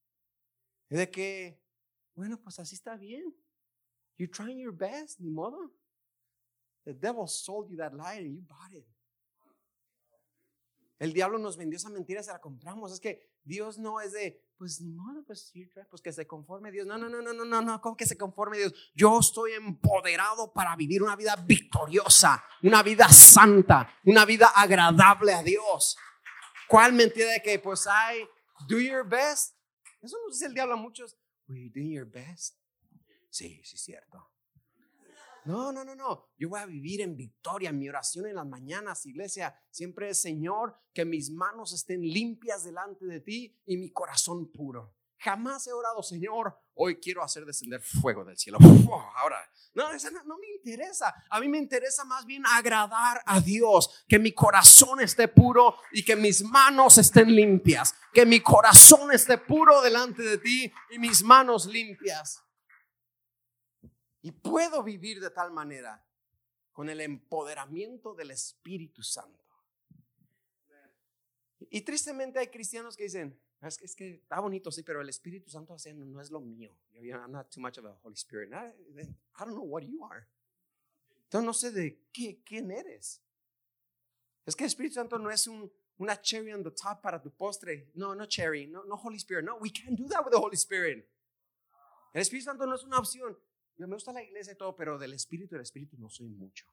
De 0.88 1.10
que 1.10 1.62
bueno, 2.14 2.40
pues 2.40 2.58
así 2.58 2.74
está 2.74 2.96
bien. 2.96 3.34
You're 4.16 4.32
trying 4.32 4.58
your 4.58 4.74
best, 4.74 5.20
ni 5.20 5.30
modo. 5.30 5.72
The 6.84 6.94
devil 6.94 7.26
sold 7.26 7.70
you 7.70 7.76
that 7.78 7.92
lie 7.92 8.18
and 8.18 8.34
you 8.34 8.42
bought 8.42 8.72
it. 8.72 8.86
El 10.98 11.12
diablo 11.12 11.38
nos 11.38 11.56
vendió 11.56 11.76
esa 11.76 11.90
mentira, 11.90 12.22
se 12.22 12.30
la 12.30 12.40
compramos. 12.40 12.92
Es 12.92 13.00
que 13.00 13.34
Dios 13.42 13.78
no 13.78 14.00
es 14.00 14.12
de, 14.12 14.40
pues 14.56 14.80
ni 14.80 14.92
modo, 14.92 15.24
pues, 15.24 15.52
pues 15.90 16.02
que 16.02 16.12
se 16.12 16.26
conforme 16.26 16.70
Dios. 16.70 16.86
No, 16.86 16.96
no, 16.96 17.08
no, 17.08 17.20
no, 17.20 17.32
no, 17.32 17.44
no, 17.44 17.60
no, 17.60 17.80
¿cómo 17.80 17.96
que 17.96 18.06
se 18.06 18.16
conforme 18.16 18.58
Dios? 18.58 18.74
Yo 18.94 19.18
estoy 19.18 19.52
empoderado 19.52 20.52
para 20.52 20.76
vivir 20.76 21.02
una 21.02 21.16
vida 21.16 21.36
victoriosa, 21.36 22.44
una 22.62 22.82
vida 22.82 23.08
santa, 23.08 23.90
una 24.04 24.24
vida 24.24 24.52
agradable 24.54 25.34
a 25.34 25.42
Dios. 25.42 25.96
¿Cuál 26.68 26.92
mentira 26.92 27.32
de 27.32 27.42
que, 27.42 27.58
pues, 27.58 27.86
hay, 27.86 28.26
do 28.68 28.78
your 28.78 29.06
best? 29.06 29.56
Eso 30.00 30.16
nos 30.24 30.34
dice 30.34 30.46
el 30.46 30.54
diablo 30.54 30.74
a 30.74 30.78
muchos. 30.78 31.16
Were 31.48 31.58
you 31.58 31.70
doing 31.70 31.92
your 31.92 32.06
best? 32.06 32.58
Sí, 33.30 33.60
sí, 33.64 33.76
cierto. 33.76 34.30
No, 35.44 35.72
no, 35.72 35.84
no, 35.84 35.94
no. 35.94 36.30
Yo 36.38 36.48
voy 36.48 36.60
a 36.60 36.66
vivir 36.66 37.02
en 37.02 37.16
victoria. 37.16 37.70
Mi 37.72 37.88
oración 37.88 38.26
en 38.26 38.36
las 38.36 38.46
mañanas, 38.46 39.04
iglesia, 39.04 39.54
siempre 39.70 40.08
es, 40.08 40.20
Señor, 40.20 40.78
que 40.94 41.04
mis 41.04 41.30
manos 41.30 41.72
estén 41.74 42.00
limpias 42.00 42.64
delante 42.64 43.04
de 43.04 43.20
ti 43.20 43.60
y 43.66 43.76
mi 43.76 43.90
corazón 43.90 44.50
puro. 44.50 44.96
Jamás 45.24 45.66
he 45.66 45.72
orado, 45.72 46.02
Señor, 46.02 46.54
hoy 46.74 46.96
quiero 46.96 47.22
hacer 47.22 47.46
descender 47.46 47.80
fuego 47.80 48.26
del 48.26 48.36
cielo. 48.36 48.58
ahora, 49.16 49.38
no, 49.72 49.84
no, 50.26 50.36
me 50.36 50.48
interesa. 50.54 51.14
A 51.30 51.40
mí 51.40 51.48
me 51.48 51.56
interesa 51.56 52.04
más 52.04 52.26
bien 52.26 52.44
agradar 52.44 53.22
a 53.24 53.40
Dios, 53.40 54.04
que 54.06 54.18
mi 54.18 54.32
corazón 54.32 55.00
esté 55.00 55.28
puro 55.28 55.76
y 55.92 56.04
que 56.04 56.14
mis 56.14 56.42
manos 56.42 56.98
estén 56.98 57.34
limpias. 57.34 57.94
Que 58.12 58.26
mi 58.26 58.40
corazón 58.40 59.12
esté 59.12 59.38
puro 59.38 59.80
delante 59.80 60.22
de 60.22 60.36
ti 60.36 60.70
y 60.90 60.98
mis 60.98 61.22
manos 61.22 61.64
limpias. 61.64 62.44
Y 64.20 64.30
puedo 64.30 64.82
vivir 64.82 65.22
de 65.22 65.30
tal 65.30 65.52
manera 65.52 66.06
con 66.70 66.90
el 66.90 67.00
empoderamiento 67.00 68.14
del 68.14 68.30
Espíritu 68.30 69.02
Santo. 69.02 69.42
Y 71.70 71.80
tristemente 71.80 72.38
hay 72.38 72.48
cristianos 72.48 72.94
que 72.94 73.04
dicen, 73.04 73.40
es 73.68 73.78
que, 73.78 73.84
es 73.84 73.96
que 73.96 74.14
está 74.14 74.40
bonito, 74.40 74.70
sí, 74.70 74.82
pero 74.82 75.00
el 75.00 75.08
Espíritu 75.08 75.50
Santo 75.50 75.76
no 75.94 76.20
es 76.20 76.30
lo 76.30 76.40
mío. 76.40 76.76
I'm 76.94 77.32
not 77.32 77.50
too 77.50 77.60
much 77.60 77.78
of 77.78 77.84
a 77.84 77.98
Holy 78.02 78.14
Spirit. 78.14 78.52
I, 78.52 78.72
don't 79.38 79.54
know 79.54 79.64
what 79.64 79.82
you 79.82 80.04
are. 80.04 80.26
Entonces 81.24 81.46
no 81.46 81.52
sé 81.54 81.70
de 81.70 82.00
qué, 82.12 82.42
quién 82.44 82.70
eres. 82.70 83.22
Es 84.46 84.54
que 84.54 84.64
el 84.64 84.68
Espíritu 84.68 84.94
Santo 84.94 85.18
no 85.18 85.30
es 85.30 85.46
un, 85.46 85.72
una 85.98 86.20
cherry 86.20 86.52
on 86.52 86.62
the 86.62 86.70
top 86.70 87.00
para 87.00 87.20
tu 87.20 87.30
postre. 87.30 87.90
No, 87.94 88.14
no 88.14 88.26
cherry, 88.26 88.66
no, 88.66 88.84
no 88.84 88.96
Holy 88.96 89.16
Spirit. 89.16 89.44
No, 89.44 89.56
we 89.56 89.70
can't 89.70 89.98
do 89.98 90.06
that 90.08 90.24
with 90.24 90.32
the 90.32 90.38
Holy 90.38 90.56
Spirit. 90.56 91.08
El 92.12 92.20
Espíritu 92.20 92.44
Santo 92.44 92.66
no 92.66 92.74
es 92.74 92.84
una 92.84 92.98
opción. 92.98 93.36
Yo 93.76 93.88
me 93.88 93.94
gusta 93.94 94.12
la 94.12 94.22
iglesia 94.22 94.52
y 94.52 94.56
todo, 94.56 94.76
pero 94.76 94.98
del 94.98 95.14
Espíritu, 95.14 95.54
del 95.54 95.62
Espíritu 95.62 95.96
no 95.98 96.08
soy 96.08 96.28
mucho. 96.28 96.66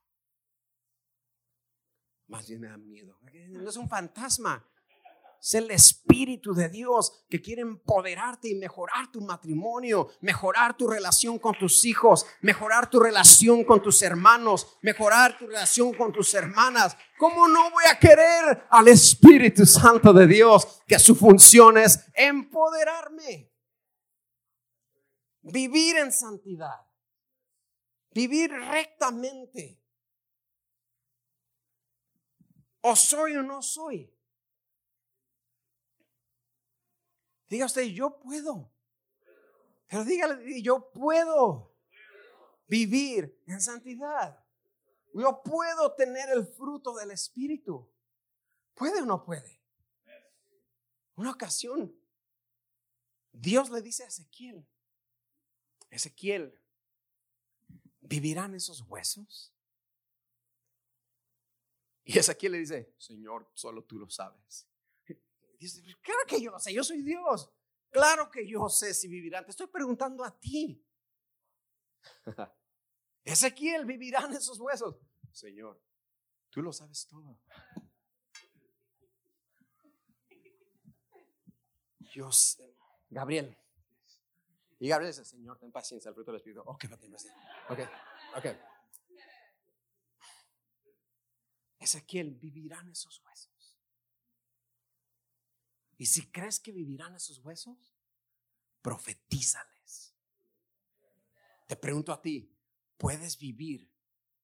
Más 2.28 2.46
bien 2.46 2.60
me 2.60 2.68
da 2.68 2.76
miedo. 2.76 3.18
No 3.48 3.68
es 3.68 3.76
un 3.76 3.88
fantasma. 3.88 4.64
Es 5.42 5.54
el 5.54 5.72
Espíritu 5.72 6.54
de 6.54 6.68
Dios 6.68 7.24
que 7.28 7.42
quiere 7.42 7.62
empoderarte 7.62 8.48
y 8.48 8.54
mejorar 8.54 9.10
tu 9.10 9.20
matrimonio, 9.20 10.10
mejorar 10.20 10.76
tu 10.76 10.86
relación 10.86 11.40
con 11.40 11.58
tus 11.58 11.84
hijos, 11.84 12.24
mejorar 12.42 12.88
tu 12.88 13.00
relación 13.00 13.64
con 13.64 13.82
tus 13.82 14.02
hermanos, 14.02 14.78
mejorar 14.82 15.36
tu 15.36 15.48
relación 15.48 15.94
con 15.94 16.12
tus 16.12 16.32
hermanas. 16.34 16.96
¿Cómo 17.18 17.48
no 17.48 17.72
voy 17.72 17.82
a 17.90 17.98
querer 17.98 18.68
al 18.70 18.86
Espíritu 18.86 19.66
Santo 19.66 20.12
de 20.12 20.28
Dios 20.28 20.80
que 20.86 21.00
su 21.00 21.16
función 21.16 21.76
es 21.76 21.98
empoderarme? 22.14 23.52
Vivir 25.40 25.96
en 25.96 26.12
santidad. 26.12 26.86
Vivir 28.12 28.52
rectamente. 28.52 29.82
O 32.82 32.94
soy 32.94 33.34
o 33.34 33.42
no 33.42 33.60
soy. 33.60 34.08
Diga 37.52 37.66
usted, 37.66 37.82
yo 37.82 38.18
puedo. 38.18 38.72
Pero 39.86 40.04
dígale, 40.06 40.62
yo 40.62 40.90
puedo 40.90 41.76
vivir 42.66 43.42
en 43.46 43.60
santidad. 43.60 44.42
Yo 45.12 45.42
puedo 45.42 45.94
tener 45.94 46.30
el 46.30 46.46
fruto 46.46 46.94
del 46.94 47.10
Espíritu. 47.10 47.86
¿Puede 48.72 49.02
o 49.02 49.04
no 49.04 49.22
puede? 49.22 49.60
Una 51.14 51.30
ocasión, 51.30 51.94
Dios 53.32 53.68
le 53.68 53.82
dice 53.82 54.04
a 54.04 54.06
Ezequiel, 54.06 54.66
Ezequiel, 55.90 56.58
¿vivirán 58.00 58.54
esos 58.54 58.80
huesos? 58.88 59.52
Y 62.02 62.18
Ezequiel 62.18 62.52
le 62.52 62.58
dice, 62.60 62.94
Señor, 62.96 63.46
solo 63.52 63.84
tú 63.84 63.98
lo 63.98 64.08
sabes. 64.08 64.71
Dice, 65.62 65.80
claro 66.00 66.20
que 66.26 66.42
yo 66.42 66.50
lo 66.50 66.58
sé, 66.58 66.74
yo 66.74 66.82
soy 66.82 67.02
Dios. 67.02 67.48
Claro 67.88 68.28
que 68.30 68.48
yo 68.48 68.68
sé 68.68 68.92
si 68.94 69.06
vivirán. 69.06 69.44
Te 69.44 69.52
estoy 69.52 69.68
preguntando 69.68 70.24
a 70.24 70.36
ti. 70.36 70.84
Ezequiel, 73.24 73.84
vivirán 73.84 74.32
esos 74.32 74.58
huesos. 74.58 74.96
Señor, 75.30 75.80
tú 76.50 76.62
lo 76.62 76.72
sabes 76.72 77.06
todo. 77.06 77.38
Dios, 82.12 82.60
Gabriel. 83.08 83.56
Y 84.80 84.88
Gabriel 84.88 85.12
dice, 85.12 85.24
Señor, 85.24 85.60
ten 85.60 85.70
paciencia, 85.70 86.08
el 86.08 86.14
fruto 86.16 86.32
del 86.32 86.38
Espíritu. 86.38 86.62
Ok, 86.62 86.88
paciencia. 86.88 87.32
Ok, 87.68 87.78
ok. 88.36 88.46
Ezequiel, 91.78 92.34
vivirán 92.34 92.88
esos 92.88 93.20
huesos. 93.20 93.51
Y 96.02 96.06
si 96.06 96.32
crees 96.32 96.58
que 96.58 96.72
vivirán 96.72 97.14
esos 97.14 97.38
huesos, 97.44 97.94
profetízales. 98.80 100.16
Te 101.68 101.76
pregunto 101.76 102.12
a 102.12 102.20
ti, 102.20 102.52
¿puedes 102.96 103.38
vivir 103.38 103.88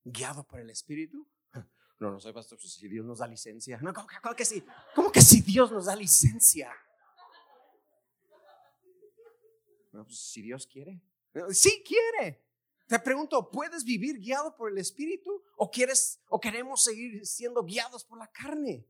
guiado 0.04 0.46
por 0.46 0.60
el 0.60 0.70
Espíritu? 0.70 1.28
No, 1.98 2.12
no 2.12 2.20
soy 2.20 2.32
pastor, 2.32 2.60
pues, 2.60 2.74
si 2.74 2.86
Dios 2.86 3.04
nos 3.04 3.18
da 3.18 3.26
licencia. 3.26 3.80
No, 3.80 3.92
¿cómo, 3.92 4.06
cómo 4.22 4.36
que 4.36 4.44
sí? 4.44 4.64
¿Cómo 4.94 5.10
que 5.10 5.20
si 5.20 5.40
Dios 5.40 5.72
nos 5.72 5.86
da 5.86 5.96
licencia? 5.96 6.72
Pues, 9.90 10.16
si 10.16 10.42
Dios 10.42 10.64
quiere. 10.64 11.02
Sí 11.50 11.82
quiere. 11.84 12.46
Te 12.86 13.00
pregunto, 13.00 13.50
¿puedes 13.50 13.82
vivir 13.82 14.20
guiado 14.20 14.54
por 14.54 14.70
el 14.70 14.78
Espíritu 14.78 15.42
o 15.56 15.72
quieres 15.72 16.20
o 16.28 16.38
queremos 16.38 16.84
seguir 16.84 17.26
siendo 17.26 17.64
guiados 17.64 18.04
por 18.04 18.16
la 18.16 18.28
carne? 18.28 18.86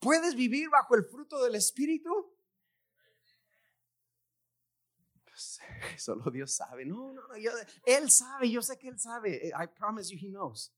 ¿Puedes 0.00 0.34
vivir 0.34 0.70
bajo 0.70 0.96
el 0.96 1.04
fruto 1.04 1.42
del 1.44 1.54
Espíritu? 1.54 2.10
Solo 5.98 6.30
Dios 6.30 6.52
sabe. 6.54 6.84
No, 6.84 7.12
no, 7.12 7.22
no. 7.28 7.34
él 7.86 8.10
sabe. 8.10 8.50
Yo 8.50 8.62
sé 8.62 8.78
que 8.78 8.88
él 8.88 8.98
sabe. 8.98 9.52
I 9.54 9.66
promise 9.66 10.10
you, 10.10 10.18
he 10.18 10.30
knows. 10.30 10.70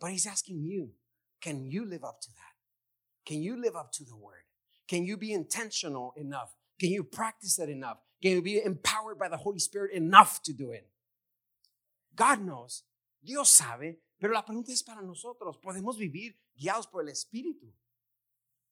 But 0.00 0.10
he's 0.12 0.26
asking 0.26 0.62
you, 0.64 0.94
can 1.40 1.66
you 1.70 1.84
live 1.84 2.04
up 2.04 2.20
to 2.20 2.28
that? 2.28 2.54
Can 3.26 3.42
you 3.42 3.56
live 3.56 3.76
up 3.76 3.92
to 3.92 4.04
the 4.04 4.16
word? 4.16 4.44
Can 4.88 5.04
you 5.04 5.16
be 5.16 5.32
intentional 5.32 6.14
enough? 6.16 6.54
Can 6.78 6.90
you 6.90 7.04
practice 7.04 7.58
it 7.58 7.68
enough? 7.68 7.98
Can 8.22 8.32
you 8.32 8.42
be 8.42 8.62
empowered 8.62 9.18
by 9.18 9.28
the 9.28 9.36
Holy 9.36 9.58
Spirit 9.58 9.92
enough 9.92 10.42
to 10.42 10.52
do 10.52 10.70
it? 10.72 10.88
God 12.16 12.40
knows. 12.40 12.84
Dios 13.22 13.50
sabe. 13.50 13.98
Pero 14.18 14.32
la 14.32 14.42
pregunta 14.42 14.72
es 14.72 14.82
para 14.82 15.02
nosotros. 15.02 15.58
¿Podemos 15.58 15.96
vivir 15.96 16.36
guiados 16.54 16.86
por 16.86 17.02
el 17.02 17.08
Espíritu? 17.08 17.72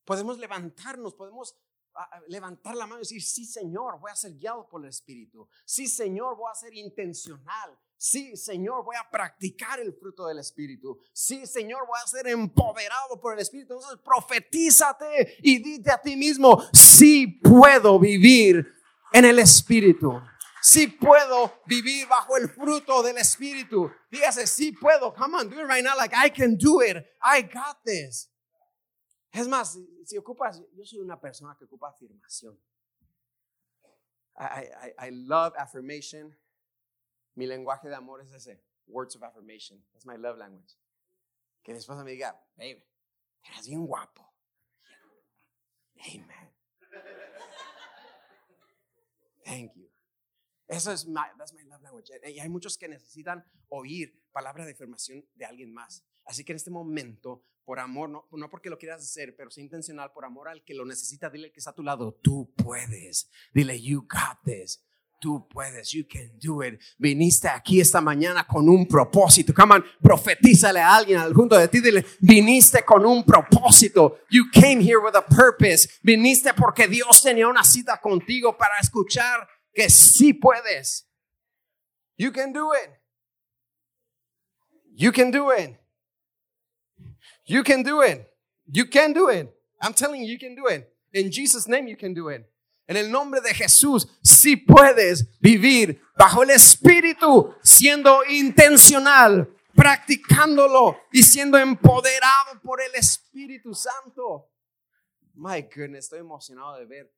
Podemos 0.09 0.39
levantarnos, 0.39 1.13
podemos 1.13 1.55
levantar 2.29 2.75
la 2.75 2.87
mano 2.87 2.97
y 2.97 3.01
decir, 3.01 3.23
sí 3.23 3.45
Señor, 3.45 4.01
voy 4.01 4.11
a 4.11 4.17
ser 4.17 4.33
guiado 4.39 4.67
por 4.67 4.83
el 4.83 4.89
Espíritu. 4.89 5.47
Sí 5.67 5.87
Señor, 5.87 6.35
voy 6.35 6.51
a 6.51 6.55
ser 6.55 6.73
intencional. 6.73 7.79
Sí 7.99 8.35
Señor, 8.35 8.87
voy 8.87 8.97
a 8.97 9.07
practicar 9.11 9.79
el 9.81 9.93
fruto 9.93 10.27
del 10.27 10.39
Espíritu. 10.39 10.99
Sí 11.13 11.47
Señor, 11.47 11.87
voy 11.87 11.99
a 12.03 12.07
ser 12.07 12.27
empoderado 12.27 13.21
por 13.21 13.35
el 13.35 13.41
Espíritu. 13.41 13.75
Entonces 13.75 13.99
profetízate 14.03 15.37
y 15.43 15.59
dite 15.63 15.91
a 15.91 16.01
ti 16.01 16.17
mismo, 16.17 16.59
sí 16.73 17.27
puedo 17.27 17.99
vivir 17.99 18.67
en 19.13 19.27
el 19.27 19.39
Espíritu. 19.39 20.19
Sí 20.63 20.87
puedo 20.87 21.53
vivir 21.67 22.09
bajo 22.09 22.39
el 22.39 22.49
fruto 22.49 23.03
del 23.03 23.19
Espíritu. 23.19 23.93
Dígase, 24.11 24.47
sí 24.47 24.73
puedo. 24.73 25.13
Come 25.13 25.37
on, 25.37 25.51
do 25.51 25.61
it 25.61 25.69
right 25.69 25.85
now. 25.85 25.99
Like 25.99 26.17
I 26.17 26.31
can 26.31 26.57
do 26.57 26.81
it. 26.81 26.97
I 27.23 27.43
got 27.43 27.85
this. 27.85 28.31
Es 29.39 29.47
más, 29.47 29.79
si 30.05 30.19
ocupas, 30.19 30.61
yo 30.75 30.85
soy 30.85 30.99
una 30.99 31.21
persona 31.21 31.55
que 31.57 31.65
ocupa 31.65 31.91
afirmación. 31.91 32.59
I, 34.37 35.11
love 35.11 35.55
affirmation. 35.57 36.37
Mi 37.37 37.47
lenguaje 37.47 37.89
de 37.89 37.95
amor 37.95 38.21
es 38.21 38.33
ese, 38.33 38.61
words 38.89 39.15
of 39.15 39.23
affirmation. 39.23 39.81
That's 39.93 40.07
my 40.07 40.17
love 40.17 40.39
language. 40.39 40.75
Que 41.63 41.73
mi 41.73 41.79
esposa 41.79 42.03
me 42.03 42.11
diga, 42.11 42.33
babe, 42.57 42.85
eres 43.45 43.67
bien 43.69 43.87
guapo. 43.87 44.29
Amen. 46.01 46.53
Thank 49.45 49.77
you. 49.77 49.89
Eso 50.67 50.91
es 50.91 51.07
my, 51.07 51.29
that's 51.39 51.53
my 51.53 51.63
love 51.63 51.83
language. 51.83 52.11
Y 52.27 52.41
hay 52.41 52.49
muchos 52.49 52.77
que 52.77 52.89
necesitan 52.89 53.45
oír 53.69 54.21
palabra 54.33 54.65
de 54.65 54.73
afirmación 54.73 55.25
de 55.35 55.45
alguien 55.45 55.73
más. 55.73 56.05
Así 56.29 56.45
que 56.45 56.53
en 56.53 56.57
este 56.57 56.71
momento, 56.71 57.43
por 57.65 57.81
amor, 57.81 58.11
no, 58.11 58.29
no 58.31 58.51
porque 58.51 58.69
lo 58.69 58.79
quieras 58.79 59.03
hacer, 59.03 59.35
pero 59.35 59.51
sea 59.51 59.65
intencional, 59.65 60.13
por 60.13 60.27
amor 60.27 60.49
al 60.49 60.63
que 60.63 60.75
lo 60.75 60.85
necesita, 60.85 61.31
dile 61.31 61.51
que 61.51 61.59
está 61.59 61.71
a 61.71 61.75
tu 61.75 61.83
lado, 61.83 62.19
tú 62.23 62.53
puedes. 62.55 63.31
Dile, 63.53 63.81
you 63.81 64.03
got 64.03 64.39
this. 64.45 64.85
Tú 65.21 65.49
puedes, 65.49 65.91
you 65.91 66.07
can 66.07 66.31
do 66.39 66.63
it. 66.63 66.81
Viniste 66.97 67.49
aquí 67.49 67.81
esta 67.81 68.01
mañana 68.01 68.47
con 68.47 68.69
un 68.69 68.87
propósito. 68.87 69.53
Come 69.53 69.77
on, 69.77 69.85
profetízale 70.01 70.81
a 70.81 70.95
alguien 70.95 71.19
al 71.19 71.35
junto 71.35 71.57
de 71.57 71.67
ti. 71.67 71.81
Dile, 71.81 72.05
viniste 72.21 72.85
con 72.85 73.05
un 73.05 73.25
propósito. 73.25 74.21
You 74.31 74.45
came 74.53 74.81
here 74.81 74.99
with 74.99 75.17
a 75.17 75.27
purpose. 75.27 75.89
Viniste 76.03 76.55
porque 76.55 76.87
Dios 76.87 77.23
tenía 77.23 77.49
una 77.49 77.65
cita 77.65 78.01
contigo 78.01 78.57
para 78.57 78.79
escuchar 78.81 79.49
que 79.73 79.91
sí 79.91 80.35
puedes. 80.35 81.09
You 82.17 82.31
can 82.31 82.53
do 82.53 82.71
it. 82.75 82.91
You 84.95 85.11
can 85.11 85.33
do 85.33 85.51
it. 85.53 85.79
You 87.49 87.63
can 87.65 87.83
do 87.83 88.03
it. 88.03 88.31
You 88.71 88.85
can 88.85 89.13
do 89.13 89.29
it. 89.31 89.49
I'm 89.81 89.95
telling 89.95 90.23
you, 90.23 90.33
you 90.33 90.39
can 90.39 90.55
do 90.55 90.67
it. 90.67 90.93
In 91.13 91.31
Jesus' 91.33 91.67
name, 91.67 91.89
you 91.89 91.97
can 91.97 92.15
do 92.15 92.29
it. 92.29 92.45
En 92.87 92.97
el 92.97 93.11
nombre 93.11 93.41
de 93.41 93.53
Jesús, 93.55 94.07
si 94.23 94.57
puedes 94.57 95.25
vivir 95.41 96.01
bajo 96.17 96.43
el 96.43 96.51
Espíritu, 96.51 97.55
siendo 97.63 98.25
intencional, 98.25 99.49
practicándolo 99.75 100.99
y 101.13 101.23
siendo 101.23 101.59
empoderado 101.59 102.61
por 102.63 102.81
el 102.81 102.95
Espíritu 102.95 103.75
Santo. 103.75 104.51
My 105.35 105.63
goodness, 105.63 106.05
estoy 106.05 106.21
emocionado 106.21 106.79
de 106.79 106.87
ver 106.87 107.15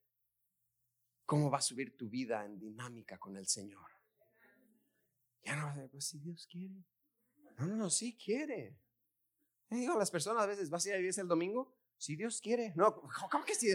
cómo 1.24 1.50
va 1.50 1.58
a 1.58 1.62
subir 1.62 1.96
tu 1.96 2.08
vida 2.08 2.44
en 2.44 2.58
dinámica 2.58 3.18
con 3.18 3.36
el 3.36 3.46
Señor. 3.46 3.88
Ya 5.44 5.56
no 5.56 5.88
pues 5.90 6.06
si 6.06 6.18
Dios 6.18 6.46
quiere. 6.50 6.84
No, 7.58 7.66
no, 7.66 7.76
no, 7.76 7.90
sí 7.90 8.16
quiere. 8.16 8.76
Digo, 9.70 9.96
las 9.96 10.10
personas 10.10 10.42
a 10.42 10.46
veces, 10.46 10.68
¿vas 10.68 10.84
a 10.84 10.88
ir 10.88 10.94
a 10.94 10.98
vivir 10.98 11.14
el 11.16 11.28
domingo? 11.28 11.72
Si 11.96 12.16
Dios 12.16 12.40
quiere. 12.40 12.72
No, 12.74 13.00
¿cómo 13.30 13.44
que 13.44 13.54
si? 13.54 13.68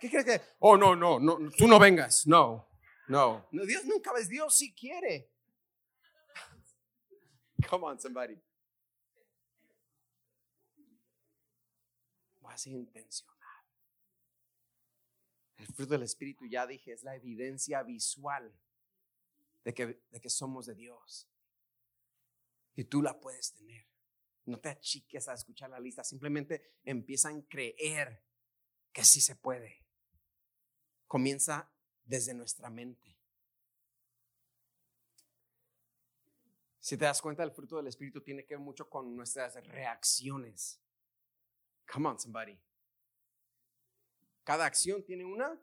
¿Qué 0.00 0.08
crees 0.08 0.24
que? 0.24 0.40
Oh, 0.60 0.76
no, 0.76 0.96
no, 0.96 1.20
no, 1.20 1.38
tú 1.56 1.68
no 1.68 1.78
vengas. 1.78 2.26
No, 2.26 2.68
no. 3.08 3.46
Dios 3.50 3.84
nunca 3.84 4.12
ves, 4.12 4.28
Dios 4.28 4.56
si 4.56 4.72
quiere. 4.72 5.30
Come 7.68 7.84
on, 7.84 8.00
somebody. 8.00 8.40
Va 12.42 12.52
a 12.52 12.68
intencional. 12.68 13.36
El 15.58 15.66
fruto 15.66 15.92
del 15.92 16.04
Espíritu, 16.04 16.46
ya 16.46 16.66
dije, 16.66 16.92
es 16.92 17.02
la 17.02 17.14
evidencia 17.14 17.82
visual 17.82 18.56
de 19.64 19.74
que, 19.74 19.86
de 20.10 20.20
que 20.20 20.30
somos 20.30 20.66
de 20.66 20.74
Dios. 20.74 21.28
Y 22.74 22.84
tú 22.84 23.02
la 23.02 23.18
puedes 23.20 23.52
tener. 23.52 23.86
No 24.48 24.58
te 24.58 24.70
achiques 24.70 25.28
a 25.28 25.34
escuchar 25.34 25.68
la 25.68 25.78
lista, 25.78 26.02
simplemente 26.02 26.78
empieza 26.82 27.28
a 27.28 27.42
creer 27.46 28.24
que 28.90 29.04
sí 29.04 29.20
se 29.20 29.36
puede. 29.36 29.84
Comienza 31.06 31.70
desde 32.02 32.32
nuestra 32.32 32.70
mente. 32.70 33.14
Si 36.80 36.96
te 36.96 37.04
das 37.04 37.20
cuenta, 37.20 37.42
el 37.42 37.52
fruto 37.52 37.76
del 37.76 37.88
Espíritu 37.88 38.22
tiene 38.22 38.46
que 38.46 38.54
ver 38.54 38.64
mucho 38.64 38.88
con 38.88 39.14
nuestras 39.14 39.54
reacciones. 39.66 40.80
Come 41.92 42.08
on, 42.08 42.18
somebody. 42.18 42.58
Cada 44.44 44.64
acción 44.64 45.04
tiene 45.04 45.26
una. 45.26 45.62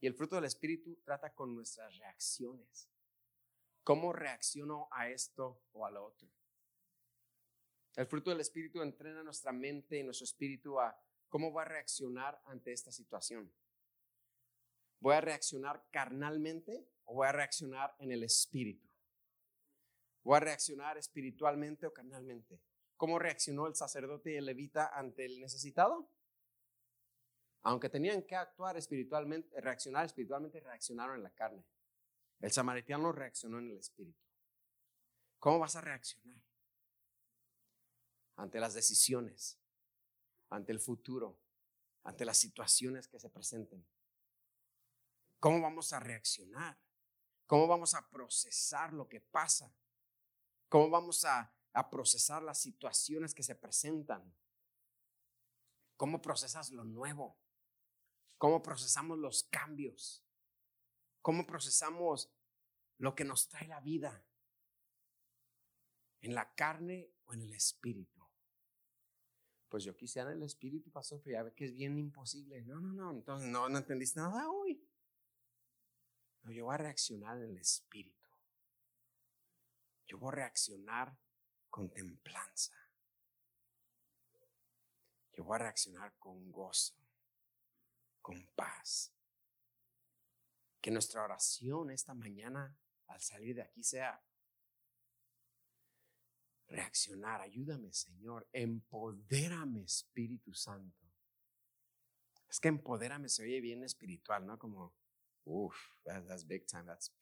Y 0.00 0.06
el 0.06 0.12
fruto 0.12 0.36
del 0.36 0.44
Espíritu 0.44 1.00
trata 1.02 1.34
con 1.34 1.54
nuestras 1.54 1.96
reacciones. 1.96 2.90
¿Cómo 3.84 4.12
reacciono 4.12 4.88
a 4.90 5.08
esto 5.08 5.62
o 5.72 5.86
a 5.86 5.90
lo 5.90 6.04
otro? 6.04 6.28
El 7.98 8.06
fruto 8.06 8.30
del 8.30 8.38
Espíritu 8.38 8.80
entrena 8.80 9.24
nuestra 9.24 9.50
mente 9.50 9.98
y 9.98 10.04
nuestro 10.04 10.22
espíritu 10.22 10.78
a 10.78 10.96
cómo 11.28 11.52
va 11.52 11.62
a 11.62 11.64
reaccionar 11.64 12.40
ante 12.44 12.72
esta 12.72 12.92
situación. 12.92 13.52
¿Voy 15.00 15.16
a 15.16 15.20
reaccionar 15.20 15.84
carnalmente 15.90 16.88
o 17.06 17.14
voy 17.14 17.26
a 17.26 17.32
reaccionar 17.32 17.96
en 17.98 18.12
el 18.12 18.22
espíritu? 18.22 18.88
¿Voy 20.22 20.36
a 20.36 20.40
reaccionar 20.40 20.96
espiritualmente 20.96 21.88
o 21.88 21.92
carnalmente? 21.92 22.60
¿Cómo 22.96 23.18
reaccionó 23.18 23.66
el 23.66 23.74
sacerdote 23.74 24.30
y 24.30 24.36
el 24.36 24.46
levita 24.46 24.96
ante 24.96 25.24
el 25.24 25.40
necesitado? 25.40 26.08
Aunque 27.62 27.88
tenían 27.88 28.22
que 28.22 28.36
actuar 28.36 28.76
espiritualmente, 28.76 29.60
reaccionar 29.60 30.06
espiritualmente, 30.06 30.60
reaccionaron 30.60 31.16
en 31.16 31.24
la 31.24 31.30
carne. 31.30 31.64
El 32.38 32.52
samaritano 32.52 33.10
reaccionó 33.10 33.58
en 33.58 33.72
el 33.72 33.78
espíritu. 33.78 34.22
¿Cómo 35.40 35.58
vas 35.58 35.74
a 35.74 35.80
reaccionar? 35.80 36.47
Ante 38.38 38.60
las 38.60 38.72
decisiones, 38.72 39.58
ante 40.48 40.72
el 40.72 40.80
futuro, 40.80 41.40
ante 42.04 42.24
las 42.24 42.38
situaciones 42.38 43.08
que 43.08 43.18
se 43.18 43.28
presenten. 43.28 43.84
¿Cómo 45.40 45.60
vamos 45.60 45.92
a 45.92 46.00
reaccionar? 46.00 46.78
¿Cómo 47.46 47.66
vamos 47.66 47.94
a 47.94 48.08
procesar 48.08 48.92
lo 48.92 49.08
que 49.08 49.20
pasa? 49.20 49.74
¿Cómo 50.68 50.88
vamos 50.88 51.24
a, 51.24 51.54
procesar 51.90 52.42
las 52.42 52.58
situaciones 52.60 53.34
que 53.34 53.44
se 53.44 53.54
presentan? 53.54 54.34
¿Cómo 55.96 56.20
procesas 56.20 56.70
lo 56.70 56.82
nuevo? 56.82 57.38
¿Cómo 58.36 58.62
procesamos 58.62 59.18
los 59.18 59.44
cambios? 59.44 60.24
¿Cómo 61.22 61.46
procesamos 61.46 62.32
lo 62.98 63.14
que 63.14 63.24
nos 63.24 63.48
trae 63.48 63.68
la 63.68 63.80
vida? 63.80 64.24
¿En 66.20 66.34
la 66.34 66.52
carne 66.54 67.12
o 67.26 67.34
en 67.34 67.42
el 67.42 67.52
espíritu? 67.54 68.17
Pues 69.68 69.84
yo 69.84 69.94
quisiera 69.96 70.32
el 70.32 70.42
espíritu, 70.42 70.90
pastor, 70.90 71.20
pero 71.22 71.34
ya 71.34 71.42
ve 71.42 71.52
que 71.52 71.66
es 71.66 71.74
bien 71.74 71.98
imposible. 71.98 72.62
No, 72.62 72.80
no, 72.80 72.92
no, 72.92 73.10
entonces 73.10 73.48
no, 73.48 73.68
no 73.68 73.78
entendiste 73.78 74.18
nada 74.18 74.48
hoy. 74.48 74.82
No, 76.42 76.50
yo 76.50 76.64
voy 76.64 76.74
a 76.74 76.78
reaccionar 76.78 77.36
en 77.38 77.50
el 77.50 77.58
espíritu. 77.58 78.28
Yo 80.06 80.18
voy 80.18 80.28
a 80.28 80.36
reaccionar 80.36 81.16
con 81.68 81.90
templanza. 81.90 82.74
Yo 85.34 85.44
voy 85.44 85.56
a 85.56 85.58
reaccionar 85.58 86.16
con 86.18 86.50
gozo, 86.50 86.96
con 88.22 88.46
paz. 88.56 89.12
Que 90.80 90.90
nuestra 90.90 91.22
oración 91.22 91.90
esta 91.90 92.14
mañana 92.14 92.74
al 93.06 93.20
salir 93.20 93.56
de 93.56 93.62
aquí 93.62 93.82
sea 93.82 94.20
reaccionar. 96.68 97.40
Ayúdame, 97.40 97.92
Señor. 97.92 98.46
Empodérame, 98.52 99.82
Espíritu 99.82 100.52
Santo. 100.54 101.06
Es 102.48 102.60
que 102.60 102.68
empodérame 102.68 103.28
se 103.28 103.42
oye 103.42 103.60
bien 103.60 103.84
espiritual, 103.84 104.46
¿no? 104.46 104.58
Como, 104.58 104.94
uff, 105.44 105.76
that's 106.04 106.46
big 106.46 106.66
time. 106.66 106.84
That's, 106.84 107.12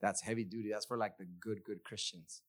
that's 0.00 0.22
heavy 0.22 0.44
duty. 0.44 0.68
That's 0.68 0.86
for 0.86 0.96
like 0.96 1.16
the 1.16 1.26
good, 1.40 1.62
good 1.64 1.82
Christians. 1.82 2.44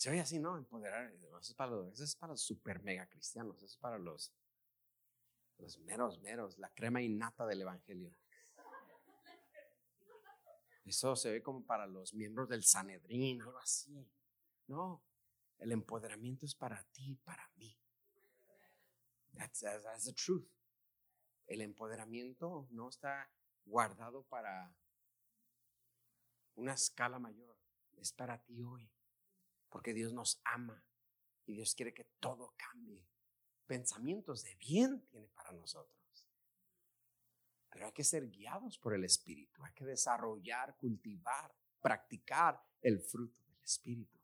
Se 0.00 0.08
oye 0.08 0.20
así, 0.20 0.38
¿no? 0.38 0.56
Empoderar. 0.56 1.12
Eso 1.12 1.38
es 1.38 1.54
para 1.54 2.32
los, 2.32 2.40
super 2.40 2.82
mega 2.82 3.06
cristianos. 3.06 3.56
Eso 3.56 3.66
es 3.66 3.76
para 3.76 3.98
los, 3.98 4.32
los 5.58 5.78
meros, 5.80 6.18
meros, 6.20 6.58
la 6.58 6.70
crema 6.70 7.02
innata 7.02 7.46
del 7.46 7.60
evangelio. 7.60 8.10
Eso 10.90 11.14
se 11.14 11.30
ve 11.30 11.40
como 11.40 11.64
para 11.64 11.86
los 11.86 12.14
miembros 12.14 12.48
del 12.48 12.64
Sanedrín, 12.64 13.40
algo 13.42 13.58
así. 13.58 14.10
No, 14.66 15.04
el 15.58 15.70
empoderamiento 15.70 16.44
es 16.46 16.56
para 16.56 16.82
ti, 16.90 17.14
para 17.22 17.48
mí. 17.54 17.78
That's 19.36 19.60
the 20.04 20.12
truth. 20.12 20.50
El 21.46 21.60
empoderamiento 21.60 22.66
no 22.72 22.88
está 22.88 23.30
guardado 23.64 24.24
para 24.24 24.74
una 26.56 26.72
escala 26.72 27.20
mayor. 27.20 27.56
Es 27.96 28.12
para 28.12 28.42
ti 28.42 28.60
hoy. 28.60 28.90
Porque 29.68 29.94
Dios 29.94 30.12
nos 30.12 30.40
ama 30.42 30.84
y 31.46 31.52
Dios 31.52 31.76
quiere 31.76 31.94
que 31.94 32.04
todo 32.18 32.52
cambie. 32.56 33.06
Pensamientos 33.68 34.42
de 34.42 34.56
bien 34.56 35.06
tiene 35.06 35.28
para 35.28 35.52
nosotros. 35.52 35.99
Pero 37.70 37.86
hay 37.86 37.92
que 37.92 38.04
ser 38.04 38.28
guiados 38.28 38.78
por 38.78 38.94
el 38.94 39.04
Espíritu. 39.04 39.64
Hay 39.64 39.72
que 39.72 39.84
desarrollar, 39.84 40.76
cultivar, 40.76 41.54
practicar 41.80 42.60
el 42.82 43.00
fruto 43.00 43.40
del 43.44 43.62
Espíritu. 43.62 44.18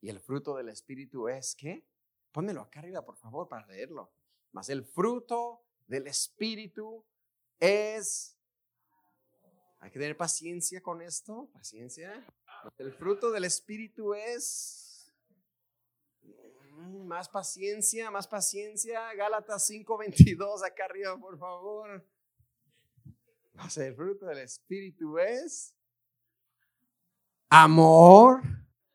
Y 0.00 0.10
el 0.10 0.20
fruto 0.20 0.56
del 0.56 0.68
Espíritu 0.68 1.28
es 1.28 1.54
que, 1.54 1.84
pónmelo 2.30 2.60
acá 2.60 2.80
arriba, 2.80 3.04
por 3.04 3.16
favor, 3.16 3.48
para 3.48 3.66
leerlo. 3.66 4.12
Mas 4.52 4.68
el 4.68 4.84
fruto 4.84 5.62
del 5.86 6.06
Espíritu 6.06 7.04
es... 7.58 8.36
Hay 9.80 9.90
que 9.90 9.98
tener 9.98 10.16
paciencia 10.16 10.82
con 10.82 11.00
esto, 11.00 11.48
paciencia. 11.52 12.26
El 12.78 12.92
fruto 12.92 13.30
del 13.30 13.44
Espíritu 13.44 14.12
es 14.12 15.12
mm, 16.22 17.06
más 17.06 17.28
paciencia, 17.28 18.10
más 18.10 18.26
paciencia. 18.26 19.14
Gálatas 19.14 19.70
5:22 19.70 20.66
acá 20.66 20.84
arriba, 20.86 21.16
por 21.16 21.38
favor. 21.38 22.04
El 23.76 23.94
fruto 23.94 24.26
del 24.26 24.38
Espíritu 24.38 25.18
es 25.18 25.74
amor, 27.50 28.42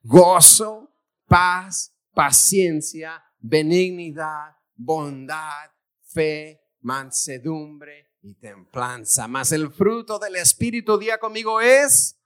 gozo, 0.01 0.95
paz, 1.27 1.95
paciencia, 2.13 3.23
benignidad, 3.39 4.55
bondad, 4.75 5.71
fe, 6.01 6.61
mansedumbre 6.81 8.13
y 8.21 8.35
templanza. 8.35 9.27
Mas 9.27 9.51
el 9.51 9.71
fruto 9.71 10.19
del 10.19 10.35
Espíritu, 10.37 10.97
día 10.97 11.17
conmigo, 11.17 11.59
es 11.59 12.19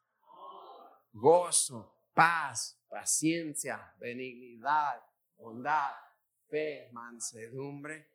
gozo, 1.13 2.01
paz, 2.13 2.79
paciencia, 2.87 3.93
benignidad, 3.99 5.01
bondad, 5.37 5.91
fe, 6.49 6.89
mansedumbre. 6.91 8.11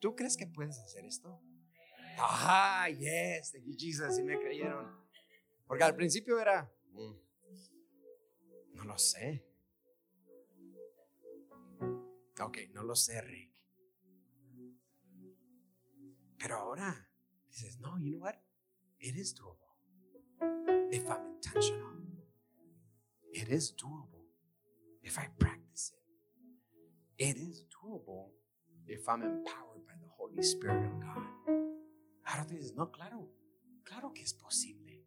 ¿Tú 0.00 0.16
crees 0.16 0.36
que 0.36 0.46
puedes 0.46 0.78
hacer 0.78 1.04
esto? 1.04 1.40
Ah, 2.18 2.86
yes, 2.88 3.52
thank 3.52 3.64
you 3.64 3.74
Jesus, 3.76 4.18
y 4.18 4.22
me 4.22 4.38
creyeron. 4.38 4.86
Porque 5.66 5.84
al 5.84 5.94
principio 5.94 6.40
era, 6.40 6.70
mm, 6.92 7.14
no 8.74 8.84
lo 8.84 8.98
sé. 8.98 9.44
Ok, 12.40 12.58
no 12.72 12.82
lo 12.82 12.94
sé, 12.94 13.20
Rick. 13.20 13.52
Pero 16.38 16.56
ahora 16.56 17.08
dices, 17.48 17.78
no, 17.80 17.98
you 17.98 18.12
know 18.12 18.20
what? 18.20 18.36
It 18.98 19.14
is 19.16 19.34
doable. 19.34 19.68
If 20.90 21.08
I'm 21.08 21.34
intentional, 21.34 21.90
it 23.32 23.48
is 23.48 23.74
doable. 23.76 24.26
If 25.02 25.18
I 25.18 25.28
practice 25.38 25.92
it, 25.92 26.02
it 27.18 27.36
is 27.36 27.66
doable. 27.68 28.32
If 28.86 29.08
I'm 29.08 29.22
empowered 29.22 29.86
by 29.86 29.94
the 30.00 30.08
Holy 30.16 30.42
Spirit 30.42 30.84
of 30.84 31.00
God. 31.00 31.69
Ahora 32.30 32.46
tú 32.46 32.54
dices, 32.54 32.74
no, 32.74 32.92
claro, 32.92 33.28
claro 33.82 34.12
que 34.14 34.22
es 34.22 34.34
posible 34.34 35.04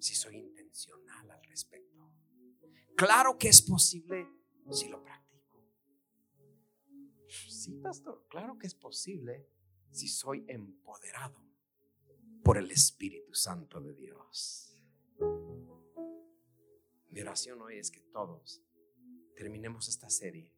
si 0.00 0.14
soy 0.14 0.36
intencional 0.36 1.30
al 1.30 1.42
respecto. 1.44 2.10
Claro 2.96 3.36
que 3.36 3.48
es 3.48 3.60
posible 3.60 4.26
si 4.70 4.88
lo 4.88 5.02
practico. 5.02 5.62
Sí, 7.28 7.74
pastor, 7.82 8.26
claro 8.30 8.58
que 8.58 8.66
es 8.66 8.74
posible 8.74 9.46
si 9.90 10.08
soy 10.08 10.46
empoderado 10.48 11.44
por 12.42 12.56
el 12.56 12.70
Espíritu 12.70 13.34
Santo 13.34 13.82
de 13.82 13.92
Dios. 13.92 14.74
Mi 17.10 17.20
oración 17.20 17.60
hoy 17.60 17.76
es 17.76 17.90
que 17.90 18.00
todos 18.00 18.62
terminemos 19.36 19.86
esta 19.86 20.08
serie 20.08 20.50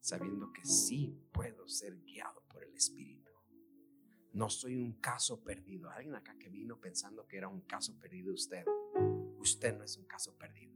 sabiendo 0.00 0.52
que 0.52 0.64
sí 0.64 1.24
puedo 1.32 1.68
ser 1.68 2.00
guiado 2.00 2.42
por 2.48 2.64
el 2.64 2.74
Espíritu. 2.74 3.33
No 4.34 4.50
soy 4.50 4.74
un 4.74 4.94
caso 4.94 5.44
perdido. 5.44 5.88
Alguien 5.90 6.16
acá 6.16 6.36
que 6.36 6.48
vino 6.48 6.80
pensando 6.80 7.24
que 7.24 7.36
era 7.36 7.46
un 7.46 7.60
caso 7.60 7.96
perdido 8.00 8.34
usted. 8.34 8.64
Usted 9.38 9.78
no 9.78 9.84
es 9.84 9.96
un 9.96 10.06
caso 10.06 10.36
perdido. 10.36 10.74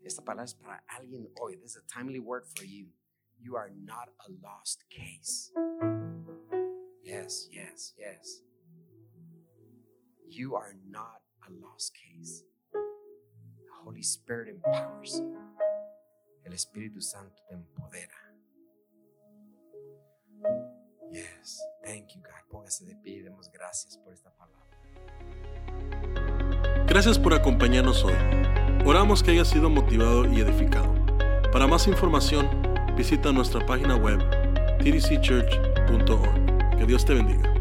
Esta 0.00 0.22
palabra 0.22 0.44
es 0.44 0.54
para 0.54 0.84
alguien 0.86 1.28
hoy. 1.40 1.56
This 1.56 1.72
is 1.72 1.76
a 1.78 1.86
timely 1.86 2.20
word 2.20 2.44
for 2.46 2.64
you. 2.64 2.92
You 3.40 3.56
are 3.56 3.72
not 3.74 4.10
a 4.20 4.30
lost 4.40 4.84
case. 4.88 5.52
Yes, 7.02 7.48
yes, 7.50 7.94
yes. 7.98 8.44
You 10.28 10.54
are 10.54 10.76
not 10.88 11.20
a 11.44 11.50
lost 11.50 11.92
case. 11.94 12.44
The 12.72 13.72
Holy 13.84 14.02
Spirit 14.02 14.48
empowers 14.48 15.18
you. 15.18 15.36
El 16.44 16.52
Espíritu 16.52 17.02
Santo 17.02 17.42
te 17.48 17.56
empodera. 17.56 18.31
Yes, 21.12 21.60
thank 21.84 22.14
you 22.14 22.22
God. 22.22 22.30
Póngase 22.50 22.86
de 22.86 22.94
demos 23.22 23.50
gracias 23.50 23.98
por 23.98 24.14
esta 24.14 24.30
palabra. 24.30 24.62
Gracias 26.86 27.18
por 27.18 27.34
acompañarnos 27.34 28.02
hoy. 28.04 28.14
Oramos 28.86 29.22
que 29.22 29.32
haya 29.32 29.44
sido 29.44 29.68
motivado 29.68 30.24
y 30.32 30.40
edificado. 30.40 30.94
Para 31.52 31.66
más 31.66 31.86
información, 31.86 32.48
visita 32.96 33.30
nuestra 33.30 33.66
página 33.66 33.96
web 33.96 34.20
tdcchurch.org. 34.78 36.78
Que 36.78 36.86
Dios 36.86 37.04
te 37.04 37.12
bendiga. 37.14 37.51